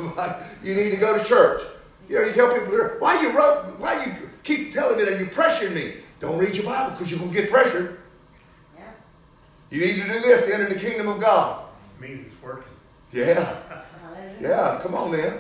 You 0.64 0.76
need 0.76 0.92
to 0.92 0.98
go 0.98 1.18
to 1.18 1.24
church. 1.24 1.64
You 2.08 2.20
know, 2.20 2.26
you 2.26 2.32
tell 2.32 2.54
people, 2.54 2.78
why 3.00 3.20
you 3.22 3.36
rub, 3.36 3.80
why 3.80 4.06
you 4.06 4.14
keep 4.44 4.72
telling 4.72 4.98
me 4.98 5.06
that 5.06 5.20
you're 5.20 5.30
pressuring 5.30 5.74
me? 5.74 5.96
Don't 6.20 6.38
read 6.38 6.56
your 6.56 6.66
Bible 6.66 6.92
because 6.92 7.10
you're 7.12 7.20
going 7.20 7.34
to 7.34 7.42
get 7.42 7.52
pressured. 7.52 8.00
Yeah. 8.78 8.84
You 9.72 9.86
need 9.86 10.02
to 10.02 10.08
do 10.08 10.20
this 10.22 10.46
to 10.46 10.54
enter 10.54 10.70
the 10.70 10.80
kingdom 10.80 11.08
of 11.08 11.20
God. 11.20 11.66
means 12.00 12.28
it's 12.28 12.44
working. 12.44 12.72
Yeah, 13.12 13.56
yeah, 14.40 14.80
come 14.82 14.96
on 14.96 15.12
now. 15.12 15.34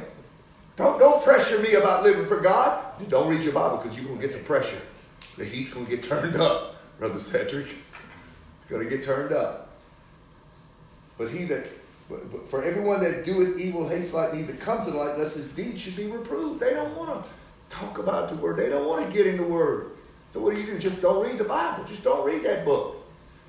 Don't, 0.75 0.99
don't 0.99 1.23
pressure 1.23 1.59
me 1.61 1.73
about 1.73 2.03
living 2.03 2.25
for 2.25 2.39
God. 2.39 2.84
Don't 3.07 3.27
read 3.27 3.43
your 3.43 3.53
Bible 3.53 3.77
because 3.77 3.95
you're 3.95 4.05
going 4.05 4.17
to 4.17 4.21
get 4.21 4.31
some 4.31 4.43
pressure. 4.43 4.81
The 5.37 5.45
heat's 5.45 5.73
going 5.73 5.85
to 5.85 5.91
get 5.91 6.03
turned 6.03 6.37
up, 6.37 6.75
Brother 6.97 7.19
Cedric. 7.19 7.67
It's 7.67 8.69
going 8.69 8.83
to 8.83 8.89
get 8.89 9.03
turned 9.03 9.33
up. 9.33 9.69
But 11.17 11.29
he 11.29 11.45
that, 11.45 11.67
but, 12.09 12.31
but 12.31 12.47
for 12.47 12.63
everyone 12.63 13.01
that 13.01 13.25
doeth 13.25 13.59
evil 13.59 13.87
hates 13.87 14.13
light, 14.13 14.33
neither 14.33 14.53
come 14.53 14.85
to 14.85 14.91
the 14.91 14.97
light, 14.97 15.17
lest 15.17 15.35
his 15.35 15.49
deeds 15.49 15.81
should 15.81 15.95
be 15.95 16.07
reproved. 16.07 16.59
They 16.59 16.71
don't 16.71 16.95
want 16.95 17.23
to 17.23 17.29
talk 17.69 17.97
about 17.97 18.29
the 18.29 18.35
word. 18.35 18.57
They 18.57 18.69
don't 18.69 18.87
want 18.87 19.05
to 19.05 19.13
get 19.13 19.27
in 19.27 19.37
the 19.37 19.43
word. 19.43 19.91
So 20.31 20.39
what 20.39 20.55
do 20.55 20.61
you 20.61 20.67
do? 20.67 20.79
Just 20.79 21.01
don't 21.01 21.23
read 21.23 21.37
the 21.37 21.45
Bible. 21.45 21.83
Just 21.85 22.03
don't 22.03 22.25
read 22.25 22.43
that 22.43 22.65
book. 22.65 23.03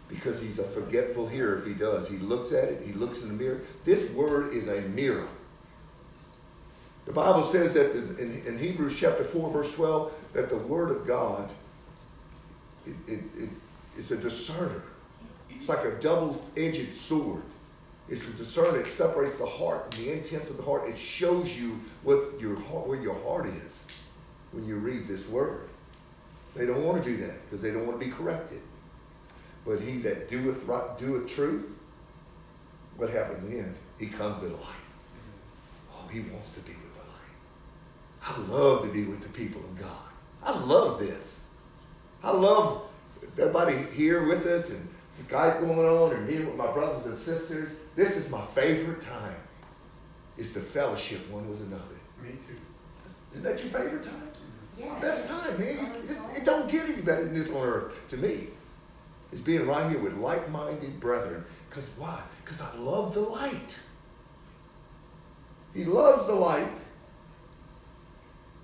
Because 0.09 0.41
he's 0.41 0.61
a 0.61 0.65
forgetful 0.65 1.27
hearer 1.29 1.57
if 1.57 1.67
he 1.67 1.75
does. 1.75 2.09
He 2.09 2.17
looks 2.19 2.53
at 2.53 2.69
it, 2.69 2.87
he 2.87 2.93
looks 2.93 3.23
in 3.23 3.29
the 3.29 3.35
mirror. 3.35 3.61
This 3.85 4.11
word 4.13 4.53
is 4.53 4.69
a 4.69 4.81
mirror. 4.83 5.27
The 7.07 7.13
Bible 7.13 7.45
says 7.45 7.75
that 7.75 7.93
in, 7.93 8.43
in 8.47 8.59
Hebrews 8.59 8.99
chapter 8.99 9.25
4, 9.25 9.51
verse 9.51 9.73
12, 9.75 10.13
that 10.33 10.49
the 10.49 10.59
word 10.59 10.91
of 10.91 11.07
God 11.07 11.51
it, 12.87 12.95
it, 13.07 13.21
it, 13.37 13.51
it's 13.97 14.11
a 14.11 14.17
discerner. 14.17 14.83
It's 15.51 15.69
like 15.69 15.85
a 15.85 15.93
double-edged 15.93 16.95
sword. 16.95 17.43
It's 18.09 18.29
a 18.29 18.33
discerner. 18.33 18.79
It 18.79 18.87
separates 18.87 19.39
the 19.39 19.47
heart 19.47 19.95
and 19.95 20.05
the 20.05 20.13
intents 20.13 20.51
of 20.51 20.57
the 20.57 20.63
heart. 20.63 20.89
It 20.89 20.97
shows 20.97 21.59
you 21.59 21.81
what 22.05 22.39
your 22.39 22.57
heart, 22.61 22.87
where 22.87 23.01
your 23.01 23.19
heart 23.25 23.47
is 23.47 23.87
when 24.53 24.67
you 24.67 24.77
read 24.77 25.05
this 25.05 25.29
word. 25.29 25.69
They 26.55 26.67
don't 26.67 26.85
want 26.85 27.03
to 27.03 27.09
do 27.09 27.17
that 27.19 27.45
because 27.45 27.61
they 27.61 27.71
don't 27.71 27.87
want 27.87 27.99
to 27.99 28.05
be 28.05 28.13
corrected. 28.13 28.61
But 29.67 29.81
he 29.81 29.99
that 29.99 30.29
doeth 30.29 30.65
right, 30.65 30.97
doeth 30.99 31.27
truth, 31.27 31.73
what 32.97 33.11
happens 33.11 33.43
in 33.43 33.51
the 33.51 33.59
end? 33.59 33.75
He 33.99 34.07
comes 34.07 34.41
to 34.43 34.49
the 34.49 34.55
light. 34.55 34.87
Oh, 35.93 36.07
he 36.09 36.21
wants 36.21 36.51
to 36.53 36.61
be. 36.61 36.76
I 38.27 38.39
love 38.49 38.83
to 38.83 38.89
be 38.89 39.05
with 39.05 39.23
the 39.23 39.29
people 39.29 39.61
of 39.61 39.79
God. 39.79 39.91
I 40.43 40.59
love 40.59 40.99
this. 40.99 41.41
I 42.23 42.33
love 42.33 42.83
everybody 43.39 43.77
here 43.93 44.27
with 44.27 44.45
us 44.47 44.71
and 44.71 44.89
Skype 45.29 45.61
going 45.61 45.79
on 45.79 46.13
and 46.13 46.27
meeting 46.27 46.47
with 46.47 46.57
my 46.57 46.71
brothers 46.73 47.07
and 47.07 47.17
sisters. 47.17 47.71
This 47.95 48.17
is 48.17 48.31
my 48.31 48.45
favorite 48.47 49.01
time. 49.01 49.37
Is 50.37 50.53
the 50.53 50.61
fellowship 50.61 51.29
one 51.31 51.49
with 51.49 51.61
another. 51.63 51.97
Me 52.23 52.31
too. 52.47 52.57
Isn't 53.33 53.45
that 53.45 53.59
your 53.63 53.73
favorite 53.73 54.03
time? 54.03 54.31
Yeah. 54.77 54.99
Best 55.01 55.29
time, 55.29 55.59
man. 55.59 55.93
It's, 56.05 56.37
it 56.37 56.45
don't 56.45 56.71
get 56.71 56.89
any 56.91 57.01
better 57.01 57.25
than 57.25 57.35
this 57.35 57.51
on 57.51 57.67
earth 57.67 58.09
to 58.09 58.17
me. 58.17 58.49
It's 59.33 59.41
being 59.41 59.67
right 59.67 59.91
here 59.91 59.99
with 59.99 60.15
like-minded 60.15 61.01
brethren. 61.01 61.45
Because 61.69 61.91
why? 61.97 62.21
Because 62.45 62.61
I 62.61 62.75
love 62.77 63.15
the 63.15 63.21
light. 63.21 63.81
He 65.75 65.85
loves 65.85 66.27
the 66.27 66.35
light 66.35 66.69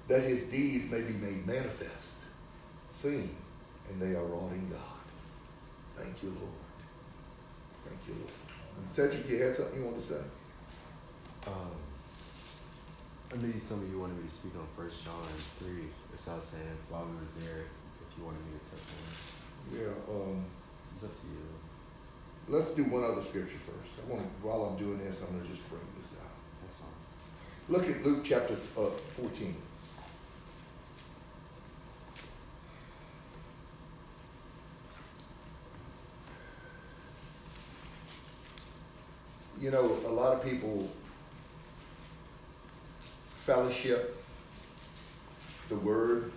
that 0.08 0.22
his 0.22 0.42
deeds 0.44 0.90
may 0.90 1.00
be 1.02 1.14
made 1.14 1.46
manifest, 1.46 2.16
seen, 2.90 3.34
and 3.88 4.00
they 4.00 4.14
are 4.16 4.24
wrought 4.24 4.52
in 4.52 4.68
God. 4.70 4.78
Thank 5.96 6.22
you, 6.22 6.30
Lord. 6.30 6.52
Thank 7.88 8.00
you, 8.08 8.14
Lord. 8.14 8.32
Cedric, 8.90 9.28
you 9.28 9.42
had 9.42 9.52
something 9.52 9.78
you 9.78 9.84
want 9.84 9.98
to 9.98 10.02
say? 10.02 10.20
Um, 11.46 11.70
I 13.32 13.36
know 13.36 13.46
you 13.48 13.60
told 13.66 13.82
me 13.82 13.90
you 13.90 13.98
wanted 14.00 14.16
me 14.18 14.28
to 14.28 14.34
speak 14.34 14.52
on 14.56 14.66
First 14.76 15.04
John 15.04 15.22
three. 15.58 15.88
That's 16.10 16.26
what 16.26 16.32
I 16.34 16.36
was 16.36 16.44
saying 16.44 16.76
while 16.90 17.04
we 17.06 17.16
was 17.18 17.32
there. 17.40 17.64
If 17.64 18.18
you 18.18 18.24
wanted 18.24 18.40
me 18.44 18.58
to 18.58 18.76
touch 18.76 18.84
on 18.92 19.00
it, 19.08 19.80
Yeah. 19.80 20.14
Um, 20.14 20.44
it's 20.94 21.04
up 21.04 21.14
to 21.20 21.26
you. 21.26 21.42
let's 22.48 22.72
do 22.72 22.84
one 22.84 23.02
other 23.04 23.22
scripture 23.22 23.56
first. 23.58 23.96
I 24.04 24.12
want 24.12 24.22
to, 24.22 24.46
while 24.46 24.64
I'm 24.64 24.76
doing 24.76 24.98
this, 24.98 25.22
I'm 25.22 25.32
going 25.32 25.42
to 25.42 25.48
just 25.48 25.66
bring 25.70 25.80
this 25.98 26.12
out. 26.20 26.28
That's 26.60 26.76
fine. 26.76 26.92
Look 27.68 27.88
at 27.88 28.05
Luke 28.05 28.22
chapter 28.24 28.55
uh, 28.76 28.90
14. 29.16 29.55
You 39.62 39.70
know, 39.70 39.96
a 40.06 40.10
lot 40.10 40.34
of 40.34 40.42
people 40.42 40.90
fellowship, 43.36 44.20
the 45.68 45.76
word, 45.76 46.32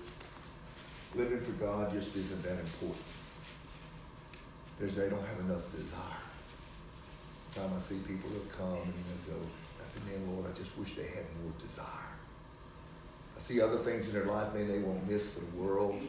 living 1.15 1.41
for 1.41 1.53
God 1.53 1.91
just 1.91 2.15
isn't 2.15 2.43
that 2.43 2.59
important. 2.59 3.01
There's, 4.80 4.93
they 4.93 5.09
don't 5.09 5.26
have 5.26 5.39
enough 5.39 5.63
desire. 5.76 6.21
Time 7.55 7.71
I 7.76 7.80
see 7.80 7.95
people 7.95 8.30
that 8.30 8.47
come 8.55 8.73
and 8.73 8.93
they 8.93 9.32
go, 9.32 9.39
I 9.82 9.88
said, 9.88 10.05
man, 10.05 10.32
Lord, 10.32 10.45
I 10.47 10.55
just 10.55 10.78
wish 10.78 10.93
they 10.93 11.07
had 11.07 11.26
more 11.41 11.51
desire. 11.59 11.88
I 13.36 13.39
see 13.39 13.59
other 13.59 13.78
things 13.78 14.07
in 14.07 14.13
their 14.13 14.26
life, 14.26 14.53
man, 14.53 14.67
they 14.67 14.78
won't 14.78 15.09
miss 15.09 15.30
for 15.30 15.39
the 15.39 15.63
world. 15.63 15.99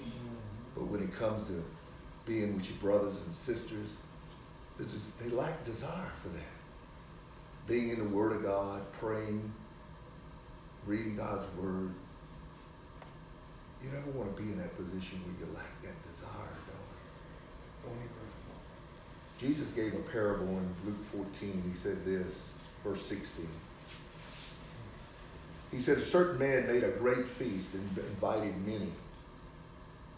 But 0.74 0.84
when 0.88 1.02
it 1.02 1.14
comes 1.14 1.48
to 1.48 1.64
being 2.26 2.56
with 2.56 2.68
your 2.68 2.78
brothers 2.78 3.22
and 3.24 3.34
sisters, 3.34 3.96
they 4.78 4.84
just 4.84 5.18
they 5.18 5.30
lack 5.30 5.64
desire 5.64 6.12
for 6.22 6.28
that. 6.28 6.55
Being 7.66 7.90
in 7.90 7.98
the 7.98 8.16
Word 8.16 8.32
of 8.32 8.42
God, 8.42 8.80
praying, 8.92 9.52
reading 10.86 11.16
God's 11.16 11.46
Word, 11.56 11.92
You 13.82 13.90
never 13.90 14.10
want 14.10 14.34
to 14.34 14.42
be 14.42 14.50
in 14.50 14.58
that 14.58 14.74
position 14.76 15.20
where 15.24 15.48
you 15.48 15.54
lack 15.54 15.82
that 15.82 16.02
desire, 16.02 16.56
don't 17.82 17.92
you? 17.94 18.08
Jesus 19.38 19.72
gave 19.72 19.94
a 19.94 19.98
parable 19.98 20.46
in 20.46 20.74
Luke 20.84 21.04
14. 21.04 21.62
He 21.68 21.76
said 21.76 22.04
this, 22.04 22.48
verse 22.82 23.04
16. 23.04 23.46
He 25.70 25.78
said, 25.78 25.98
A 25.98 26.02
certain 26.02 26.38
man 26.38 26.66
made 26.66 26.84
a 26.84 26.90
great 26.90 27.28
feast 27.28 27.74
and 27.74 27.98
invited 27.98 28.56
many. 28.66 28.92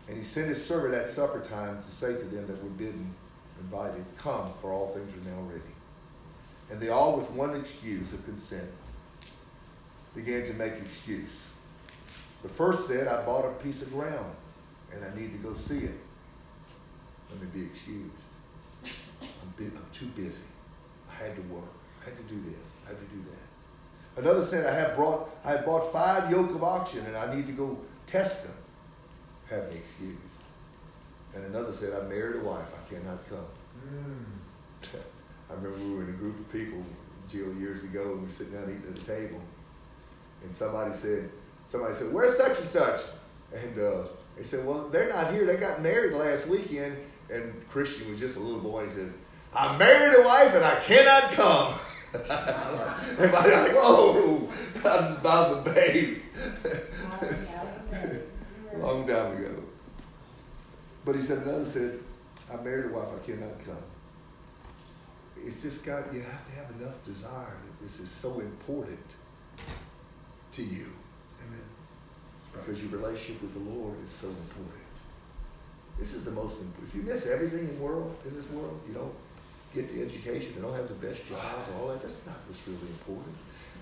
And 0.06 0.16
he 0.16 0.22
sent 0.22 0.48
his 0.48 0.64
servant 0.64 0.94
at 0.94 1.06
supper 1.06 1.40
time 1.40 1.78
to 1.78 1.90
say 1.90 2.16
to 2.16 2.24
them 2.24 2.46
that 2.46 2.62
were 2.62 2.70
bidden, 2.70 3.14
invited, 3.60 4.04
Come, 4.18 4.52
for 4.60 4.72
all 4.72 4.88
things 4.88 5.12
are 5.14 5.30
now 5.30 5.40
ready. 5.48 5.62
And 6.70 6.80
they 6.80 6.90
all, 6.90 7.16
with 7.16 7.30
one 7.30 7.56
excuse 7.56 8.12
of 8.12 8.24
consent, 8.24 8.68
began 10.14 10.44
to 10.46 10.52
make 10.54 10.72
excuse. 10.74 11.48
The 12.42 12.48
first 12.48 12.86
said, 12.86 13.08
I 13.08 13.24
bought 13.24 13.44
a 13.44 13.50
piece 13.62 13.82
of 13.82 13.92
ground 13.92 14.34
and 14.92 15.04
I 15.04 15.14
need 15.18 15.32
to 15.32 15.38
go 15.38 15.54
see 15.54 15.78
it. 15.78 15.98
Let 17.30 17.40
me 17.40 17.46
be 17.52 17.66
excused. 17.66 18.12
I'm, 19.20 19.52
bu- 19.56 19.64
I'm 19.76 19.86
too 19.92 20.06
busy. 20.06 20.42
I 21.10 21.14
had 21.14 21.36
to 21.36 21.42
work. 21.42 21.64
I 22.02 22.10
had 22.10 22.16
to 22.16 22.34
do 22.34 22.40
this. 22.42 22.70
I 22.86 22.90
had 22.90 22.98
to 22.98 23.06
do 23.14 23.22
that. 23.30 24.22
Another 24.22 24.44
said, 24.44 24.66
I 24.66 24.78
have 24.78 24.96
brought, 24.96 25.30
I 25.44 25.52
have 25.52 25.64
bought 25.66 25.92
five 25.92 26.30
yoke 26.30 26.50
of 26.50 26.62
oxen 26.64 27.04
and 27.06 27.16
I 27.16 27.34
need 27.34 27.46
to 27.46 27.52
go 27.52 27.78
test 28.06 28.44
them. 28.46 28.56
Have 29.50 29.72
me 29.72 29.78
excused. 29.78 30.18
And 31.34 31.44
another 31.44 31.72
said, 31.72 31.92
I 31.92 32.06
married 32.08 32.36
a 32.36 32.44
wife. 32.44 32.66
I 32.74 32.88
cannot 32.92 33.18
come. 33.28 33.46
Mm. 33.86 34.98
I 35.50 35.54
remember 35.54 35.78
we 35.78 35.94
were 35.94 36.02
in 36.02 36.10
a 36.10 36.12
group 36.12 36.38
of 36.38 36.52
people, 36.52 36.82
Jill, 37.28 37.52
years 37.54 37.84
ago, 37.84 38.02
and 38.02 38.18
we 38.20 38.24
were 38.26 38.30
sitting 38.30 38.52
down 38.52 38.64
eating 38.64 38.84
at 38.88 38.96
the 38.96 39.12
table. 39.12 39.40
And 40.44 40.54
somebody 40.54 40.94
said, 40.94 41.30
somebody 41.68 41.94
said, 41.94 42.12
where's 42.12 42.36
such 42.36 42.58
and 42.58 42.68
such? 42.68 43.00
And 43.54 43.78
uh, 43.78 44.04
they 44.36 44.42
said, 44.42 44.66
well, 44.66 44.88
they're 44.88 45.08
not 45.08 45.32
here. 45.32 45.46
They 45.46 45.56
got 45.56 45.82
married 45.82 46.12
last 46.12 46.46
weekend. 46.46 46.96
And 47.30 47.68
Christian 47.70 48.10
was 48.10 48.20
just 48.20 48.36
a 48.36 48.40
little 48.40 48.60
boy. 48.60 48.82
and 48.82 48.90
He 48.90 48.96
said, 48.96 49.12
I 49.54 49.76
married 49.76 50.18
a 50.18 50.26
wife 50.26 50.54
and 50.54 50.64
I 50.64 50.80
cannot 50.80 51.32
come. 51.32 51.74
Everybody 53.18 53.50
like, 53.50 53.72
oh, 53.74 54.48
about 54.80 55.64
the 55.64 55.70
babes. 55.70 56.20
Long 58.78 59.06
time 59.06 59.36
ago. 59.36 59.54
But 61.04 61.16
he 61.16 61.22
said, 61.22 61.38
another 61.38 61.64
said, 61.64 61.98
I 62.52 62.56
married 62.62 62.86
a 62.86 62.88
wife, 62.88 63.08
I 63.14 63.26
cannot 63.26 63.58
come. 63.64 63.76
It's 65.44 65.62
just 65.62 65.84
got, 65.84 66.12
you 66.12 66.20
have 66.20 66.46
to 66.46 66.52
have 66.52 66.70
enough 66.80 67.02
desire 67.04 67.56
that 67.64 67.80
this 67.80 68.00
is 68.00 68.10
so 68.10 68.40
important 68.40 69.04
to 70.52 70.62
you 70.62 70.92
Amen. 71.46 71.66
because 72.52 72.82
your 72.82 72.90
relationship 72.92 73.42
with 73.42 73.54
the 73.54 73.70
Lord 73.70 73.96
is 74.04 74.10
so 74.10 74.28
important. 74.28 74.74
This 75.98 76.14
is 76.14 76.24
the 76.24 76.30
most 76.30 76.60
important. 76.60 76.88
If 76.88 76.94
you 76.94 77.02
miss 77.02 77.26
everything 77.26 77.68
in 77.68 77.80
world 77.80 78.16
in 78.24 78.34
this 78.34 78.48
world, 78.50 78.80
if 78.82 78.88
you 78.88 78.94
don't 78.94 79.14
get 79.74 79.88
the 79.94 80.02
education, 80.02 80.54
you 80.56 80.62
don't 80.62 80.74
have 80.74 80.88
the 80.88 81.06
best 81.06 81.28
job, 81.28 81.38
and 81.68 81.80
all 81.80 81.88
that, 81.88 82.02
that's 82.02 82.24
not 82.26 82.36
what's 82.46 82.66
really 82.66 82.88
important. 82.88 83.34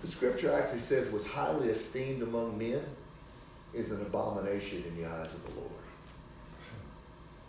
The 0.02 0.08
scripture 0.08 0.52
actually 0.52 0.80
says 0.80 1.10
what's 1.10 1.26
highly 1.26 1.68
esteemed 1.68 2.22
among 2.22 2.58
men 2.58 2.82
is 3.74 3.90
an 3.90 4.00
abomination 4.00 4.84
in 4.86 4.96
the 4.96 5.08
eyes 5.08 5.32
of 5.32 5.42
the 5.44 5.60
Lord. 5.60 5.70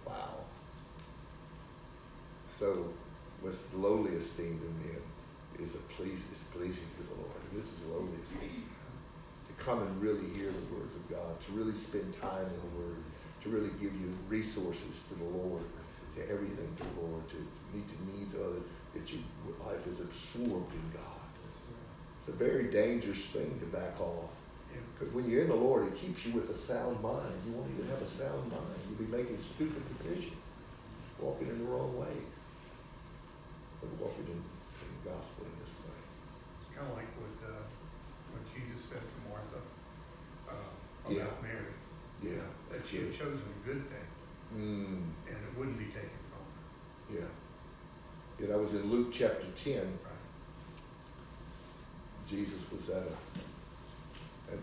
Wow. 0.05 0.36
So 2.49 2.91
what's 3.42 3.66
lowly 3.74 4.12
esteemed 4.12 4.62
in 4.62 4.74
men 4.80 5.02
is 5.60 5.76
a 5.76 5.84
please 5.96 6.26
is 6.32 6.44
pleasing 6.54 6.88
to 6.98 7.04
the 7.04 7.16
Lord. 7.16 7.42
And 7.50 7.60
this 7.60 7.72
is 7.72 7.84
lowly 7.86 8.14
esteemed. 8.22 8.70
To 9.48 9.64
come 9.64 9.82
and 9.82 10.02
really 10.02 10.28
hear 10.36 10.52
the 10.52 10.76
words 10.76 10.96
of 10.96 11.10
God, 11.10 11.40
to 11.42 11.52
really 11.54 11.74
spend 11.74 12.14
time 12.14 12.46
in 12.46 12.60
the 12.62 12.78
Word, 12.78 12.98
to 13.44 13.50
really 13.50 13.72
give 13.80 13.94
you 13.96 14.14
resources 14.28 15.08
to 15.10 15.16
the 15.16 15.24
Lord, 15.24 15.64
to 16.16 16.30
everything 16.30 16.70
to 16.78 16.84
the 16.84 17.08
Lord, 17.08 17.28
to, 17.30 17.36
to 17.36 17.62
meet 17.74 17.88
the 17.88 18.18
needs 18.18 18.34
of 18.34 18.42
others, 18.42 18.64
that 18.94 19.12
your 19.12 19.22
life 19.66 19.88
is 19.88 20.00
absorbed 20.00 20.74
in 20.74 20.92
God. 20.94 21.18
It's 22.20 22.28
a 22.28 22.32
very 22.32 22.66
dangerous 22.66 23.24
thing 23.28 23.58
to 23.60 23.66
back 23.68 24.00
off. 24.02 24.30
Because 24.94 25.14
when 25.14 25.30
you're 25.30 25.44
in 25.44 25.50
the 25.50 25.56
Lord, 25.56 25.88
it 25.88 25.96
keeps 25.96 26.26
you 26.26 26.34
with 26.34 26.50
a 26.50 26.54
sound 26.54 27.02
mind. 27.02 27.34
You 27.46 27.54
won't 27.54 27.70
even 27.78 27.90
have 27.90 28.02
a 28.02 28.08
sound 28.08 28.52
mind. 28.52 28.66
You'll 28.90 29.08
be 29.08 29.16
making 29.16 29.40
stupid 29.40 29.88
decisions, 29.88 30.34
walking 31.20 31.48
in 31.48 31.60
the 31.60 31.66
wrong 31.66 31.98
ways. 31.98 32.36
But 33.82 33.90
walking 34.02 34.26
in, 34.26 34.40
in 34.42 34.90
the 34.98 35.10
gospel 35.10 35.46
in 35.46 35.54
this 35.62 35.74
way. 35.86 35.98
It's 36.62 36.70
kind 36.76 36.90
of 36.92 36.98
like 36.98 37.12
what, 37.18 37.36
uh, 37.46 37.64
what 38.34 38.44
Jesus 38.54 38.90
said 38.90 39.02
to 39.02 39.18
Martha 39.30 39.62
uh, 40.50 40.70
Yeah. 41.10 41.22
about 41.30 41.44
Mary. 41.44 41.74
Yeah, 42.22 42.48
That 42.72 42.82
she 42.88 42.98
had 42.98 43.14
chosen 43.14 43.44
a 43.46 43.68
good 43.68 43.84
thing 43.90 44.08
Mm, 44.56 45.04
and 45.28 45.36
it 45.38 45.58
wouldn't 45.58 45.78
be 45.78 45.86
taken 45.86 46.18
from 46.32 46.40
her. 47.16 47.20
yeah. 47.22 47.28
Yeah, 48.40 48.48
that 48.48 48.60
was 48.60 48.74
in 48.74 48.90
Luke 48.90 49.10
chapter 49.12 49.46
10. 49.56 49.76
Right. 49.82 49.92
Jesus 52.28 52.66
was 52.72 52.90
at 52.90 53.04
a, 54.52 54.54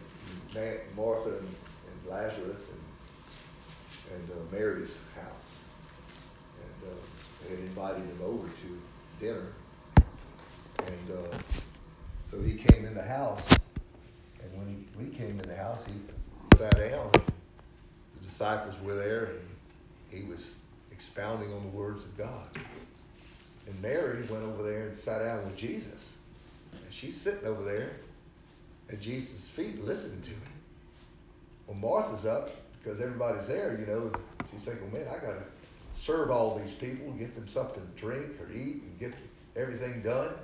at 0.59 0.97
Martha 0.97 1.31
and, 1.31 1.49
and 1.49 2.11
Lazarus 2.11 2.63
and, 2.73 4.17
and 4.17 4.31
uh, 4.31 4.35
Mary's 4.51 4.97
house. 5.15 5.59
And 6.63 6.91
uh, 6.91 6.95
they 7.43 7.51
had 7.57 7.59
invited 7.61 8.03
him 8.05 8.21
over 8.25 8.47
to 8.47 8.81
dinner. 9.25 9.47
And 10.87 11.11
uh, 11.11 11.37
so 12.29 12.41
he 12.43 12.55
came 12.55 12.85
in 12.85 12.95
the 12.95 13.03
house. 13.03 13.49
And 14.43 14.59
when 14.59 14.69
he, 14.69 15.03
we 15.03 15.17
came 15.17 15.41
in 15.41 15.49
the 15.49 15.57
house, 15.57 15.83
he 15.87 16.59
sat 16.59 16.77
down. 16.77 17.11
The 17.13 18.23
disciples 18.23 18.79
were 18.83 18.95
there, 18.95 19.25
and 19.25 19.41
he 20.11 20.29
was 20.29 20.59
expounding 20.93 21.53
on 21.55 21.63
the 21.63 21.71
words 21.71 22.05
of 22.05 22.17
God. 22.19 22.49
And 23.67 23.81
Mary 23.81 24.23
went 24.29 24.45
over 24.45 24.63
there 24.63 24.89
and 24.89 24.95
sat 24.95 25.21
down 25.21 25.45
with 25.45 25.57
Jesus. 25.57 26.07
And 26.73 26.93
she's 26.93 27.19
sitting 27.19 27.47
over 27.47 27.65
there 27.65 27.93
at 28.93 29.01
Jesus' 29.01 29.49
feet 29.49 29.83
listening 29.83 30.21
to 30.21 30.31
him. 30.31 30.41
Well, 31.67 31.79
Martha's 31.79 32.27
up 32.27 32.51
because 32.83 33.01
everybody's 33.01 33.47
there, 33.47 33.79
you 33.79 33.87
know. 33.87 34.13
She's 34.51 34.61
thinking, 34.61 34.93
Well, 34.93 35.03
man, 35.03 35.09
I 35.09 35.25
got 35.25 35.33
to 35.33 35.45
serve 35.95 36.31
all 36.31 36.59
these 36.59 36.73
people, 36.73 37.11
get 37.13 37.35
them 37.35 37.49
something 37.49 37.83
to 37.83 38.01
drink 38.01 38.41
or 38.41 38.53
eat, 38.53 38.83
and 38.83 38.99
get 38.99 39.15
everything 39.57 40.03
done. 40.03 40.35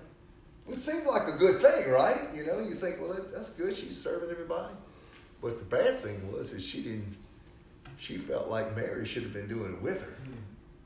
It 0.68 0.78
seemed 0.78 1.06
like 1.06 1.26
a 1.26 1.36
good 1.36 1.60
thing, 1.60 1.90
right? 1.90 2.20
You 2.34 2.46
know, 2.46 2.60
you 2.60 2.74
think, 2.74 3.00
well, 3.00 3.14
that's 3.32 3.50
good. 3.50 3.76
She's 3.76 4.00
serving 4.00 4.30
everybody. 4.30 4.72
But 5.42 5.58
the 5.58 5.64
bad 5.64 6.00
thing 6.00 6.32
was 6.32 6.52
is 6.52 6.64
she 6.64 6.82
didn't. 6.82 7.16
She 7.98 8.16
felt 8.16 8.48
like 8.48 8.74
Mary 8.76 9.04
should 9.04 9.24
have 9.24 9.32
been 9.32 9.48
doing 9.48 9.74
it 9.74 9.82
with 9.82 10.02
her. 10.02 10.16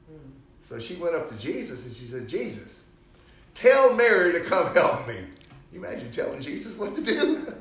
Hmm. 0.08 0.30
So 0.62 0.78
she 0.78 0.96
went 0.96 1.14
up 1.14 1.28
to 1.28 1.36
Jesus 1.38 1.84
and 1.84 1.94
she 1.94 2.06
said, 2.06 2.28
Jesus, 2.28 2.80
tell 3.52 3.92
Mary 3.94 4.32
to 4.32 4.40
come 4.40 4.72
help 4.74 5.06
me. 5.06 5.18
You 5.72 5.84
imagine 5.84 6.10
telling 6.10 6.40
Jesus 6.40 6.76
what 6.76 6.94
to 6.94 7.02
do? 7.02 7.52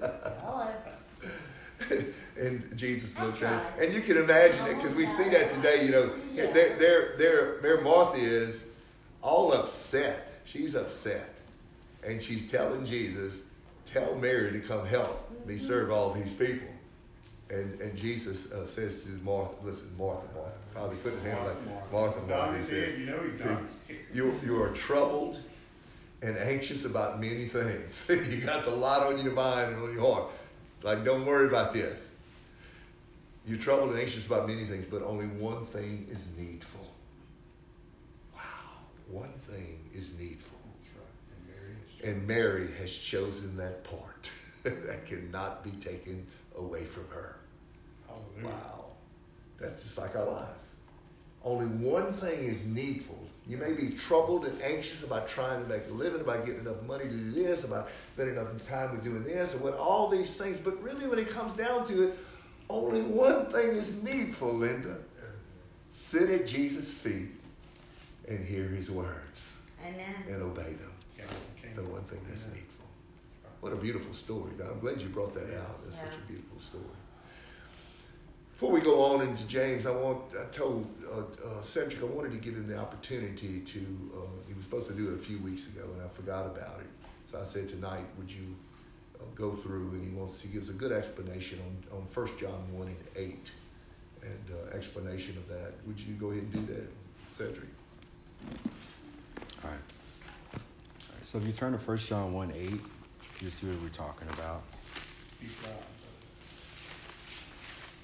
Hello. 2.36 2.48
and 2.48 2.78
Jesus 2.78 3.18
looks 3.20 3.42
at 3.42 3.50
her. 3.50 3.84
And 3.84 3.94
you 3.94 4.02
can 4.02 4.18
imagine 4.18 4.66
it 4.68 4.76
because 4.76 4.94
we 4.96 5.06
see 5.06 5.30
that 5.30 5.54
today, 5.54 5.86
you 5.86 5.92
know. 5.92 6.14
Yeah. 6.34 6.52
There, 6.52 6.78
there, 6.78 7.18
there, 7.18 7.62
there 7.62 7.82
Martha 7.82 8.18
is 8.18 8.64
all 9.22 9.54
upset. 9.54 10.32
She's 10.46 10.76
upset. 10.76 11.30
And 12.06 12.22
she's 12.22 12.50
telling 12.50 12.86
Jesus, 12.86 13.44
tell 13.86 14.16
Mary 14.16 14.52
to 14.52 14.60
come 14.60 14.86
help 14.86 15.30
me 15.46 15.58
serve 15.58 15.92
all 15.92 16.12
these 16.12 16.34
people. 16.34 16.68
And, 17.50 17.80
and 17.82 17.96
Jesus 17.96 18.52
uh, 18.52 18.66
says 18.66 19.04
to 19.04 19.10
Martha, 19.24 19.54
listen, 19.64 19.92
Martha, 19.98 20.28
Martha, 20.36 20.54
probably 20.74 20.98
put 20.98 21.14
his 21.14 21.24
hand 21.24 21.46
like 21.46 21.92
Martha, 21.92 22.20
Nod 22.22 22.30
Martha. 22.30 22.52
He 22.54 22.58
his 22.58 22.68
says, 22.68 23.00
you 23.00 23.06
know 23.06 23.20
he's 23.30 23.44
See, 23.44 23.50
not. 23.50 23.62
you, 24.14 24.40
you 24.44 24.62
are 24.62 24.70
troubled 24.70 25.40
and 26.24 26.38
anxious 26.38 26.86
about 26.86 27.20
many 27.20 27.46
things. 27.48 28.06
you 28.30 28.38
got 28.38 28.66
a 28.66 28.72
lot 28.72 29.04
on 29.04 29.24
your 29.24 29.34
mind 29.34 29.74
and 29.76 29.84
on 29.84 29.94
your 29.94 30.14
heart. 30.14 30.32
Like, 30.82 31.04
don't 31.06 31.26
worry 31.26 31.48
about 31.48 31.74
this. 31.74 32.10
You're 33.46 33.58
troubled 33.58 33.92
and 33.92 34.00
anxious 34.00 34.26
about 34.26 34.48
many 34.48 34.66
things, 34.66 34.86
but 34.86 35.04
only 35.04 35.26
one 35.26 35.66
thing 35.66 36.08
is 36.10 36.28
needful. 36.38 36.88
Wow. 38.34 38.42
One 39.10 39.34
thing 39.50 39.80
is 39.94 40.14
needful. 40.18 40.58
That's 40.80 40.96
right. 40.98 42.08
And 42.08 42.08
Mary 42.08 42.16
And 42.16 42.28
Mary 42.28 42.72
has 42.80 42.92
chosen 42.92 43.58
that 43.58 43.84
part 43.84 44.32
that 44.64 45.06
cannot 45.06 45.64
be 45.64 45.72
taken 45.72 46.26
away 46.58 46.86
from 46.86 47.08
her. 47.10 47.38
Hallelujah. 48.08 48.56
Wow. 48.56 48.86
That's 49.60 49.84
just 49.84 49.98
like 49.98 50.16
our 50.16 50.26
lives. 50.26 50.64
Only 51.44 51.66
one 51.66 52.14
thing 52.14 52.46
is 52.46 52.66
needful. 52.66 53.20
You 53.46 53.58
may 53.58 53.74
be 53.74 53.90
troubled 53.90 54.46
and 54.46 54.62
anxious 54.62 55.04
about 55.04 55.28
trying 55.28 55.62
to 55.62 55.68
make 55.68 55.84
a 55.90 55.94
living, 55.94 56.22
about 56.22 56.46
getting 56.46 56.62
enough 56.62 56.82
money 56.84 57.04
to 57.04 57.10
do 57.10 57.32
this, 57.32 57.66
about 57.66 57.90
spending 58.14 58.38
enough 58.38 58.66
time 58.66 58.92
with 58.92 59.04
doing 59.04 59.24
this, 59.24 59.54
and 59.54 59.62
what 59.62 59.74
all 59.74 60.08
these 60.08 60.38
things. 60.38 60.60
But 60.60 60.82
really, 60.82 61.08
when 61.08 61.20
it 61.20 61.30
comes 61.30 61.52
down 61.54 61.86
to 61.88 62.04
it, 62.04 62.18
only 62.70 63.02
one 63.02 63.46
thing 63.48 63.68
is 63.70 64.02
needful, 64.04 64.54
Linda. 64.54 64.98
Sit 65.92 66.30
at 66.30 66.48
Jesus' 66.48 66.90
feet 66.90 67.30
and 68.28 68.44
hear 68.46 68.64
his 68.68 68.90
words 68.90 69.54
Amen. 69.86 70.16
and 70.28 70.42
obey 70.42 70.74
them. 70.74 70.92
Came- 71.18 71.28
came- 71.62 71.76
The 71.76 71.84
one 71.92 72.04
thing 72.06 72.20
that's 72.28 72.44
Amen. 72.46 72.56
needful. 72.58 72.86
What 73.62 73.74
a 73.74 73.76
beautiful 73.78 74.14
story. 74.14 74.52
Don. 74.58 74.70
I'm 74.72 74.80
glad 74.80 75.02
you 75.02 75.10
brought 75.10 75.34
that 75.36 75.58
out. 75.60 75.84
That's 75.86 75.98
such 75.98 76.16
a 76.18 76.28
beautiful 76.28 76.60
story. 76.60 76.84
Before 78.54 78.72
we 78.72 78.82
go 78.82 79.04
on 79.14 79.28
into 79.28 79.46
James, 79.48 79.86
I 79.86 79.92
want 79.92 80.20
I 80.40 80.46
told 80.46 80.88
uh, 81.12 81.20
uh, 81.48 81.62
Cedric 81.62 82.02
I 82.02 82.06
wanted 82.06 82.32
to 82.32 82.38
give 82.38 82.56
him 82.56 82.68
the 82.68 82.78
opportunity 82.78 83.60
to. 83.62 83.80
Uh, 84.16 84.20
he 84.48 84.54
was 84.54 84.64
supposed 84.64 84.88
to 84.88 84.94
do 84.94 85.10
it 85.10 85.16
a 85.16 85.18
few 85.18 85.40
weeks 85.40 85.68
ago, 85.68 85.82
and 85.94 86.02
I 86.02 86.08
forgot 86.10 86.46
about 86.46 86.80
it. 86.80 86.88
So 87.30 87.40
I 87.40 87.44
said 87.44 87.68
tonight, 87.68 88.06
would 88.18 88.32
you 88.32 88.56
go 89.36 89.56
through? 89.56 89.90
And 89.92 90.04
he 90.10 90.16
wants 90.16 90.42
he 90.42 90.50
gives 90.50 90.70
a 90.70 90.74
good 90.74 90.92
explanation 90.92 91.60
on 91.92 92.00
on 92.00 92.06
First 92.08 92.38
John 92.38 92.66
one 92.72 92.88
and 92.88 92.98
eight, 93.16 93.52
and 94.22 94.52
uh, 94.52 94.76
explanation 94.76 95.38
of 95.38 95.48
that. 95.50 95.74
Would 95.88 96.00
you 96.00 96.14
go 96.16 96.32
ahead 96.32 96.44
and 96.44 96.54
do 96.68 96.74
that, 96.74 96.88
Cedric? 97.30 97.70
All 99.64 99.70
right. 99.70 99.72
All 99.74 100.60
right. 101.16 101.26
So 101.26 101.38
if 101.38 101.46
you 101.46 101.54
turn 101.54 101.72
to 101.72 101.78
1 101.80 101.98
John 102.00 102.34
1 102.34 102.52
8, 102.56 102.82
you 103.42 103.50
see 103.50 103.68
what 103.68 103.82
we're 103.82 103.88
talking 103.90 104.28
about. 104.34 104.62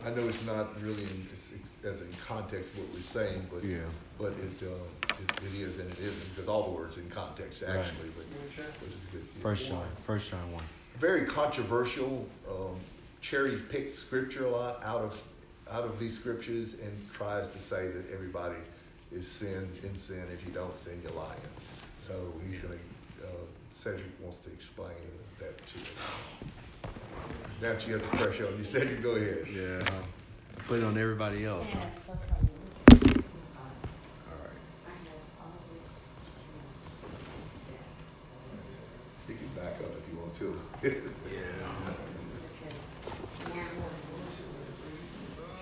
I 0.06 0.10
know 0.12 0.26
it's 0.28 0.46
not 0.46 0.82
really 0.82 1.04
in, 1.04 1.28
it's, 1.32 1.52
it's, 1.52 1.74
as 1.84 2.00
in 2.02 2.08
context 2.26 2.74
what 2.78 2.88
we're 2.94 3.02
saying, 3.02 3.46
but 3.52 3.64
Yeah. 3.66 3.80
but 4.18 4.32
it, 4.32 4.64
uh, 4.66 5.14
it 5.20 5.44
it 5.44 5.60
is 5.60 5.80
and 5.80 5.92
it 5.92 6.00
isn't 6.00 6.30
because 6.36 6.48
all 6.48 6.64
the 6.64 6.70
words 6.72 6.98
in 6.98 7.10
context 7.10 7.64
Right. 7.64 7.76
actually, 7.78 8.08
but 8.16 8.24
but 8.80 8.90
it's 8.94 9.06
good. 9.08 9.28
yeah. 9.36 9.42
First 9.44 9.68
John, 9.68 9.86
First 10.06 10.30
John 10.32 10.52
1. 10.54 10.64
Very 11.00 11.26
controversial, 11.26 12.28
um, 12.50 12.76
cherry 13.22 13.58
picked 13.70 13.96
scripture 13.96 14.46
a 14.46 14.50
lot 14.50 14.84
out 14.84 15.02
of 15.02 15.22
out 15.72 15.84
of 15.84 16.00
these 16.00 16.18
scriptures 16.18 16.74
and 16.74 17.14
tries 17.14 17.48
to 17.50 17.60
say 17.60 17.88
that 17.90 18.12
everybody 18.12 18.56
is 19.12 19.28
sin 19.28 19.70
in 19.84 19.96
sin. 19.96 20.24
If 20.34 20.46
you 20.46 20.52
don't 20.52 20.76
sin, 20.76 21.00
you're 21.04 21.12
lying. 21.14 21.40
So 22.00 22.34
he's 22.48 22.58
going 22.60 22.74
to, 22.74 23.28
uh, 23.28 23.32
Cedric 23.72 24.08
wants 24.20 24.40
to 24.40 24.52
explain 24.52 24.90
that 25.38 25.66
to 25.68 25.78
you. 25.78 25.86
Now 27.62 27.74
that 27.74 27.88
you 27.88 27.94
have 27.94 28.02
the 28.02 28.18
pressure 28.18 28.48
on 28.48 28.58
you, 28.58 28.64
Cedric, 28.64 29.04
go 29.04 29.12
ahead. 29.12 29.46
Yeah. 29.54 29.88
Put 30.68 30.80
it 30.80 30.86
on 30.86 30.98
everybody 30.98 31.46
else. 31.46 31.72
Yes. 31.72 32.10
All 32.10 32.16
right. 32.16 33.14
I 34.88 34.90
have 34.90 35.08
all 35.40 35.54
this, 35.76 35.90
You 39.30 39.36
can 39.36 39.48
back 39.56 39.76
up 39.82 39.92
if 39.98 40.12
you 40.12 40.20
want 40.20 40.36
to. 40.36 40.69
Yeah. 40.82 40.92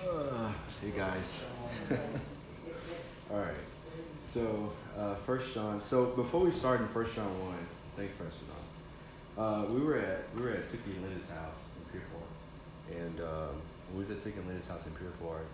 Uh, 0.08 0.52
hey 0.80 0.90
guys. 0.96 1.44
All 3.30 3.38
right. 3.38 3.54
So 4.28 4.70
uh, 4.96 5.16
First 5.26 5.54
John. 5.54 5.82
So 5.82 6.06
before 6.06 6.42
we 6.42 6.52
start 6.52 6.80
in 6.80 6.88
First 6.88 7.16
John 7.16 7.26
one, 7.40 7.58
thanks, 7.96 8.14
First 8.14 8.36
John. 8.46 9.44
Uh, 9.44 9.64
we 9.72 9.80
were 9.80 9.98
at 9.98 10.24
we 10.36 10.42
were 10.42 10.50
at 10.50 10.68
Tookie 10.68 10.94
and 10.94 11.02
Linda's 11.02 11.28
house 11.30 11.62
in 11.76 11.90
Pierpont, 11.90 12.30
and 12.90 13.20
um, 13.20 13.62
we 13.92 13.98
was 14.00 14.10
at 14.10 14.18
Tookie 14.18 14.38
and 14.38 14.46
Linda's 14.46 14.68
house 14.68 14.86
in 14.86 14.92
Pierpont. 14.92 15.46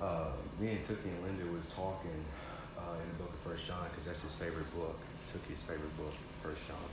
Uh, 0.00 0.30
me 0.58 0.70
and 0.70 0.84
Tookie 0.86 1.04
and 1.12 1.22
Linda 1.22 1.44
was 1.54 1.66
talking 1.76 2.24
uh, 2.78 2.94
in 3.02 3.08
the 3.12 3.24
book 3.24 3.32
of 3.34 3.50
First 3.50 3.66
John 3.66 3.84
because 3.90 4.06
that's 4.06 4.22
his 4.22 4.34
favorite 4.34 4.72
book. 4.74 4.96
Tookie's 5.28 5.60
favorite 5.62 5.94
book, 5.98 6.14
First 6.42 6.66
John. 6.66 6.88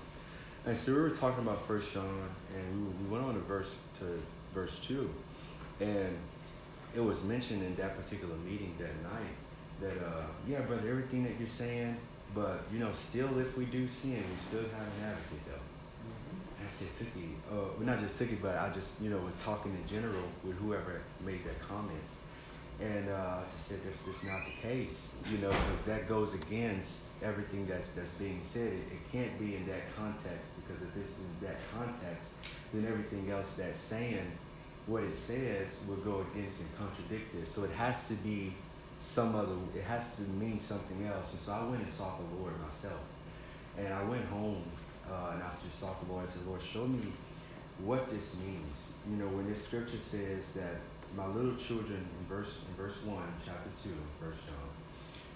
And 0.65 0.75
so 0.75 0.93
we 0.93 0.99
were 0.99 1.11
talking 1.11 1.43
about 1.43 1.67
First 1.67 1.93
John, 1.93 2.29
and 2.55 2.87
we, 2.87 3.03
we 3.03 3.11
went 3.11 3.23
on 3.23 3.35
to 3.35 3.39
verse 3.41 3.69
to 3.99 4.19
verse 4.51 4.79
two, 4.81 5.09
and 5.79 6.17
it 6.95 6.99
was 6.99 7.25
mentioned 7.25 7.61
in 7.61 7.75
that 7.75 7.95
particular 8.01 8.35
meeting 8.37 8.73
that 8.79 8.95
night 9.03 9.35
that 9.79 10.03
uh, 10.03 10.25
yeah, 10.47 10.61
brother, 10.61 10.89
everything 10.89 11.23
that 11.23 11.33
you're 11.37 11.47
saying, 11.47 11.95
but 12.33 12.63
you 12.73 12.79
know, 12.79 12.91
still 12.93 13.37
if 13.37 13.55
we 13.55 13.65
do 13.65 13.87
sin, 13.87 14.17
we 14.17 14.47
still 14.47 14.67
have 14.69 14.87
an 14.87 15.03
advocate 15.03 15.45
though. 15.45 15.61
And 16.57 16.67
I 16.67 16.71
said, 16.71 16.87
Tookie, 16.97 17.35
uh, 17.51 17.69
well, 17.77 17.85
not 17.85 18.01
just 18.01 18.15
Tookie, 18.15 18.41
but 18.41 18.57
I 18.57 18.69
just 18.73 18.99
you 18.99 19.11
know 19.11 19.17
was 19.17 19.35
talking 19.43 19.71
in 19.71 19.87
general 19.87 20.23
with 20.43 20.57
whoever 20.57 21.01
made 21.23 21.43
that 21.45 21.61
comment. 21.67 22.01
And 22.81 23.09
uh, 23.09 23.39
I 23.39 23.43
said, 23.47 23.79
that's, 23.85 24.01
that's 24.01 24.23
not 24.23 24.39
the 24.45 24.67
case, 24.67 25.13
you 25.31 25.37
know, 25.37 25.49
because 25.49 25.85
that 25.85 26.09
goes 26.09 26.33
against 26.33 27.03
everything 27.23 27.65
that's, 27.67 27.91
that's 27.91 28.09
being 28.11 28.41
said. 28.45 28.67
It, 28.67 28.83
it 28.91 29.11
can't 29.11 29.39
be 29.39 29.55
in 29.55 29.65
that 29.67 29.95
context, 29.95 30.51
because 30.59 30.83
if 30.83 30.89
it's 30.97 31.17
in 31.17 31.47
that 31.47 31.57
context, 31.73 32.33
then 32.73 32.85
everything 32.85 33.31
else 33.31 33.55
that's 33.55 33.79
saying 33.79 34.29
what 34.87 35.03
it 35.03 35.15
says 35.15 35.83
will 35.87 35.95
go 35.97 36.25
against 36.31 36.61
and 36.61 36.77
contradict 36.77 37.33
this. 37.33 37.49
So 37.49 37.63
it 37.63 37.71
has 37.71 38.07
to 38.09 38.13
be 38.15 38.53
some 38.99 39.35
other, 39.35 39.55
it 39.73 39.83
has 39.83 40.17
to 40.17 40.23
mean 40.23 40.59
something 40.59 41.07
else. 41.07 41.31
And 41.31 41.41
so 41.41 41.53
I 41.53 41.63
went 41.63 41.81
and 41.81 41.91
sought 41.91 42.19
the 42.19 42.35
Lord 42.35 42.53
myself. 42.61 42.99
And 43.77 43.87
I 43.87 44.03
went 44.03 44.25
home 44.25 44.63
uh, 45.09 45.31
and 45.33 45.43
I 45.43 45.49
just 45.49 45.79
sought 45.79 46.05
the 46.05 46.11
Lord. 46.11 46.25
I 46.27 46.29
said, 46.29 46.45
Lord, 46.45 46.61
show 46.61 46.85
me 46.85 47.01
what 47.79 48.09
this 48.09 48.37
means. 48.45 48.91
You 49.09 49.17
know, 49.17 49.27
when 49.27 49.49
this 49.51 49.65
scripture 49.65 49.99
says 49.99 50.53
that 50.55 50.79
my 51.15 51.27
little 51.27 51.55
children 51.55 52.05
in 52.19 52.25
verse 52.27 52.59
in 52.67 52.75
verse 52.75 53.01
one, 53.03 53.33
chapter 53.45 53.69
two, 53.83 53.95
verse 54.21 54.37
John, 54.45 54.69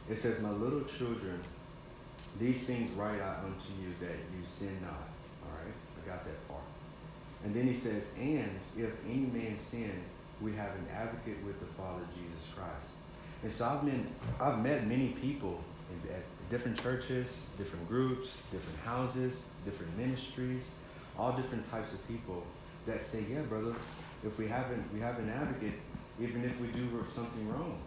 it 0.09 0.17
says, 0.17 0.41
My 0.41 0.51
little 0.51 0.83
children, 0.83 1.39
these 2.39 2.65
things 2.65 2.91
write 2.97 3.21
I 3.21 3.35
unto 3.37 3.71
you 3.81 3.93
that 4.01 4.17
you 4.35 4.45
sin 4.45 4.77
not. 4.81 5.09
All 5.45 5.57
right, 5.57 5.73
I 6.03 6.09
got 6.09 6.25
that 6.25 6.47
part. 6.47 6.63
And 7.45 7.55
then 7.55 7.67
he 7.67 7.75
says, 7.75 8.13
And 8.19 8.49
if 8.77 8.91
any 9.05 9.27
man 9.27 9.57
sin, 9.57 9.91
we 10.41 10.53
have 10.53 10.71
an 10.71 10.87
advocate 10.93 11.37
with 11.45 11.59
the 11.59 11.67
Father 11.67 12.03
Jesus 12.15 12.53
Christ. 12.55 12.91
And 13.43 13.51
so 13.51 13.65
I've 13.65 13.85
been 13.85 14.07
I've 14.39 14.59
met 14.61 14.87
many 14.87 15.09
people 15.21 15.63
in, 15.91 16.11
at 16.11 16.23
different 16.49 16.81
churches, 16.81 17.45
different 17.57 17.87
groups, 17.87 18.41
different 18.51 18.79
houses, 18.79 19.45
different 19.63 19.95
ministries, 19.97 20.71
all 21.17 21.31
different 21.33 21.69
types 21.69 21.93
of 21.93 22.05
people 22.07 22.43
that 22.85 23.01
say, 23.01 23.23
Yeah, 23.31 23.41
brother, 23.41 23.75
if 24.25 24.37
we 24.37 24.47
haven't 24.47 24.83
we 24.93 24.99
have 24.99 25.19
an 25.19 25.29
advocate, 25.29 25.73
even 26.19 26.43
if 26.43 26.59
we 26.59 26.67
do 26.67 26.87
something 27.11 27.49
wrong. 27.49 27.79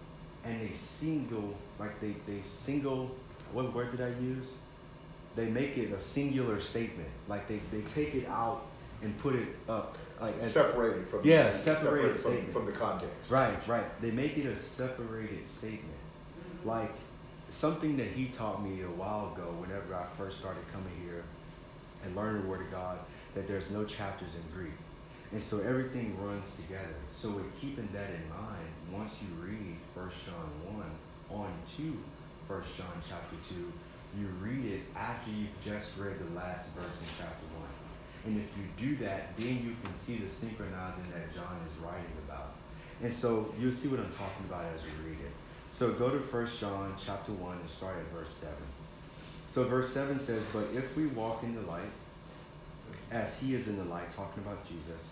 And 0.45 0.61
they 0.61 0.75
single 0.75 1.55
like 1.79 2.01
they, 2.01 2.15
they 2.27 2.43
single 2.43 3.15
what 3.53 3.73
word 3.75 3.91
did 3.91 4.01
I 4.01 4.09
use? 4.21 4.55
They 5.37 5.47
make 5.47 5.79
it 5.79 5.93
a 5.93 6.01
singular 6.01 6.61
statement. 6.61 7.09
Like 7.29 7.49
they, 7.49 7.61
they 7.71 7.83
take 7.95 8.15
it 8.15 8.29
out 8.29 8.67
and 9.03 9.17
put 9.19 9.35
it 9.35 9.49
up 9.69 9.99
like 10.21 10.39
as, 10.41 10.53
separated 10.53 11.07
from 11.09 11.21
Yeah, 11.25 11.51
separated 11.51 12.19
from, 12.19 12.47
from 12.49 12.67
the 12.67 12.73
context. 12.73 13.31
Right, 13.31 13.57
right. 13.67 14.01
They 14.01 14.11
make 14.11 14.39
it 14.39 14.47
a 14.47 14.57
separated 14.57 15.49
statement. 15.49 15.99
Like 16.65 16.93
something 17.51 17.97
that 17.97 18.09
he 18.09 18.27
taught 18.27 18.63
me 18.63 18.83
a 18.83 18.87
while 18.87 19.33
ago 19.35 19.55
whenever 19.59 19.95
I 19.95 20.07
first 20.17 20.39
started 20.39 20.63
coming 20.73 20.93
here 21.05 21.25
and 22.05 22.17
learning 22.17 22.43
the 22.43 22.49
Word 22.49 22.63
of 22.63 22.71
God, 22.71 22.99
that 23.35 23.49
there's 23.49 23.71
no 23.71 23.85
chapters 23.85 24.31
in 24.35 24.57
Greek. 24.57 24.73
And 25.33 25.43
so 25.43 25.61
everything 25.61 26.17
runs 26.21 26.55
together. 26.57 27.01
So 27.15 27.31
with 27.31 27.59
keeping 27.61 27.89
that 27.95 28.11
in 28.11 28.29
mind, 28.29 28.69
once 28.93 29.15
you 29.23 29.29
read 29.43 29.77
1 29.95 30.11
John 30.27 30.77
1 31.31 31.41
on 31.41 31.53
to 31.77 31.99
1 32.47 32.63
John 32.77 33.03
chapter 33.09 33.37
2, 33.49 33.73
you 34.21 34.27
read 34.41 34.65
it 34.67 34.81
after 34.95 35.31
you've 35.31 35.57
just 35.65 35.97
read 35.97 36.19
the 36.19 36.39
last 36.39 36.75
verse 36.75 37.01
in 37.01 37.09
chapter 37.17 37.47
1. 37.57 37.69
And 38.27 38.37
if 38.39 38.51
you 38.57 38.89
do 38.89 38.97
that, 39.05 39.37
then 39.39 39.65
you 39.65 39.75
can 39.83 39.97
see 39.97 40.17
the 40.17 40.31
synchronizing 40.31 41.07
that 41.15 41.35
John 41.35 41.57
is 41.67 41.83
writing 41.83 42.13
about. 42.29 42.53
And 43.03 43.13
so 43.13 43.55
you'll 43.59 43.73
see 43.73 43.89
what 43.89 44.01
I'm 44.01 44.13
talking 44.13 44.45
about 44.49 44.67
as 44.77 44.83
you 44.83 45.09
read 45.09 45.19
it. 45.19 45.33
So 45.73 45.93
go 45.95 46.11
to 46.11 46.19
1 46.19 46.49
John 46.61 46.95
chapter 47.03 47.33
1 47.33 47.57
and 47.59 47.71
start 47.71 47.97
at 47.97 48.07
verse 48.13 48.33
7. 48.33 48.55
So 49.49 49.65
verse 49.65 49.93
7 49.93 50.19
says, 50.19 50.43
But 50.53 50.69
if 50.75 50.95
we 50.95 51.07
walk 51.07 51.43
in 51.43 51.55
the 51.55 51.63
light, 51.63 51.91
as 53.11 53.41
he 53.41 53.55
is 53.55 53.69
in 53.69 53.77
the 53.77 53.85
light, 53.85 54.15
talking 54.15 54.43
about 54.43 54.67
Jesus, 54.69 55.09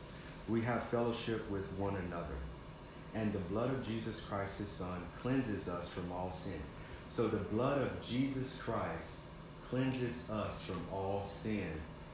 we 0.48 0.62
have 0.62 0.82
fellowship 0.84 1.48
with 1.50 1.66
one 1.78 1.96
another. 1.96 2.36
And 3.14 3.32
the 3.32 3.38
blood 3.38 3.70
of 3.70 3.86
Jesus 3.86 4.20
Christ, 4.20 4.58
his 4.58 4.68
son, 4.68 5.02
cleanses 5.20 5.68
us 5.68 5.90
from 5.90 6.10
all 6.12 6.30
sin. 6.30 6.60
So 7.08 7.26
the 7.26 7.38
blood 7.38 7.82
of 7.82 8.06
Jesus 8.06 8.56
Christ 8.62 9.18
cleanses 9.68 10.28
us 10.30 10.64
from 10.64 10.80
all 10.92 11.24
sin 11.26 11.68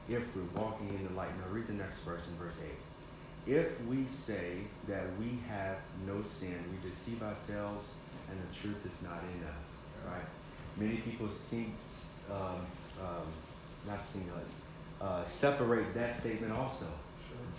if 0.09 0.23
we're 0.35 0.61
walking 0.61 0.89
in 0.89 1.07
the 1.07 1.13
light. 1.13 1.29
Now 1.37 1.53
read 1.53 1.67
the 1.67 1.73
next 1.73 1.99
verse 1.99 2.23
in 2.27 2.35
verse 2.43 2.55
8. 3.47 3.53
If 3.53 3.81
we 3.85 4.05
say 4.07 4.57
that 4.87 5.05
we 5.19 5.39
have 5.47 5.77
no 6.05 6.23
sin, 6.23 6.57
we 6.71 6.89
deceive 6.89 7.21
ourselves 7.23 7.87
and 8.29 8.39
the 8.39 8.59
truth 8.59 8.85
is 8.85 9.03
not 9.03 9.21
in 9.21 9.47
us. 9.47 10.11
Right? 10.11 10.25
Many 10.77 10.97
people 10.97 11.29
sing, 11.29 11.73
um, 12.31 12.65
um, 13.01 13.27
not 13.87 14.01
sing, 14.01 14.29
uh, 15.01 15.23
separate 15.23 15.93
that 15.93 16.15
statement 16.15 16.53
also. 16.53 16.87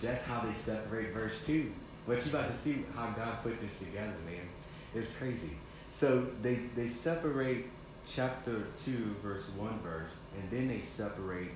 That's 0.01 0.25
how 0.25 0.41
they 0.41 0.53
separate 0.53 1.13
verse 1.13 1.45
2. 1.45 1.71
But 2.07 2.25
you 2.25 2.31
about 2.31 2.51
to 2.51 2.57
see 2.57 2.85
how 2.95 3.11
God 3.11 3.43
put 3.43 3.59
this 3.61 3.79
together, 3.79 4.15
man. 4.25 4.47
It's 4.95 5.07
crazy. 5.19 5.51
So 5.91 6.27
they, 6.41 6.55
they 6.75 6.87
separate 6.87 7.65
chapter 8.13 8.63
2, 8.85 9.15
verse 9.21 9.49
1 9.55 9.79
verse, 9.79 10.11
and 10.39 10.49
then 10.49 10.67
they 10.67 10.81
separate 10.81 11.51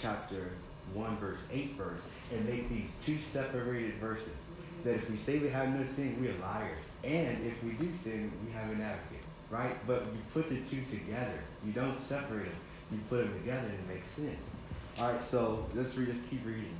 chapter 0.00 0.50
1, 0.92 1.16
verse 1.18 1.48
8 1.52 1.74
verse, 1.76 2.08
and 2.32 2.46
make 2.48 2.68
these 2.68 2.98
two 3.04 3.20
separated 3.20 3.94
verses. 3.94 4.36
That 4.84 4.96
if 4.96 5.10
we 5.10 5.16
say 5.16 5.38
we 5.38 5.48
have 5.48 5.68
no 5.68 5.86
sin, 5.86 6.20
we 6.20 6.28
are 6.28 6.38
liars. 6.38 6.84
And 7.02 7.46
if 7.46 7.62
we 7.64 7.70
do 7.72 7.94
sin, 7.96 8.30
we 8.46 8.52
have 8.52 8.70
an 8.70 8.82
advocate. 8.82 9.24
Right? 9.50 9.74
But 9.86 10.04
you 10.06 10.18
put 10.34 10.50
the 10.50 10.56
two 10.56 10.82
together. 10.90 11.38
You 11.64 11.72
don't 11.72 11.98
separate 12.00 12.44
them. 12.44 12.54
You 12.92 12.98
put 13.08 13.24
them 13.24 13.32
together 13.40 13.66
and 13.66 13.90
it 13.90 13.94
makes 13.94 14.10
sense. 14.10 14.50
Alright, 15.00 15.22
so 15.22 15.66
let's 15.74 15.96
read, 15.96 16.08
let's 16.08 16.22
keep 16.24 16.44
reading. 16.44 16.76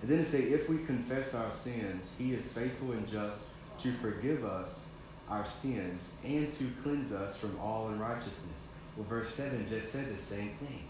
And 0.00 0.10
then 0.10 0.20
it 0.20 0.26
say, 0.26 0.42
if 0.42 0.68
we 0.68 0.78
confess 0.78 1.34
our 1.34 1.52
sins, 1.52 2.12
he 2.18 2.32
is 2.32 2.52
faithful 2.52 2.92
and 2.92 3.08
just 3.10 3.46
to 3.82 3.92
forgive 3.94 4.44
us 4.44 4.84
our 5.28 5.46
sins 5.46 6.14
and 6.24 6.52
to 6.54 6.64
cleanse 6.82 7.12
us 7.12 7.38
from 7.38 7.58
all 7.60 7.88
unrighteousness. 7.88 8.44
Well, 8.96 9.06
verse 9.08 9.34
7 9.34 9.66
just 9.68 9.92
said 9.92 10.16
the 10.16 10.20
same 10.20 10.50
thing. 10.60 10.84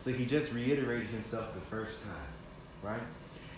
So 0.00 0.12
he 0.12 0.26
just 0.26 0.52
reiterated 0.52 1.08
himself 1.08 1.54
the 1.54 1.60
first 1.62 2.00
time, 2.02 2.82
right? 2.82 3.02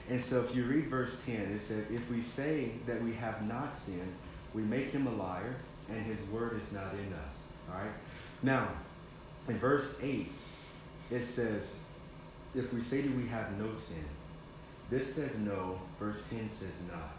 And 0.09 0.23
so 0.23 0.41
if 0.43 0.55
you 0.55 0.65
read 0.65 0.87
verse 0.87 1.25
10, 1.25 1.35
it 1.37 1.61
says, 1.61 1.91
If 1.91 2.09
we 2.09 2.23
say 2.23 2.71
that 2.87 3.03
we 3.03 3.13
have 3.15 3.47
not 3.47 3.77
sinned, 3.77 4.15
we 4.55 4.63
make 4.63 4.91
him 4.91 5.07
a 5.07 5.13
liar, 5.13 5.57
and 5.89 6.05
his 6.07 6.21
word 6.29 6.61
is 6.63 6.73
not 6.73 6.95
in 6.95 7.13
us. 7.13 7.37
All 7.69 7.79
right? 7.79 7.93
Now, 8.43 8.69
in 9.49 9.59
verse 9.59 9.99
8, 10.03 10.31
it 11.11 11.25
says, 11.25 11.81
If 12.55 12.73
we 12.73 12.83
say 12.83 13.03
that 13.03 13.17
we 13.17 13.27
have 13.27 13.59
no 13.59 13.75
sin, 13.75 14.05
this 14.91 15.15
says 15.15 15.39
no, 15.39 15.81
verse 15.99 16.23
10 16.31 16.49
says 16.49 16.83
not. 16.91 17.13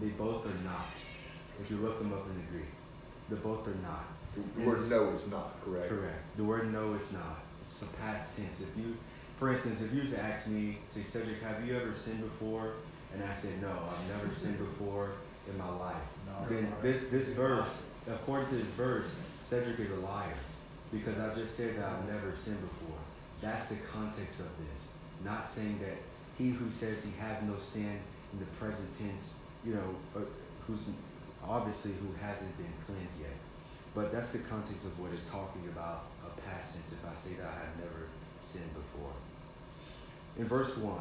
They 0.00 0.08
both 0.08 0.46
are 0.46 0.64
not. 0.64 0.86
If 1.60 1.70
you 1.70 1.76
look 1.78 1.98
them 1.98 2.12
up 2.12 2.26
in 2.26 2.34
the 2.34 2.50
Greek, 2.50 2.70
they 3.28 3.36
both 3.36 3.66
are 3.66 3.82
not. 3.82 4.04
The 4.56 4.64
word 4.64 4.90
no 4.90 5.10
is 5.10 5.30
not 5.30 5.62
correct. 5.64 5.88
Correct. 5.88 6.36
The 6.36 6.44
word 6.44 6.72
no 6.72 6.94
is 6.94 7.12
not. 7.12 7.40
It's 7.62 7.82
a 7.82 7.86
past 7.86 8.36
tense. 8.36 8.62
If 8.62 8.76
you, 8.76 8.96
for 9.38 9.52
instance, 9.52 9.82
if 9.82 9.92
you 9.92 10.02
was 10.02 10.14
to 10.14 10.22
ask 10.22 10.48
me, 10.48 10.78
say, 10.90 11.02
Cedric, 11.02 11.42
have 11.42 11.66
you 11.66 11.76
ever 11.76 11.94
sinned 11.94 12.20
before? 12.20 12.72
And 13.12 13.22
I 13.22 13.34
said, 13.34 13.60
no, 13.60 13.68
I've 13.68 14.16
never 14.16 14.34
sinned 14.34 14.58
before 14.58 15.12
in 15.50 15.58
my 15.58 15.68
life. 15.68 15.96
No, 16.26 16.48
then 16.48 16.72
this 16.82 17.08
this 17.08 17.28
verse, 17.30 17.84
according 18.08 18.48
to 18.48 18.54
this 18.54 18.72
verse, 18.74 19.14
Cedric 19.42 19.78
is 19.80 19.90
a 19.90 19.96
liar 19.96 20.34
because 20.92 21.20
I 21.20 21.34
just 21.34 21.56
said 21.56 21.76
that 21.76 21.84
I've 21.84 22.08
never 22.08 22.34
sinned 22.36 22.60
before. 22.60 22.98
That's 23.40 23.68
the 23.68 23.76
context 23.92 24.40
of 24.40 24.46
this. 24.58 24.90
Not 25.24 25.48
saying 25.48 25.80
that 25.80 25.96
he 26.38 26.50
who 26.50 26.70
says 26.70 27.04
he 27.04 27.12
has 27.20 27.42
no 27.42 27.58
sin 27.58 27.98
in 28.32 28.38
the 28.38 28.46
present 28.58 28.88
tense, 28.98 29.36
you 29.64 29.74
know, 29.74 30.24
who's 30.66 30.88
obviously 31.46 31.92
who 31.92 32.08
hasn't 32.24 32.56
been 32.56 32.72
cleansed 32.86 33.20
yet. 33.20 33.36
But 33.94 34.12
that's 34.12 34.32
the 34.32 34.38
context 34.38 34.86
of 34.86 34.98
what 34.98 35.12
it's 35.12 35.28
talking 35.28 35.62
about, 35.68 36.04
a 36.24 36.40
past 36.40 36.74
tense, 36.76 36.92
if 36.92 37.04
I 37.04 37.14
say 37.14 37.34
that 37.36 37.46
I 37.46 37.66
have 37.66 37.76
never 37.78 38.08
sinned 38.42 38.72
before. 38.72 39.12
In 40.38 40.46
verse 40.48 40.78
1, 40.78 40.96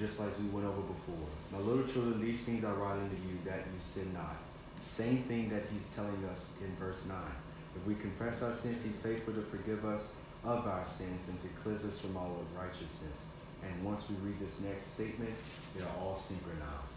just 0.00 0.18
like 0.18 0.36
we 0.40 0.48
went 0.48 0.66
over 0.66 0.82
before, 0.82 1.28
my 1.52 1.58
little 1.58 1.86
children, 1.86 2.20
these 2.20 2.40
things 2.44 2.64
I 2.64 2.72
write 2.72 2.98
unto 2.98 3.16
you 3.16 3.38
that 3.44 3.58
you 3.58 3.78
sin 3.80 4.12
not. 4.12 4.36
Same 4.82 5.22
thing 5.24 5.48
that 5.50 5.64
he's 5.72 5.88
telling 5.94 6.24
us 6.32 6.46
in 6.60 6.74
verse 6.76 7.04
9. 7.06 7.16
If 7.76 7.86
we 7.86 7.94
confess 7.94 8.42
our 8.42 8.52
sins, 8.52 8.84
he's 8.84 9.00
faithful 9.00 9.34
to 9.34 9.42
forgive 9.42 9.84
us 9.84 10.12
of 10.44 10.66
our 10.66 10.86
sins 10.86 11.28
and 11.28 11.40
to 11.42 11.48
cleanse 11.62 11.84
us 11.84 12.00
from 12.00 12.16
all 12.16 12.44
unrighteousness. 12.52 13.18
And 13.64 13.84
once 13.84 14.04
we 14.08 14.16
read 14.26 14.38
this 14.40 14.60
next 14.60 14.94
statement, 14.94 15.34
they're 15.76 15.88
all 16.00 16.16
synchronized. 16.16 16.94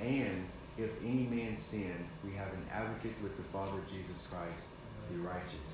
And 0.00 0.44
if 0.76 0.90
any 1.02 1.26
man 1.30 1.56
sin, 1.56 1.94
we 2.24 2.32
have 2.34 2.48
an 2.48 2.66
advocate 2.72 3.14
with 3.22 3.36
the 3.36 3.44
Father 3.44 3.78
Jesus 3.90 4.26
Christ, 4.26 4.66
the 5.12 5.18
righteous. 5.18 5.70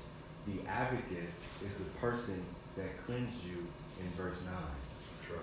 The 0.47 0.67
advocate 0.67 1.29
is 1.65 1.77
the 1.77 1.89
person 1.99 2.43
that 2.77 3.05
cleansed 3.05 3.43
you 3.45 3.65
in 3.99 4.07
verse 4.17 4.43
9. 4.45 4.53
True. 5.23 5.37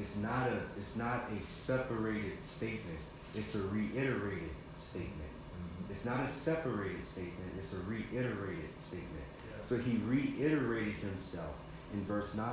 It's 0.00 0.16
not 0.18 0.48
a 0.48 0.60
it's 0.78 0.96
not 0.96 1.24
a 1.38 1.44
separated 1.44 2.44
statement. 2.44 2.98
It's 3.34 3.54
a 3.54 3.62
reiterated 3.62 4.50
statement. 4.78 5.12
Mm-hmm. 5.12 5.92
It's 5.92 6.04
not 6.04 6.28
a 6.28 6.32
separated 6.32 7.06
statement, 7.06 7.52
it's 7.58 7.74
a 7.74 7.80
reiterated 7.80 8.70
statement. 8.84 9.24
So 9.64 9.76
he 9.76 9.98
reiterated 10.06 10.94
himself 10.94 11.54
in 11.92 12.02
verse 12.04 12.34
9 12.34 12.44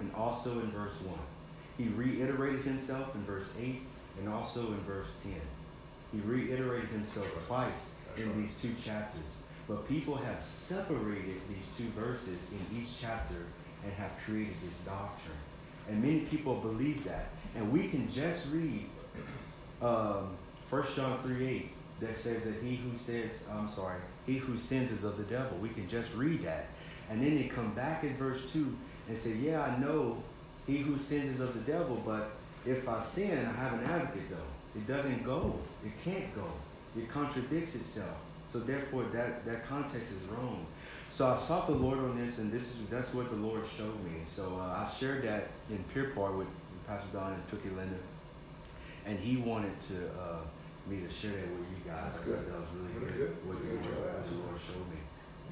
and 0.00 0.12
also 0.14 0.52
in 0.60 0.70
verse 0.70 1.00
1. 1.00 1.18
He 1.78 1.88
reiterated 1.88 2.62
himself 2.62 3.14
in 3.14 3.24
verse 3.24 3.54
8 3.60 3.80
and 4.20 4.28
also 4.28 4.68
in 4.68 4.80
verse 4.80 5.14
10. 5.22 5.32
He 6.12 6.20
reiterated 6.20 6.88
himself 6.90 7.28
twice 7.46 7.90
in 8.16 8.40
these 8.40 8.56
two 8.56 8.74
chapters. 8.82 9.22
But 9.66 9.88
people 9.88 10.16
have 10.16 10.40
separated 10.42 11.40
these 11.48 11.72
two 11.76 11.90
verses 11.98 12.52
in 12.52 12.78
each 12.78 13.00
chapter 13.00 13.46
and 13.82 13.92
have 13.94 14.10
created 14.24 14.54
this 14.66 14.78
doctrine. 14.80 15.36
And 15.88 16.02
many 16.02 16.20
people 16.20 16.56
believe 16.56 17.04
that. 17.04 17.28
And 17.56 17.72
we 17.72 17.88
can 17.88 18.12
just 18.12 18.46
read 18.52 18.86
um, 19.82 20.36
1 20.70 20.84
John 20.94 21.22
3 21.22 21.46
8 21.46 21.70
that 22.00 22.18
says 22.18 22.44
that 22.44 22.62
he 22.62 22.76
who 22.76 22.96
says, 22.98 23.46
I'm 23.52 23.70
sorry, 23.70 24.00
he 24.26 24.36
who 24.36 24.56
sins 24.56 24.90
is 24.90 25.04
of 25.04 25.16
the 25.16 25.24
devil. 25.24 25.56
We 25.58 25.68
can 25.70 25.88
just 25.88 26.14
read 26.14 26.42
that. 26.42 26.66
And 27.10 27.22
then 27.22 27.36
they 27.36 27.44
come 27.44 27.74
back 27.74 28.02
in 28.02 28.16
verse 28.16 28.40
2 28.52 28.74
and 29.08 29.16
say, 29.16 29.34
Yeah, 29.36 29.62
I 29.62 29.78
know 29.78 30.22
he 30.66 30.78
who 30.78 30.98
sins 30.98 31.36
is 31.36 31.40
of 31.40 31.54
the 31.54 31.72
devil, 31.72 32.02
but 32.06 32.30
if 32.66 32.88
I 32.88 33.00
sin, 33.00 33.38
I 33.46 33.52
have 33.52 33.74
an 33.74 33.84
advocate 33.84 34.30
though. 34.30 34.78
It 34.78 34.86
doesn't 34.88 35.22
go. 35.24 35.54
It 35.84 35.92
can't 36.04 36.34
go. 36.34 36.46
It 36.96 37.10
contradicts 37.10 37.74
itself. 37.76 38.16
So 38.52 38.60
therefore 38.60 39.04
that, 39.12 39.44
that 39.46 39.66
context 39.66 40.12
is 40.12 40.22
wrong. 40.30 40.66
So 41.10 41.28
I 41.32 41.38
sought 41.38 41.66
the 41.66 41.74
Lord 41.74 41.98
on 41.98 42.16
this 42.18 42.38
and 42.38 42.50
this 42.50 42.62
is 42.72 42.76
that's 42.90 43.14
what 43.14 43.30
the 43.30 43.36
Lord 43.36 43.62
showed 43.76 44.02
me. 44.04 44.22
So 44.28 44.58
uh, 44.60 44.86
I 44.86 44.90
shared 44.98 45.22
that 45.24 45.48
in 45.70 45.78
Pierpont 45.92 46.38
with 46.38 46.48
Pastor 46.88 47.08
Don 47.12 47.32
and 47.34 47.42
Tookie 47.48 47.76
Linda. 47.76 47.96
And 49.06 49.18
he 49.18 49.36
wanted 49.36 49.78
to 49.88 49.96
uh, 50.18 50.38
me 50.88 51.00
to 51.06 51.10
share 51.12 51.32
that 51.32 51.48
with 51.54 51.68
you 51.70 51.80
guys. 51.86 52.14
That's 52.14 52.18
I 52.18 52.24
good. 52.24 52.38
thought 52.38 52.46
that 52.48 52.60
was 52.60 52.68
really, 52.74 52.94
Really 53.04 53.18
good. 53.18 53.36
good. 53.36 53.48
What 53.48 53.58
the, 53.60 53.64
Good 53.68 53.84
Lord, 53.84 53.84
job. 53.84 54.14
what 54.16 54.28
the 54.30 54.36
Lord 54.42 54.58
showed 54.64 54.88
me, 54.90 55.00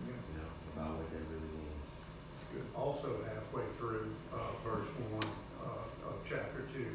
Yeah, 0.08 0.16
you 0.18 0.34
know, 0.40 0.50
about 0.72 0.90
what 0.98 1.08
that 1.12 1.24
really 1.30 1.52
means. 1.52 1.86
It's 2.34 2.41
good. 2.41 2.41
Also 2.76 3.08
halfway 3.26 3.62
through, 3.78 4.10
uh, 4.32 4.36
verse 4.64 4.88
one, 5.10 5.30
uh, 5.64 6.08
of 6.08 6.14
chapter 6.28 6.62
two, 6.74 6.86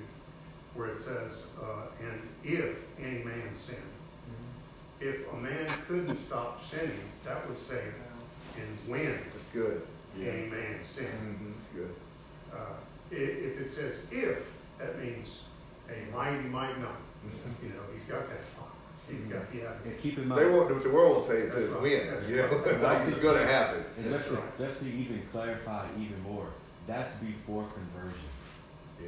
where 0.73 0.89
it 0.89 0.99
says, 0.99 1.45
uh, 1.61 1.87
and 2.01 2.21
if 2.43 2.75
any 2.99 3.23
man 3.23 3.55
sin. 3.55 3.75
If 4.99 5.31
a 5.31 5.35
man 5.35 5.69
couldn't 5.87 6.17
stop 6.25 6.63
sinning, 6.65 6.97
that 7.23 7.47
would 7.47 7.59
say, 7.59 7.83
and 8.57 8.89
when 8.91 9.19
That's 9.31 9.45
good. 9.53 9.83
any 10.19 10.47
man 10.47 10.83
sin. 10.83 11.05
Mhm, 11.05 11.53
That's 11.53 11.67
good. 11.67 11.95
Uh, 12.51 12.73
if 13.11 13.61
it 13.61 13.69
says 13.69 14.07
if, 14.11 14.39
that 14.79 14.99
means 14.99 15.41
a 15.89 16.11
mighty 16.15 16.47
might 16.49 16.79
not. 16.81 16.97
You 17.61 17.69
know, 17.69 17.83
he's 17.93 18.03
got 18.11 18.27
that 18.27 18.39
far. 18.55 18.55
He's 18.55 18.56
got 19.15 19.51
the 19.51 19.61
attitude. 19.67 19.85
And 19.85 20.01
keep 20.01 20.17
in 20.17 20.27
mind, 20.27 20.41
They 20.41 20.45
mind, 20.45 20.57
want 20.57 20.73
what 20.75 20.83
the 20.83 20.89
world 20.89 21.15
will 21.15 21.21
say. 21.23 21.37
It 21.39 21.53
says 21.53 21.69
That's 21.69 21.81
right. 21.81 21.81
when. 21.81 22.07
That's 22.07 22.29
You 22.29 22.35
know, 22.37 22.47
right. 22.47 22.81
like 22.81 23.07
it's 23.07 23.17
going 23.17 23.37
to 23.39 23.47
happen. 23.47 23.83
and 23.97 24.13
That's 24.13 24.29
just, 24.29 24.35
to, 24.35 24.41
right. 24.41 24.57
just 24.69 24.81
to 24.81 24.87
even 24.89 25.21
clarify 25.31 25.85
even 25.99 26.21
more, 26.23 26.47
that's 26.87 27.17
before 27.17 27.65
conversion. 27.73 28.19
Yeah. 29.01 29.07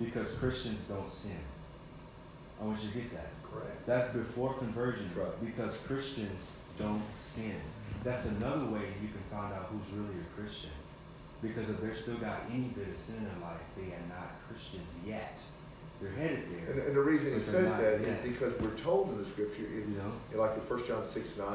Because 0.00 0.34
Christians 0.36 0.84
don't 0.84 1.12
sin. 1.12 1.38
I 2.60 2.64
want 2.64 2.82
you 2.82 2.88
to 2.90 2.94
get 2.98 3.12
that. 3.14 3.28
Correct. 3.50 3.86
That's 3.86 4.10
before 4.10 4.54
conversion 4.54 5.08
That's 5.14 5.28
right. 5.28 5.44
because 5.44 5.76
Christians 5.86 6.52
don't 6.78 7.02
sin. 7.18 7.54
That's 8.02 8.30
another 8.32 8.66
way 8.66 8.80
you 9.02 9.08
can 9.08 9.22
find 9.30 9.52
out 9.54 9.70
who's 9.70 9.96
really 9.98 10.14
a 10.20 10.40
Christian. 10.40 10.70
Because 11.42 11.68
if 11.70 11.80
they've 11.80 11.98
still 11.98 12.16
got 12.16 12.40
any 12.52 12.68
bit 12.74 12.88
of 12.88 12.98
sin 13.00 13.16
in 13.18 13.24
their 13.24 13.38
life, 13.50 13.60
they 13.76 13.92
are 13.92 14.08
not 14.08 14.32
Christians 14.48 14.90
yet. 15.06 15.38
They're 16.00 16.12
headed 16.12 16.44
there. 16.50 16.72
And, 16.72 16.82
and 16.88 16.96
the 16.96 17.00
reason 17.00 17.34
it 17.34 17.40
says 17.40 17.70
not 17.70 17.80
that 17.80 17.94
is 17.94 18.06
yet. 18.06 18.22
because 18.24 18.58
we're 18.60 18.76
told 18.76 19.10
in 19.10 19.18
the 19.18 19.24
scripture, 19.24 19.64
in, 19.64 19.92
You 19.92 19.98
know? 19.98 20.12
in 20.32 20.38
like 20.38 20.54
in 20.54 20.60
1 20.60 20.86
John 20.86 21.04
6 21.04 21.38
9, 21.38 21.46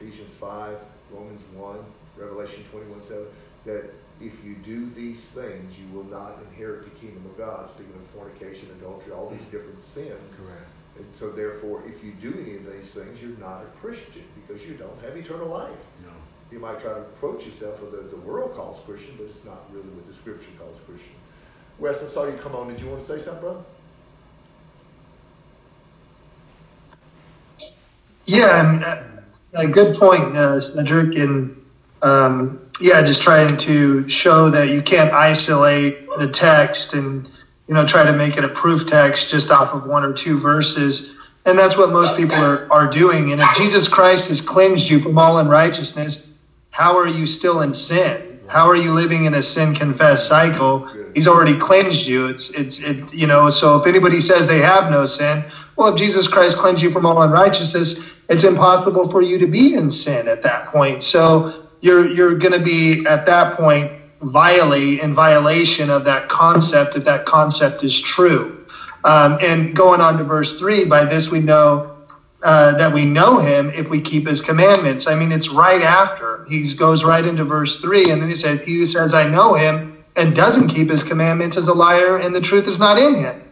Ephesians 0.00 0.34
5, 0.34 0.78
Romans 1.12 1.42
1, 1.54 1.78
Revelation 2.16 2.64
21 2.70 3.02
7, 3.02 3.24
that 3.66 3.90
if 4.20 4.44
you 4.44 4.54
do 4.56 4.90
these 4.90 5.20
things, 5.20 5.74
you 5.78 5.86
will 5.96 6.04
not 6.04 6.38
inherit 6.50 6.84
the 6.84 6.90
kingdom 7.00 7.24
of 7.26 7.36
God. 7.36 7.70
Speaking 7.70 7.94
of 7.94 8.06
fornication, 8.10 8.68
adultery, 8.78 9.12
all 9.12 9.30
these 9.30 9.40
mm-hmm. 9.40 9.50
different 9.50 9.80
sins. 9.80 10.20
Correct. 10.36 10.68
And 10.96 11.06
so, 11.12 11.30
therefore, 11.30 11.82
if 11.86 12.04
you 12.04 12.12
do 12.12 12.32
any 12.38 12.56
of 12.56 12.72
these 12.72 12.94
things, 12.94 13.20
you're 13.20 13.36
not 13.38 13.62
a 13.62 13.78
Christian 13.80 14.22
because 14.34 14.64
you 14.66 14.74
don't 14.74 15.02
have 15.02 15.16
eternal 15.16 15.48
life. 15.48 15.76
No. 16.04 16.12
You 16.52 16.60
might 16.60 16.78
try 16.78 16.92
to 16.92 17.00
approach 17.00 17.44
yourself 17.46 17.82
of 17.82 17.94
as 17.94 18.10
the 18.10 18.16
world 18.18 18.54
calls 18.54 18.80
Christian, 18.86 19.14
but 19.16 19.24
it's 19.24 19.44
not 19.44 19.62
really 19.72 19.88
what 19.88 20.06
the 20.06 20.14
scripture 20.14 20.50
calls 20.56 20.78
Christian. 20.86 21.14
Wes, 21.80 22.00
I 22.02 22.06
saw 22.06 22.26
you 22.26 22.34
come 22.34 22.54
on. 22.54 22.68
Did 22.68 22.80
you 22.80 22.86
want 22.86 23.00
to 23.00 23.06
say 23.06 23.18
something, 23.18 23.42
brother? 23.42 23.64
Yeah, 28.34 28.80
uh, 29.54 29.60
a 29.62 29.68
good 29.68 29.96
point, 29.96 30.36
uh, 30.36 30.60
Cedric, 30.60 31.16
and 31.16 31.56
um, 32.02 32.60
yeah, 32.80 33.02
just 33.02 33.22
trying 33.22 33.56
to 33.58 34.08
show 34.10 34.50
that 34.50 34.68
you 34.70 34.82
can't 34.82 35.12
isolate 35.12 36.06
the 36.18 36.28
text 36.28 36.94
and 36.94 37.30
you 37.68 37.74
know 37.74 37.86
try 37.86 38.04
to 38.04 38.12
make 38.12 38.36
it 38.36 38.44
a 38.44 38.48
proof 38.48 38.86
text 38.86 39.30
just 39.30 39.50
off 39.52 39.74
of 39.74 39.86
one 39.86 40.04
or 40.04 40.12
two 40.12 40.38
verses, 40.38 41.16
and 41.46 41.58
that's 41.58 41.78
what 41.78 41.90
most 41.90 42.16
people 42.16 42.44
are 42.44 42.66
are 42.72 42.88
doing. 42.88 43.32
And 43.32 43.40
if 43.40 43.54
Jesus 43.56 43.88
Christ 43.88 44.28
has 44.28 44.42
cleansed 44.42 44.88
you 44.90 45.00
from 45.00 45.18
all 45.18 45.38
unrighteousness, 45.38 46.28
how 46.70 46.98
are 46.98 47.08
you 47.08 47.26
still 47.26 47.62
in 47.62 47.74
sin? 47.74 48.22
How 48.48 48.68
are 48.68 48.76
you 48.76 48.92
living 48.94 49.24
in 49.26 49.34
a 49.34 49.42
sin 49.42 49.74
confessed 49.74 50.28
cycle? 50.28 50.88
He's 51.14 51.28
already 51.28 51.58
cleansed 51.58 52.06
you. 52.06 52.28
It's 52.28 52.50
it's 52.50 52.80
it, 52.80 53.14
you 53.14 53.28
know. 53.28 53.50
So 53.50 53.78
if 53.80 53.86
anybody 53.86 54.20
says 54.20 54.48
they 54.48 54.60
have 54.60 54.90
no 54.90 55.06
sin, 55.06 55.44
well, 55.76 55.92
if 55.92 55.96
Jesus 55.96 56.28
Christ 56.28 56.58
cleansed 56.58 56.82
you 56.82 56.90
from 56.90 57.06
all 57.06 57.22
unrighteousness, 57.22 57.94
it's 58.28 58.44
impossible 58.44 59.08
for 59.10 59.22
you 59.22 59.38
to 59.40 59.46
be 59.46 59.74
in 59.74 59.90
sin 59.90 60.28
at 60.28 60.42
that 60.42 60.66
point. 60.66 61.02
So 61.02 61.52
you're 61.80 62.06
you're 62.06 62.34
going 62.34 62.54
to 62.54 62.64
be 62.64 63.04
at 63.06 63.26
that 63.26 63.52
point 63.52 63.92
violate 64.22 65.00
in 65.00 65.14
violation 65.14 65.90
of 65.90 66.04
that 66.04 66.28
concept 66.28 66.94
that 66.94 67.04
that 67.06 67.26
concept 67.26 67.84
is 67.84 68.00
true. 68.00 68.52
Um, 69.04 69.38
and 69.42 69.76
going 69.76 70.00
on 70.00 70.18
to 70.18 70.24
verse 70.24 70.54
three, 70.54 70.86
by 70.86 71.04
this 71.06 71.30
we 71.30 71.40
know 71.40 71.84
uh, 72.42 72.74
that 72.74 72.92
we 72.92 73.06
know 73.06 73.38
him 73.38 73.70
if 73.74 73.90
we 73.90 74.00
keep 74.00 74.26
his 74.28 74.42
commandments. 74.42 75.08
I 75.08 75.16
mean, 75.16 75.32
it's 75.32 75.50
right 75.50 75.82
after 75.82 76.44
he 76.48 76.64
goes 76.74 77.04
right 77.04 77.24
into 77.24 77.44
verse 77.44 77.76
three, 77.76 78.10
and 78.10 78.22
then 78.22 78.30
he 78.30 78.36
says, 78.36 78.60
"He 78.60 78.78
who 78.78 78.86
says 78.86 79.14
I 79.14 79.26
know 79.26 79.54
him 79.54 79.84
and 80.16 80.34
doesn't 80.36 80.68
keep 80.68 80.90
his 80.90 81.04
commandments 81.04 81.56
is 81.56 81.68
a 81.68 81.74
liar, 81.74 82.18
and 82.18 82.34
the 82.34 82.42
truth 82.42 82.68
is 82.68 82.80
not 82.80 82.98
in 82.98 83.16
him." 83.16 83.43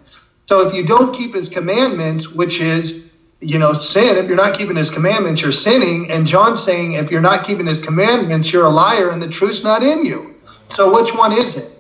So 0.47 0.69
if 0.69 0.75
you 0.75 0.87
don't 0.87 1.15
keep 1.15 1.35
his 1.35 1.49
commandments, 1.49 2.29
which 2.29 2.61
is 2.61 3.03
you 3.43 3.59
know, 3.59 3.73
sin. 3.73 4.17
If 4.17 4.27
you're 4.29 4.37
not 4.37 4.57
keeping 4.57 4.77
his 4.77 4.91
commandments, 4.91 5.43
you're 5.43 5.53
sinning. 5.53 6.11
And 6.11 6.27
John's 6.27 6.63
saying, 6.63 6.93
if 6.93 7.11
you're 7.11 7.21
not 7.21 7.45
keeping 7.45 7.67
his 7.67 7.81
commandments, 7.81 8.53
you're 8.53 8.67
a 8.67 8.71
liar 8.71 9.11
and 9.11 9.21
the 9.21 9.29
truth's 9.29 9.65
not 9.65 9.83
in 9.83 10.05
you. 10.05 10.37
So 10.69 10.95
which 10.95 11.13
one 11.13 11.33
is 11.33 11.57
it? 11.57 11.71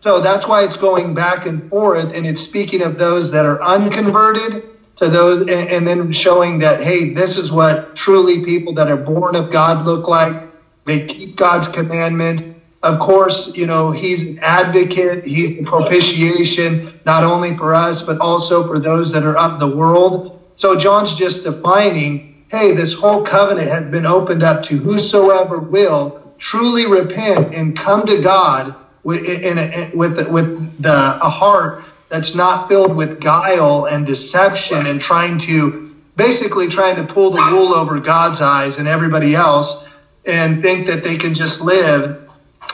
So 0.00 0.20
that's 0.20 0.46
why 0.46 0.64
it's 0.64 0.76
going 0.76 1.14
back 1.14 1.46
and 1.46 1.68
forth 1.70 2.14
and 2.14 2.26
it's 2.26 2.42
speaking 2.42 2.82
of 2.82 2.98
those 2.98 3.30
that 3.30 3.46
are 3.46 3.62
unconverted 3.62 4.64
to 4.96 5.08
those 5.08 5.40
and, 5.40 5.50
and 5.50 5.86
then 5.86 6.12
showing 6.12 6.58
that, 6.60 6.82
hey, 6.82 7.14
this 7.14 7.36
is 7.38 7.50
what 7.52 7.96
truly 7.96 8.44
people 8.44 8.74
that 8.74 8.90
are 8.90 8.96
born 8.96 9.36
of 9.36 9.50
God 9.50 9.84
look 9.84 10.08
like. 10.08 10.42
They 10.84 11.06
keep 11.06 11.36
God's 11.36 11.68
commandments. 11.68 12.42
Of 12.84 12.98
course, 12.98 13.56
you 13.56 13.66
know, 13.66 13.90
he's 13.92 14.22
an 14.24 14.40
advocate. 14.40 15.24
He's 15.24 15.56
the 15.56 15.64
propitiation, 15.64 17.00
not 17.06 17.24
only 17.24 17.56
for 17.56 17.74
us, 17.74 18.02
but 18.02 18.18
also 18.20 18.66
for 18.66 18.78
those 18.78 19.10
that 19.12 19.24
are 19.24 19.38
of 19.38 19.58
the 19.58 19.74
world. 19.74 20.38
So 20.58 20.76
John's 20.76 21.14
just 21.14 21.44
defining, 21.44 22.44
hey, 22.48 22.72
this 22.72 22.92
whole 22.92 23.24
covenant 23.24 23.70
has 23.70 23.90
been 23.90 24.04
opened 24.04 24.42
up 24.42 24.64
to 24.64 24.76
whosoever 24.76 25.60
will 25.60 26.22
truly 26.36 26.86
repent 26.86 27.54
and 27.54 27.74
come 27.74 28.04
to 28.04 28.20
God 28.20 28.74
with, 29.02 29.24
in 29.24 29.56
a, 29.56 29.90
with, 29.94 30.28
with 30.28 30.82
the, 30.82 30.92
a 30.92 31.30
heart 31.30 31.84
that's 32.10 32.34
not 32.34 32.68
filled 32.68 32.94
with 32.94 33.18
guile 33.18 33.86
and 33.86 34.04
deception 34.04 34.84
and 34.84 35.00
trying 35.00 35.38
to 35.38 35.96
basically 36.16 36.68
trying 36.68 36.96
to 36.96 37.04
pull 37.04 37.30
the 37.30 37.40
wool 37.50 37.72
over 37.72 37.98
God's 37.98 38.42
eyes 38.42 38.76
and 38.76 38.86
everybody 38.86 39.34
else 39.34 39.88
and 40.26 40.60
think 40.60 40.86
that 40.88 41.02
they 41.02 41.16
can 41.16 41.32
just 41.32 41.62
live 41.62 42.23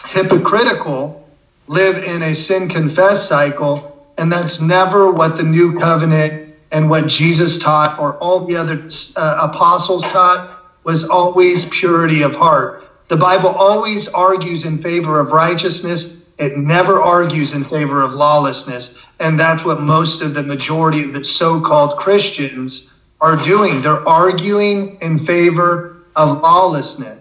hypocritical, 0.06 1.28
live 1.66 2.02
in 2.04 2.22
a 2.22 2.34
sin 2.34 2.68
confess 2.68 3.28
cycle. 3.28 3.86
And 4.18 4.32
that's 4.32 4.60
never 4.60 5.12
what 5.12 5.36
the 5.36 5.42
new 5.42 5.78
covenant 5.78 6.54
and 6.70 6.90
what 6.90 7.06
Jesus 7.06 7.58
taught 7.58 7.98
or 7.98 8.16
all 8.18 8.46
the 8.46 8.56
other 8.56 8.88
uh, 9.16 9.48
apostles 9.50 10.02
taught 10.04 10.58
was 10.84 11.08
always 11.08 11.64
purity 11.66 12.22
of 12.22 12.34
heart. 12.34 12.84
The 13.08 13.16
Bible 13.16 13.48
always 13.48 14.08
argues 14.08 14.64
in 14.64 14.78
favor 14.78 15.18
of 15.18 15.32
righteousness. 15.32 16.24
It 16.38 16.56
never 16.56 17.02
argues 17.02 17.52
in 17.52 17.64
favor 17.64 18.02
of 18.02 18.14
lawlessness. 18.14 18.98
And 19.18 19.38
that's 19.38 19.64
what 19.64 19.80
most 19.80 20.22
of 20.22 20.34
the 20.34 20.42
majority 20.42 21.02
of 21.02 21.12
the 21.12 21.24
so-called 21.24 21.98
Christians 21.98 22.94
are 23.20 23.36
doing. 23.36 23.82
They're 23.82 24.08
arguing 24.08 24.98
in 25.00 25.18
favor 25.18 25.96
of 26.16 26.40
lawlessness. 26.40 27.19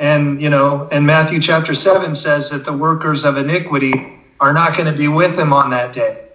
And, 0.00 0.40
you 0.40 0.48
know, 0.48 0.88
and 0.90 1.06
Matthew 1.06 1.40
chapter 1.40 1.74
7 1.74 2.14
says 2.14 2.48
that 2.50 2.64
the 2.64 2.72
workers 2.72 3.26
of 3.26 3.36
iniquity 3.36 3.92
are 4.40 4.54
not 4.54 4.74
going 4.74 4.90
to 4.90 4.98
be 4.98 5.08
with 5.08 5.38
him 5.38 5.52
on 5.52 5.68
that 5.70 5.94
day. 5.94 6.28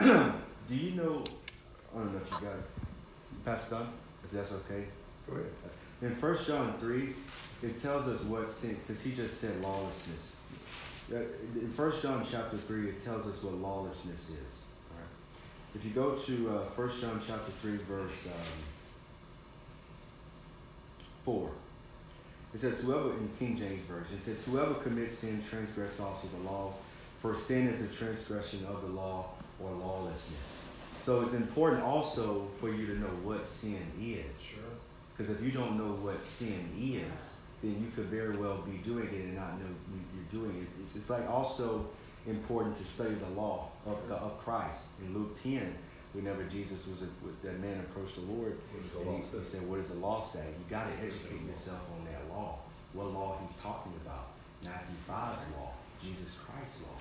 Do 0.00 0.32
you 0.70 0.92
know? 0.92 1.22
I 1.94 1.98
don't 1.98 2.14
know 2.14 2.20
if 2.24 2.30
you 2.30 2.46
got 2.46 2.54
it. 2.54 2.64
Pass 3.44 3.66
it 3.70 3.74
on, 3.74 3.92
if 4.24 4.30
that's 4.30 4.52
okay. 4.52 4.86
Go 5.28 5.34
ahead. 5.34 5.46
In 6.00 6.16
First 6.16 6.46
John 6.46 6.72
3, 6.80 7.12
it 7.62 7.82
tells 7.82 8.08
us 8.08 8.22
what 8.22 8.48
sin, 8.48 8.78
because 8.86 9.04
he 9.04 9.12
just 9.12 9.38
said 9.38 9.60
lawlessness. 9.60 10.36
In 11.10 11.70
First 11.76 12.02
John 12.02 12.26
chapter 12.28 12.56
3, 12.56 12.88
it 12.88 13.04
tells 13.04 13.26
us 13.26 13.42
what 13.42 13.52
lawlessness 13.56 14.30
is. 14.30 14.30
Right? 14.30 15.74
If 15.74 15.84
you 15.84 15.90
go 15.90 16.14
to 16.14 16.50
uh, 16.50 16.64
1 16.74 16.90
John 17.02 17.20
chapter 17.26 17.52
3, 17.60 17.76
verse 17.86 18.28
um, 18.28 18.32
4, 21.26 21.50
it 22.56 22.60
says, 22.60 22.84
whoever, 22.84 23.10
in 23.10 23.28
King 23.38 23.58
James 23.58 23.82
Version, 23.82 24.16
it 24.16 24.24
says, 24.24 24.42
whoever 24.46 24.72
commits 24.76 25.18
sin 25.18 25.44
transgress 25.46 26.00
also 26.00 26.26
the 26.28 26.50
law, 26.50 26.72
for 27.20 27.36
sin 27.36 27.68
is 27.68 27.84
a 27.84 27.88
transgression 27.88 28.64
of 28.64 28.80
the 28.80 28.88
law 28.88 29.26
or 29.62 29.70
lawlessness. 29.72 30.38
So 31.02 31.20
it's 31.20 31.34
important 31.34 31.82
also 31.82 32.48
for 32.58 32.72
you 32.72 32.86
to 32.86 32.98
know 32.98 33.12
what 33.22 33.46
sin 33.46 33.86
is. 34.00 34.40
Sure. 34.40 34.62
Because 35.14 35.30
if 35.30 35.42
you 35.42 35.50
don't 35.50 35.76
know 35.76 35.92
what 36.02 36.24
sin 36.24 36.70
is, 36.78 37.36
then 37.62 37.72
you 37.72 37.90
could 37.94 38.06
very 38.06 38.38
well 38.38 38.62
be 38.62 38.78
doing 38.78 39.08
it 39.08 39.12
and 39.12 39.36
not 39.36 39.58
know 39.60 39.66
you're 40.14 40.40
doing 40.40 40.62
it. 40.62 40.82
It's, 40.82 40.96
it's 40.96 41.10
like 41.10 41.28
also 41.28 41.90
important 42.26 42.78
to 42.78 42.84
study 42.84 43.16
the 43.16 43.38
law 43.38 43.68
of, 43.84 43.98
of 44.10 44.42
Christ. 44.42 44.84
In 45.04 45.12
Luke 45.12 45.38
10, 45.42 45.74
whenever 46.16 46.42
Jesus 46.44 46.88
was, 46.88 47.02
a, 47.02 47.08
that 47.44 47.60
man 47.60 47.78
approached 47.80 48.16
the 48.16 48.24
Lord, 48.32 48.56
and 48.72 48.82
he, 48.82 49.20
he, 49.20 49.44
said, 49.44 49.68
what 49.68 49.76
does 49.76 49.90
the 49.90 50.00
law 50.00 50.22
say? 50.24 50.46
You 50.48 50.64
got 50.70 50.88
to 50.88 50.96
educate 51.04 51.44
yourself 51.46 51.84
on 51.92 52.06
that 52.08 52.34
law. 52.34 52.58
What 52.94 53.12
law 53.12 53.38
he's 53.46 53.56
talking 53.58 53.92
about. 54.04 54.32
Matthew 54.64 54.96
5's 54.96 55.52
law, 55.60 55.76
Jesus 56.02 56.38
Christ's 56.40 56.82
law. 56.82 56.96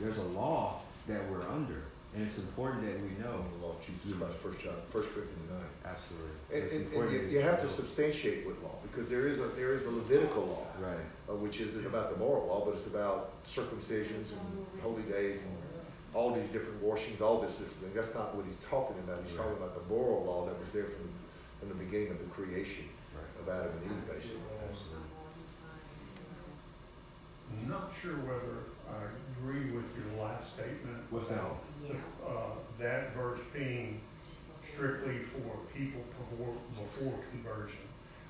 There's 0.00 0.18
a 0.18 0.28
law 0.28 0.80
that 1.06 1.20
we're 1.30 1.42
under. 1.42 1.84
And 2.14 2.24
it's 2.24 2.38
important 2.38 2.86
that 2.86 3.02
we 3.02 3.10
know. 3.18 3.44
The 3.58 3.66
law 3.66 3.72
of 3.74 3.84
Jesus 3.84 4.16
Christ, 4.16 4.38
First 4.38 4.60
John, 4.60 4.74
First 4.88 5.12
Corinthians 5.12 5.50
nine. 5.50 5.66
Absolutely. 5.84 6.30
So 6.48 6.54
and, 6.54 6.70
and, 6.70 7.02
and 7.02 7.12
you, 7.12 7.38
you 7.38 7.40
have 7.40 7.60
to 7.60 7.66
substantiate 7.66 8.46
with 8.46 8.62
law 8.62 8.76
because 8.82 9.10
there 9.10 9.26
is 9.26 9.40
a 9.40 9.48
there 9.58 9.74
is 9.74 9.84
a 9.84 9.90
Levitical 9.90 10.46
law, 10.46 10.66
right? 10.78 10.96
Uh, 11.28 11.34
which 11.34 11.60
isn't 11.60 11.84
about 11.84 12.12
the 12.12 12.16
moral 12.16 12.46
law, 12.46 12.64
but 12.64 12.74
it's 12.74 12.86
about 12.86 13.44
circumcisions 13.44 14.30
and 14.30 14.66
holy 14.80 15.02
days 15.02 15.40
and 15.40 15.56
all 16.14 16.32
these 16.32 16.48
different 16.48 16.80
washings, 16.82 17.20
all 17.20 17.40
this 17.40 17.58
thing. 17.58 17.68
That's 17.94 18.14
not 18.14 18.34
what 18.34 18.46
he's 18.46 18.56
talking 18.70 18.96
about. 18.98 19.18
He's 19.24 19.34
right. 19.34 19.44
talking 19.44 19.58
about 19.58 19.74
the 19.74 19.92
moral 19.92 20.24
law 20.24 20.46
that 20.46 20.58
was 20.58 20.70
there 20.70 20.84
from 20.84 21.08
from 21.60 21.68
the 21.78 21.84
beginning 21.84 22.10
of 22.10 22.18
the 22.18 22.26
creation 22.26 22.84
right. 23.14 23.24
of 23.40 23.48
Adam 23.48 23.72
and 23.82 23.90
Eve, 23.90 24.14
basically. 24.14 24.40
I'm 27.62 27.70
not 27.70 27.92
sure 28.00 28.16
whether 28.16 28.68
I 28.90 29.08
agree 29.38 29.70
with 29.70 29.86
your 29.96 30.22
last 30.22 30.54
statement. 30.54 31.04
What's 31.10 31.30
that? 31.30 31.40
uh, 32.26 32.52
that 32.78 33.14
verse 33.14 33.40
being 33.52 34.00
strictly 34.64 35.18
for 35.18 35.56
people 35.72 36.02
before, 36.18 36.54
before 36.76 37.14
conversion. 37.30 37.78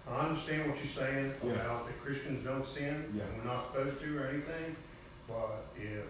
I 0.08 0.26
understand 0.26 0.70
what 0.70 0.78
you're 0.78 0.86
saying 0.86 1.32
Yeah. 1.42 1.52
about 1.52 1.86
that 1.86 2.00
Christians 2.02 2.44
don't 2.44 2.66
sin, 2.66 3.12
Yeah. 3.16 3.24
and 3.24 3.38
we're 3.38 3.50
not 3.50 3.72
supposed 3.72 4.00
to 4.00 4.18
or 4.18 4.26
anything, 4.26 4.76
but 5.26 5.64
if 5.76 6.04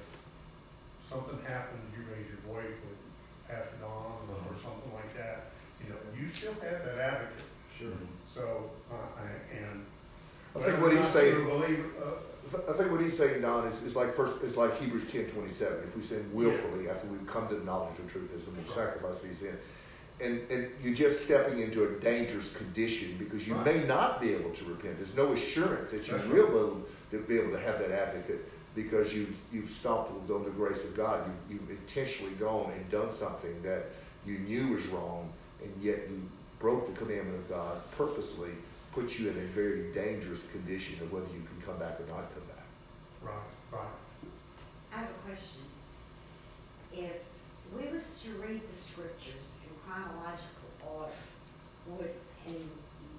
something 1.15 1.39
happens, 1.47 1.83
you 1.95 2.03
raise 2.11 2.27
your 2.27 2.43
voice 2.51 2.75
with 2.83 2.99
Pastor 3.47 3.79
Don 3.81 4.27
or 4.27 4.59
something 4.59 4.91
like 4.95 5.15
that, 5.17 5.55
you 5.79 5.91
know, 5.91 6.01
you 6.19 6.27
still 6.29 6.55
have 6.55 6.85
that 6.85 6.99
advocate. 6.99 7.47
Sure. 7.79 7.89
So, 8.33 8.71
uh, 8.91 9.23
I, 9.23 9.57
and. 9.57 9.87
I 10.57 10.59
think 10.59 10.81
what 10.81 10.97
he's 10.97 11.07
saying. 11.07 11.45
Believer, 11.45 11.85
uh, 12.03 12.71
I 12.71 12.77
think 12.77 12.91
what 12.91 13.01
he's 13.01 13.17
saying, 13.17 13.43
Don, 13.43 13.67
is, 13.67 13.83
is 13.83 13.97
like 13.97 14.12
first, 14.12 14.39
it's 14.43 14.57
like 14.57 14.79
Hebrews 14.79 15.11
ten 15.11 15.27
twenty 15.27 15.49
seven. 15.49 15.79
If 15.85 15.97
we 15.97 16.03
sin 16.03 16.29
willfully 16.33 16.89
after 16.89 17.07
we've 17.09 17.27
come 17.27 17.49
to 17.49 17.55
the 17.55 17.65
knowledge 17.65 17.99
of 17.99 18.11
truth, 18.11 18.31
there's 18.31 18.47
no 18.47 18.75
sacrifice 18.75 19.19
for 19.19 19.35
sin. 19.35 19.57
And, 20.21 20.41
and 20.49 20.69
you're 20.83 20.95
just 20.95 21.25
stepping 21.25 21.59
into 21.61 21.85
a 21.85 22.01
dangerous 22.01 22.53
condition 22.53 23.17
because 23.19 23.49
you 23.49 23.55
right. 23.55 23.67
may 23.67 23.85
not 23.85 24.21
be 24.21 24.33
able 24.33 24.51
to 24.51 24.65
repent. 24.65 24.99
There's 24.99 25.17
no 25.17 25.33
assurance 25.33 25.91
that 25.91 26.07
you 26.07 26.15
will 26.15 26.87
right. 27.11 27.29
be 27.29 27.37
able 27.37 27.51
to 27.51 27.59
have 27.59 27.81
that 27.81 27.91
advocate 27.91 28.45
because 28.75 29.14
you've, 29.14 29.37
you've 29.53 29.70
stomped 29.70 30.31
on 30.31 30.45
the 30.45 30.51
grace 30.51 30.85
of 30.85 30.97
God. 30.97 31.31
You, 31.49 31.57
you've 31.57 31.70
intentionally 31.70 32.33
gone 32.35 32.72
and 32.72 32.91
done 32.91 33.11
something 33.11 33.62
that 33.62 33.87
you 34.27 34.39
knew 34.39 34.68
was 34.68 34.87
wrong, 34.87 35.33
and 35.62 35.72
yet 35.83 35.99
you 36.09 36.20
broke 36.59 36.87
the 36.87 36.93
commandment 36.93 37.37
of 37.37 37.49
God 37.49 37.79
purposely 37.97 38.51
puts 38.93 39.18
you 39.18 39.29
in 39.29 39.37
a 39.37 39.47
very 39.49 39.93
dangerous 39.93 40.47
condition 40.49 41.01
of 41.03 41.12
whether 41.12 41.27
you 41.27 41.43
can 41.43 41.62
come 41.66 41.79
back 41.79 41.99
or 42.01 42.07
not 42.07 42.33
come 42.33 42.45
back. 42.49 42.64
Right, 43.22 43.35
right. 43.72 44.31
I 44.95 44.99
have 45.01 45.11
a 45.11 45.29
question. 45.29 45.62
If 46.93 47.12
we 47.77 47.91
was 47.91 48.22
to 48.22 48.31
read 48.47 48.61
the 48.70 48.77
scriptures 48.77 49.62
in 49.64 49.70
chronological 49.85 50.70
order, 50.87 51.11
would 51.87 52.14
and 52.47 52.70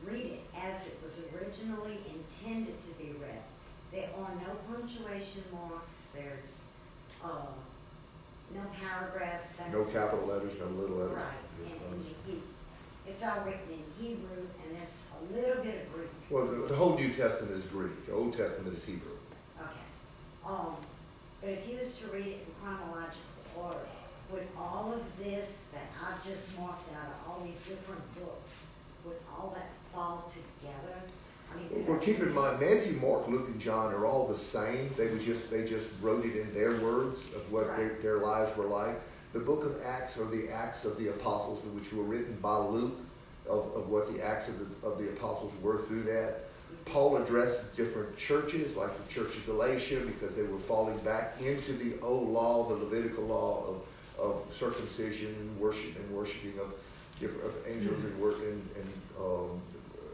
read 0.06 0.26
it 0.26 0.42
as 0.56 0.88
it 0.88 0.98
was 1.04 1.22
originally 1.34 2.00
intended 2.14 2.76
to 2.84 2.92
be 3.04 3.12
read, 3.20 3.42
there 3.96 4.10
are 4.20 4.32
no 4.36 4.54
punctuation 4.70 5.44
marks. 5.54 6.12
There's 6.14 6.60
uh, 7.24 7.48
no 8.54 8.62
paragraphs. 8.80 9.46
Sentences. 9.46 9.96
No 9.96 10.02
capital 10.02 10.28
letters, 10.28 10.52
no 10.60 10.68
little 10.80 10.98
letters. 10.98 11.18
Right, 11.18 11.72
and, 11.90 12.06
and 12.28 12.42
it's 13.08 13.24
all 13.24 13.40
written 13.46 13.72
in 13.72 14.06
Hebrew, 14.06 14.44
and 14.64 14.76
there's 14.76 15.08
a 15.16 15.34
little 15.34 15.64
bit 15.64 15.84
of 15.84 15.94
Greek. 15.94 16.10
Well, 16.30 16.48
the, 16.48 16.68
the 16.68 16.76
whole 16.76 16.96
New 16.96 17.14
Testament 17.14 17.56
is 17.56 17.68
Greek. 17.68 18.06
The 18.06 18.14
Old 18.14 18.36
Testament 18.36 18.76
is 18.76 18.84
Hebrew. 18.84 19.16
Okay. 19.60 19.70
Um, 20.46 20.76
but 21.42 21.52
if 21.52 21.70
you 21.70 21.78
was 21.78 21.98
to 22.02 22.08
read 22.08 22.28
it 22.28 22.48
in 22.48 22.54
chronological 22.62 23.22
order, 23.56 23.78
would 24.32 24.48
all 24.58 24.94
of 24.94 25.24
this 25.24 25.66
that 25.72 25.88
I've 26.04 26.26
just 26.26 26.60
marked 26.60 26.90
out 26.96 27.08
of 27.08 27.30
all 27.30 27.46
these 27.46 27.62
different 27.62 28.02
books, 28.16 28.66
would 29.06 29.18
all 29.32 29.56
that 29.56 29.70
fall 29.94 30.30
together? 30.30 31.00
Well, 31.88 32.00
keep 32.00 32.20
in 32.20 32.34
mind, 32.34 32.60
Matthew, 32.60 32.94
Mark, 33.00 33.28
Luke, 33.28 33.48
and 33.48 33.60
John 33.60 33.94
are 33.94 34.06
all 34.06 34.28
the 34.28 34.36
same. 34.36 34.90
They 34.98 35.08
was 35.08 35.24
just 35.24 35.50
they 35.52 35.66
just 35.66 35.88
wrote 36.02 36.26
it 36.26 36.36
in 36.36 36.54
their 36.54 36.76
words 36.78 37.34
of 37.34 37.52
what 37.52 37.68
right. 37.68 37.78
their, 37.78 37.90
their 38.02 38.18
lives 38.18 38.56
were 38.58 38.66
like. 38.66 39.00
the 39.34 39.40
book 39.40 39.66
of 39.66 39.82
Acts 39.84 40.18
are 40.18 40.26
the 40.26 40.50
Acts 40.52 40.86
of 40.86 40.98
the 40.98 41.10
Apostles, 41.10 41.64
which 41.74 41.92
were 41.94 42.04
written 42.04 42.38
by 42.42 42.58
Luke, 42.58 42.98
of, 43.50 43.76
of 43.76 43.90
what 43.90 44.14
the 44.14 44.26
Acts 44.26 44.48
of 44.48 44.60
the, 44.60 44.88
of 44.88 44.98
the 44.98 45.10
Apostles 45.10 45.54
were 45.62 45.80
through 45.84 46.04
that. 46.04 46.46
Paul 46.86 47.18
addressed 47.18 47.76
different 47.76 48.18
churches, 48.18 48.78
like 48.78 48.96
the 48.96 49.14
Church 49.14 49.36
of 49.36 49.46
Galatia, 49.46 50.02
because 50.06 50.36
they 50.36 50.44
were 50.44 50.60
falling 50.60 50.98
back 51.00 51.42
into 51.42 51.74
the 51.74 52.00
old 52.02 52.30
law, 52.30 52.68
the 52.68 52.76
Levitical 52.76 53.26
law 53.26 53.66
of, 53.68 54.24
of 54.24 54.54
circumcision 54.54 55.36
and 55.40 55.60
worship 55.60 55.96
and 55.96 56.10
worshiping 56.12 56.60
of 56.60 56.74
different 57.20 57.46
of 57.46 57.54
angels 57.68 58.04
and 58.04 58.20
work 58.20 58.38
and, 58.40 58.70
and 58.76 58.92
um, 59.20 59.62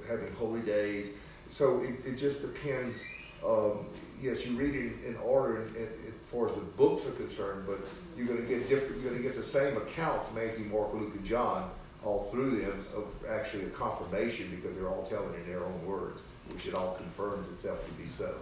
having 0.08 0.32
holy 0.34 0.62
days. 0.62 1.08
So 1.48 1.82
it, 1.82 2.06
it 2.06 2.18
just 2.18 2.42
depends. 2.42 3.02
Um, 3.46 3.86
yes, 4.22 4.46
you 4.46 4.56
read 4.56 4.76
it 4.76 4.94
in 5.06 5.16
order 5.24 5.64
in, 5.64 5.76
in, 5.76 5.90
as 6.08 6.14
far 6.32 6.48
as 6.48 6.56
the 6.56 6.62
books 6.62 7.06
are 7.08 7.12
concerned, 7.12 7.66
but 7.68 7.80
you're 8.16 8.28
going 8.28 8.42
to 8.42 8.48
get 8.48 8.70
different. 8.70 9.02
You're 9.02 9.12
going 9.12 9.22
to 9.22 9.28
get 9.28 9.36
the 9.36 9.44
same 9.44 9.78
accounts, 9.78 10.34
Matthew, 10.34 10.66
Mark, 10.66 10.94
Luke, 10.94 11.14
and 11.16 11.26
John, 11.26 11.70
all 12.04 12.30
through 12.32 12.62
them 12.62 12.86
of 12.96 13.06
actually 13.30 13.64
a 13.64 13.70
confirmation 13.70 14.50
because 14.56 14.76
they're 14.76 14.90
all 14.90 15.04
telling 15.04 15.34
in 15.36 15.48
their 15.48 15.64
own 15.64 15.86
words, 15.86 16.22
which 16.52 16.68
it 16.68 16.74
all 16.74 16.96
confirms 16.96 17.48
itself 17.48 17.86
to 17.86 17.92
be 17.94 18.08
so. 18.08 18.34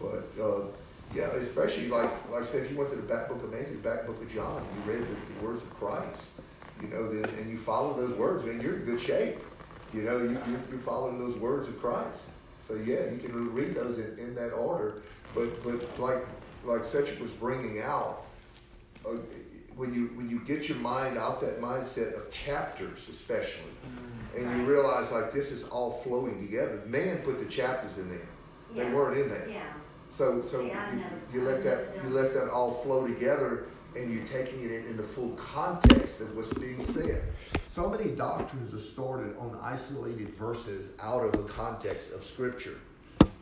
But 0.00 0.42
uh, 0.42 0.66
yeah, 1.14 1.26
especially 1.32 1.88
like 1.88 2.10
like 2.30 2.44
say 2.44 2.58
if 2.58 2.70
you 2.70 2.76
went 2.76 2.90
to 2.90 2.96
the 2.96 3.02
back 3.02 3.28
book 3.28 3.42
of 3.42 3.52
Matthew, 3.52 3.78
back 3.78 4.06
book 4.06 4.20
of 4.20 4.32
John, 4.32 4.64
you 4.74 4.92
read 4.92 5.02
the, 5.02 5.34
the 5.34 5.46
words 5.46 5.62
of 5.62 5.70
Christ, 5.74 6.22
you 6.80 6.88
know, 6.88 7.12
then 7.12 7.24
and 7.38 7.50
you 7.50 7.58
follow 7.58 7.94
those 7.94 8.16
words, 8.16 8.44
then 8.44 8.60
you're 8.60 8.76
in 8.76 8.84
good 8.84 9.00
shape. 9.00 9.38
You 9.94 10.02
know, 10.02 10.18
you, 10.18 10.30
you're, 10.30 10.60
you're 10.70 10.80
following 10.80 11.18
those 11.18 11.36
words 11.36 11.68
of 11.68 11.80
Christ. 11.80 12.24
So 12.66 12.74
yeah, 12.74 13.10
you 13.10 13.18
can 13.18 13.54
read 13.54 13.74
those 13.74 13.98
in, 13.98 14.18
in 14.18 14.34
that 14.34 14.50
order. 14.50 15.02
But 15.34 15.62
but 15.62 16.00
like 16.00 16.26
like 16.64 16.84
Cedric 16.84 17.20
was 17.20 17.32
bringing 17.32 17.80
out, 17.80 18.24
uh, 19.06 19.16
when 19.76 19.94
you 19.94 20.06
when 20.14 20.28
you 20.30 20.40
get 20.40 20.68
your 20.68 20.78
mind 20.78 21.18
out 21.18 21.40
that 21.40 21.60
mindset 21.60 22.16
of 22.16 22.30
chapters, 22.30 23.08
especially, 23.08 23.70
and 24.36 24.44
you 24.56 24.66
realize 24.66 25.12
like 25.12 25.32
this 25.32 25.52
is 25.52 25.68
all 25.68 25.90
flowing 25.90 26.44
together. 26.44 26.82
Man 26.86 27.18
put 27.18 27.38
the 27.38 27.44
chapters 27.44 27.98
in 27.98 28.08
there; 28.08 28.28
they 28.74 28.90
weren't 28.92 29.18
in 29.18 29.28
there. 29.28 29.48
Yeah. 29.48 29.62
So 30.08 30.42
so 30.42 30.60
See, 30.60 30.68
you, 30.68 31.04
you 31.32 31.40
let 31.42 31.62
that 31.64 31.88
you 32.02 32.10
let 32.10 32.32
that 32.34 32.48
all 32.50 32.70
flow 32.70 33.06
together, 33.06 33.66
and 33.96 34.12
you're 34.12 34.24
taking 34.24 34.64
it 34.64 34.70
in, 34.70 34.86
in 34.86 34.96
the 34.96 35.02
full 35.02 35.30
context 35.30 36.20
of 36.20 36.34
what's 36.36 36.52
being 36.54 36.84
said. 36.84 37.22
So 37.74 37.88
many 37.88 38.10
doctrines 38.10 38.72
are 38.72 38.88
started 38.88 39.36
on 39.36 39.58
isolated 39.60 40.28
verses 40.36 40.90
out 41.00 41.24
of 41.24 41.32
the 41.32 41.52
context 41.52 42.12
of 42.12 42.22
Scripture. 42.22 42.78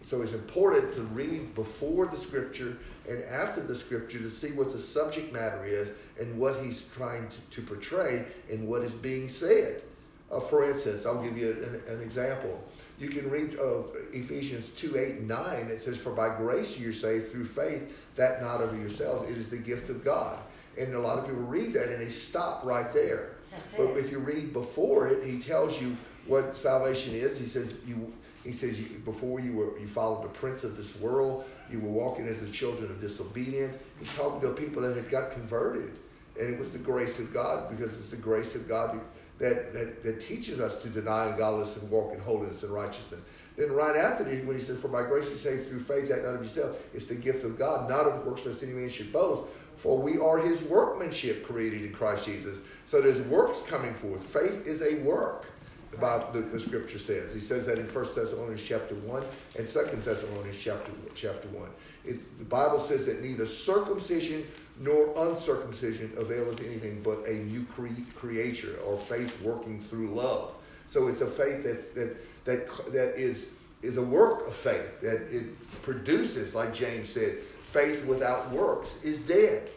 So 0.00 0.22
it's 0.22 0.32
important 0.32 0.90
to 0.92 1.02
read 1.02 1.54
before 1.54 2.06
the 2.06 2.16
Scripture 2.16 2.78
and 3.06 3.22
after 3.24 3.60
the 3.60 3.74
Scripture 3.74 4.20
to 4.20 4.30
see 4.30 4.52
what 4.52 4.72
the 4.72 4.78
subject 4.78 5.34
matter 5.34 5.66
is 5.66 5.92
and 6.18 6.38
what 6.38 6.56
he's 6.64 6.88
trying 6.94 7.28
to, 7.28 7.40
to 7.50 7.60
portray 7.60 8.24
and 8.50 8.66
what 8.66 8.80
is 8.80 8.92
being 8.92 9.28
said. 9.28 9.82
Uh, 10.30 10.40
for 10.40 10.64
instance, 10.64 11.04
I'll 11.04 11.22
give 11.22 11.36
you 11.36 11.50
an, 11.50 11.94
an 11.94 12.00
example. 12.00 12.58
You 12.98 13.10
can 13.10 13.28
read 13.28 13.58
uh, 13.58 13.82
Ephesians 14.14 14.70
2 14.70 14.96
8 14.96 15.08
and 15.16 15.28
9. 15.28 15.66
It 15.66 15.82
says, 15.82 15.98
For 15.98 16.10
by 16.10 16.34
grace 16.38 16.78
you're 16.78 16.94
saved 16.94 17.30
through 17.30 17.44
faith, 17.44 18.14
that 18.14 18.40
not 18.40 18.62
of 18.62 18.78
yourselves. 18.80 19.30
It 19.30 19.36
is 19.36 19.50
the 19.50 19.58
gift 19.58 19.90
of 19.90 20.02
God. 20.02 20.40
And 20.80 20.94
a 20.94 21.00
lot 21.00 21.18
of 21.18 21.26
people 21.26 21.42
read 21.42 21.74
that 21.74 21.90
and 21.90 22.00
they 22.00 22.08
stop 22.08 22.64
right 22.64 22.90
there. 22.94 23.32
That's 23.52 23.74
But 23.74 23.90
it. 23.90 23.96
if 23.98 24.10
you 24.10 24.18
read 24.18 24.52
before 24.52 25.08
it, 25.08 25.24
he 25.24 25.38
tells 25.38 25.80
you 25.80 25.96
what 26.26 26.54
salvation 26.56 27.14
is. 27.14 27.38
He 27.38 27.46
says 27.46 27.74
you. 27.86 28.12
He 28.44 28.50
says 28.50 28.80
you, 28.80 28.98
before 29.04 29.38
you 29.38 29.52
were 29.52 29.78
you 29.78 29.86
followed 29.86 30.24
the 30.24 30.28
prince 30.28 30.64
of 30.64 30.76
this 30.76 30.98
world. 30.98 31.44
You 31.70 31.78
were 31.78 31.90
walking 31.90 32.26
as 32.26 32.40
the 32.40 32.50
children 32.50 32.90
of 32.90 33.00
disobedience. 33.00 33.78
He's 34.00 34.14
talking 34.16 34.40
to 34.40 34.48
people 34.54 34.82
that 34.82 34.96
had 34.96 35.08
got 35.08 35.30
converted, 35.30 35.92
and 36.38 36.52
it 36.52 36.58
was 36.58 36.72
the 36.72 36.78
grace 36.78 37.20
of 37.20 37.32
God 37.32 37.70
because 37.70 37.96
it's 37.96 38.10
the 38.10 38.16
grace 38.16 38.56
of 38.56 38.68
God 38.68 39.00
that 39.38 39.72
that, 39.72 40.02
that 40.02 40.20
teaches 40.20 40.60
us 40.60 40.82
to 40.82 40.88
deny 40.88 41.26
ungodliness 41.26 41.76
and 41.76 41.88
walk 41.90 42.14
in 42.14 42.20
holiness 42.20 42.62
and 42.64 42.72
righteousness. 42.72 43.22
Then 43.56 43.70
right 43.72 43.96
after 43.96 44.24
this, 44.24 44.44
when 44.44 44.56
he 44.56 44.62
says, 44.62 44.78
"For 44.78 44.88
by 44.88 45.02
grace 45.02 45.30
you 45.30 45.36
saved 45.36 45.68
through 45.68 45.80
faith, 45.80 46.08
that 46.08 46.24
not 46.24 46.34
of 46.34 46.42
yourself, 46.42 46.82
it's 46.94 47.06
the 47.06 47.14
gift 47.14 47.44
of 47.44 47.58
God, 47.58 47.88
not 47.88 48.06
of 48.06 48.26
works, 48.26 48.44
lest 48.44 48.62
any 48.62 48.72
man 48.72 48.88
should 48.88 49.12
boast." 49.12 49.44
For 49.76 49.98
we 49.98 50.18
are 50.18 50.38
his 50.38 50.62
workmanship 50.62 51.44
created 51.44 51.82
in 51.82 51.92
Christ 51.92 52.26
Jesus. 52.26 52.62
So 52.84 53.00
there's 53.00 53.20
works 53.22 53.62
coming 53.62 53.94
forth. 53.94 54.22
Faith 54.22 54.66
is 54.66 54.82
a 54.82 55.02
work, 55.02 55.50
the, 55.90 55.96
Bible, 55.96 56.28
the, 56.32 56.40
the 56.40 56.58
scripture 56.58 56.98
says. 56.98 57.34
He 57.34 57.40
says 57.40 57.66
that 57.66 57.78
in 57.78 57.86
1 57.86 58.04
Thessalonians 58.14 58.62
chapter 58.62 58.94
1 58.94 59.24
and 59.58 59.66
2 59.66 59.80
Thessalonians 59.96 60.58
chapter, 60.58 60.92
chapter 61.14 61.48
1. 61.48 61.68
It, 62.04 62.38
the 62.38 62.44
Bible 62.44 62.78
says 62.78 63.06
that 63.06 63.22
neither 63.22 63.46
circumcision 63.46 64.44
nor 64.80 65.12
uncircumcision 65.28 66.12
availeth 66.16 66.64
anything 66.64 67.02
but 67.02 67.26
a 67.26 67.34
new 67.34 67.64
cre- 67.64 67.88
creature 68.14 68.78
or 68.86 68.96
faith 68.96 69.40
working 69.42 69.80
through 69.80 70.14
love. 70.14 70.54
So 70.86 71.08
it's 71.08 71.20
a 71.20 71.26
faith 71.26 71.62
that, 71.62 71.94
that, 71.94 72.44
that, 72.44 72.92
that 72.92 73.18
is, 73.18 73.50
is 73.82 73.96
a 73.96 74.02
work 74.02 74.46
of 74.46 74.54
faith, 74.54 75.00
that 75.00 75.22
it 75.30 75.44
produces, 75.82 76.54
like 76.54 76.74
James 76.74 77.08
said, 77.08 77.38
faith 77.72 78.04
without 78.04 78.50
works 78.50 79.02
is 79.02 79.20
dead. 79.20 79.70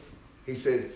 He 0.45 0.53
said, 0.53 0.91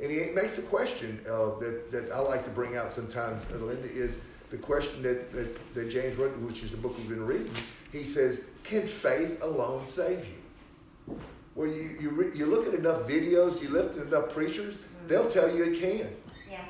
and 0.00 0.10
he 0.10 0.26
makes 0.26 0.58
a 0.58 0.62
question 0.62 1.20
uh, 1.26 1.58
that, 1.58 1.90
that 1.90 2.10
I 2.12 2.18
like 2.18 2.44
to 2.44 2.50
bring 2.50 2.76
out 2.76 2.92
sometimes, 2.92 3.48
uh, 3.50 3.56
Linda, 3.56 3.90
is 3.90 4.20
the 4.50 4.58
question 4.58 5.02
that, 5.02 5.32
that, 5.32 5.74
that 5.74 5.88
James 5.90 6.16
wrote, 6.16 6.36
which 6.38 6.62
is 6.62 6.70
the 6.70 6.76
book 6.76 6.96
we've 6.98 7.08
been 7.08 7.24
reading. 7.24 7.52
He 7.90 8.02
says, 8.02 8.42
Can 8.64 8.86
faith 8.86 9.42
alone 9.42 9.86
save 9.86 10.26
you? 10.26 11.18
Well, 11.54 11.68
you, 11.68 11.96
you, 12.00 12.10
re- 12.10 12.36
you 12.36 12.46
look 12.46 12.66
at 12.66 12.74
enough 12.74 13.08
videos, 13.08 13.62
you 13.62 13.70
listen 13.70 13.94
to 13.94 14.02
enough 14.02 14.30
preachers, 14.30 14.78
they'll 15.08 15.28
tell 15.28 15.54
you 15.54 15.64
it 15.64 15.80
can. 15.80 16.08
Yeah. 16.50 16.64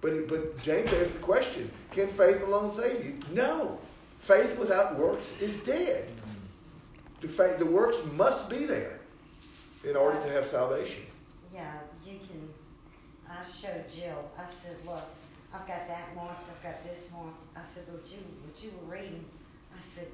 But, 0.00 0.28
but 0.28 0.60
James 0.62 0.92
asked 0.94 1.14
the 1.14 1.20
question 1.20 1.70
Can 1.92 2.08
faith 2.08 2.42
alone 2.42 2.70
save 2.70 3.04
you? 3.04 3.20
No. 3.32 3.78
Faith 4.18 4.58
without 4.58 4.96
works 4.96 5.40
is 5.40 5.58
dead. 5.58 6.10
The, 7.20 7.28
faith, 7.28 7.58
the 7.58 7.66
works 7.66 8.04
must 8.12 8.50
be 8.50 8.64
there 8.64 8.97
in 9.84 9.96
order 9.96 10.20
to 10.20 10.28
have 10.30 10.44
salvation. 10.44 11.02
Yeah, 11.54 11.72
you 12.04 12.18
can. 12.18 12.48
I 13.28 13.42
showed 13.44 13.88
Jill. 13.88 14.30
I 14.38 14.48
said, 14.48 14.76
"Look, 14.86 15.04
I've 15.52 15.66
got 15.66 15.86
that 15.88 16.14
mark. 16.14 16.36
I've 16.50 16.62
got 16.62 16.84
this 16.84 17.10
mark. 17.12 17.34
I 17.56 17.62
said, 17.62 17.84
"What 17.88 18.02
you 18.10 18.18
what 18.44 18.62
you 18.62 18.70
were 18.80 18.94
reading?" 18.96 19.24
I 19.76 19.80
said, 19.80 20.08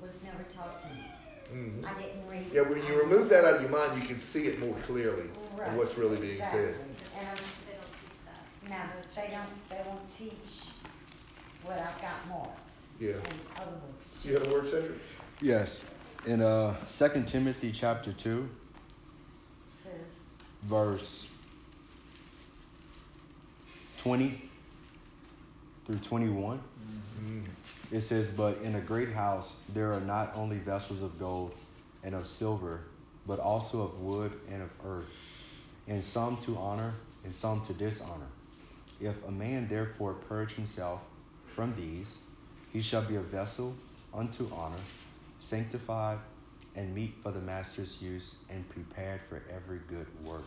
"Was 0.00 0.24
never 0.24 0.42
taught 0.44 0.80
to 0.82 0.88
me. 0.94 1.04
Mhm. 1.52 1.84
I 1.84 2.00
didn't 2.00 2.26
read." 2.28 2.50
Yeah, 2.52 2.62
when 2.62 2.84
you 2.84 3.00
remove 3.00 3.28
that 3.30 3.44
out 3.44 3.54
of 3.54 3.62
your 3.62 3.70
mind, 3.70 4.00
you 4.00 4.06
can 4.06 4.18
see 4.18 4.46
it 4.46 4.58
more 4.60 4.76
clearly 4.86 5.30
Right, 5.56 5.72
what's 5.72 5.96
really 5.96 6.16
being 6.18 6.32
exactly. 6.32 6.60
said. 6.60 6.74
And 7.18 7.28
I 7.28 7.32
s- 7.32 7.62
They 7.66 7.72
don't 7.74 7.92
teach 8.00 8.18
that. 8.26 8.70
no, 8.70 9.22
they 9.22 9.30
don't. 9.30 9.68
They 9.68 9.88
won't 9.88 10.08
teach 10.08 10.70
what 11.64 11.78
I've 11.78 12.00
got 12.00 12.26
marked. 12.28 12.70
Yeah. 12.98 13.14
Other 13.56 13.72
books. 13.86 14.24
You 14.24 14.34
have 14.34 14.46
a 14.46 14.52
word, 14.52 14.66
Cedric? 14.68 14.98
Yes. 15.40 15.90
In 16.26 16.42
uh 16.42 16.76
Second 16.86 17.26
Timothy 17.28 17.72
chapter 17.72 18.12
two, 18.12 18.42
Says, 18.42 18.59
verse 20.62 21.28
twenty 23.98 24.40
through 25.86 25.98
twenty-one. 25.98 26.58
Mm-hmm. 26.58 27.40
It 27.92 28.02
says, 28.02 28.28
But 28.28 28.58
in 28.62 28.76
a 28.76 28.80
great 28.80 29.12
house 29.12 29.56
there 29.72 29.92
are 29.92 30.00
not 30.00 30.32
only 30.36 30.58
vessels 30.58 31.02
of 31.02 31.18
gold 31.18 31.54
and 32.02 32.14
of 32.14 32.26
silver, 32.26 32.80
but 33.26 33.38
also 33.38 33.82
of 33.82 34.00
wood 34.00 34.32
and 34.50 34.62
of 34.62 34.70
earth, 34.86 35.10
and 35.88 36.02
some 36.02 36.36
to 36.38 36.56
honor 36.56 36.94
and 37.24 37.34
some 37.34 37.64
to 37.66 37.72
dishonor. 37.74 38.26
If 39.00 39.16
a 39.26 39.30
man 39.30 39.68
therefore 39.68 40.14
purge 40.14 40.52
himself 40.54 41.00
from 41.54 41.74
these, 41.76 42.22
he 42.72 42.80
shall 42.80 43.02
be 43.02 43.16
a 43.16 43.20
vessel 43.20 43.74
unto 44.14 44.48
honor, 44.52 44.80
sanctified 45.42 46.18
and 46.76 46.94
meet 46.94 47.14
for 47.22 47.32
the 47.32 47.40
master's 47.40 48.00
use, 48.00 48.36
and 48.48 48.68
prepared 48.68 49.20
for 49.28 49.42
every 49.54 49.80
good 49.88 50.06
work. 50.24 50.44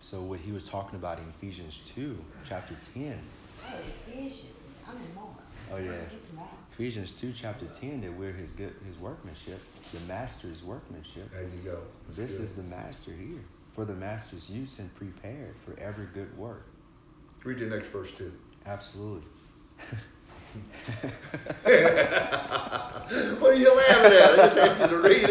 So 0.00 0.20
what 0.20 0.40
he 0.40 0.52
was 0.52 0.68
talking 0.68 0.98
about 0.98 1.18
in 1.18 1.24
Ephesians 1.38 1.80
two, 1.94 2.16
chapter 2.48 2.76
ten. 2.94 3.18
"Oh, 3.66 3.74
Ephesians. 4.06 4.52
I'm 4.88 4.96
in 4.96 5.14
Mark. 5.14 5.28
Oh, 5.70 5.76
yeah. 5.76 5.90
Get 5.90 6.30
to 6.30 6.34
Mark. 6.36 6.48
Ephesians 6.72 7.10
2, 7.12 7.32
chapter 7.36 7.66
10, 7.66 8.00
that 8.02 8.12
we're 8.12 8.32
his 8.32 8.52
good, 8.52 8.72
his 8.86 8.98
workmanship, 9.00 9.60
the 9.92 10.00
master's 10.06 10.62
workmanship. 10.62 11.30
There 11.32 11.42
you 11.42 11.48
go. 11.64 11.82
That's 12.06 12.18
this 12.18 12.36
good. 12.36 12.44
is 12.44 12.54
the 12.54 12.62
master 12.62 13.10
here 13.12 13.42
for 13.74 13.84
the 13.84 13.94
master's 13.94 14.48
use 14.48 14.78
and 14.78 14.94
prepared 14.94 15.56
for 15.64 15.78
every 15.78 16.06
good 16.06 16.36
work. 16.38 16.64
Read 17.44 17.58
the 17.58 17.66
next 17.66 17.88
verse 17.88 18.12
too. 18.12 18.32
Absolutely. 18.64 19.26
What 23.38 23.50
are 23.52 23.54
you 23.54 23.74
laughing 23.74 24.12
at? 24.12 24.30
I 24.30 24.36
just 24.36 24.58
asked 24.58 24.80
you 24.82 24.88
to 24.88 24.98
read 25.02 25.30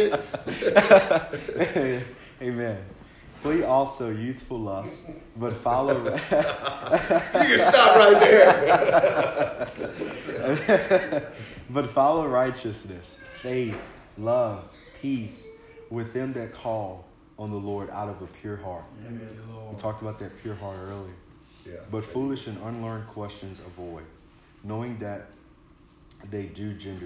it. 1.63 2.03
Amen. 2.41 2.77
Flee 3.41 3.63
also 3.63 4.09
youthful 4.09 4.59
lusts, 4.59 5.11
but 5.35 5.53
follow. 5.53 6.03
You 6.87 7.55
can 7.55 7.59
stop 7.59 7.95
right 7.95 8.19
there. 8.19 9.71
but 11.69 11.89
follow 11.91 12.27
righteousness, 12.27 13.19
faith, 13.41 13.77
love, 14.17 14.69
peace 15.01 15.49
with 15.89 16.13
them 16.13 16.33
that 16.33 16.53
call 16.53 17.05
on 17.37 17.51
the 17.51 17.57
Lord 17.57 17.89
out 17.91 18.09
of 18.09 18.21
a 18.21 18.27
pure 18.27 18.57
heart. 18.57 18.85
We 19.71 19.77
talked 19.77 20.01
about 20.01 20.17
that 20.19 20.31
pure 20.41 20.55
heart 20.55 20.77
earlier. 20.81 21.13
Yeah. 21.65 21.75
But 21.91 22.05
foolish 22.05 22.47
and 22.47 22.57
unlearned 22.63 23.07
questions 23.07 23.59
avoid, 23.65 24.05
knowing 24.63 24.97
that 24.99 25.27
they 26.29 26.47
do 26.47 26.73
gender 26.73 27.05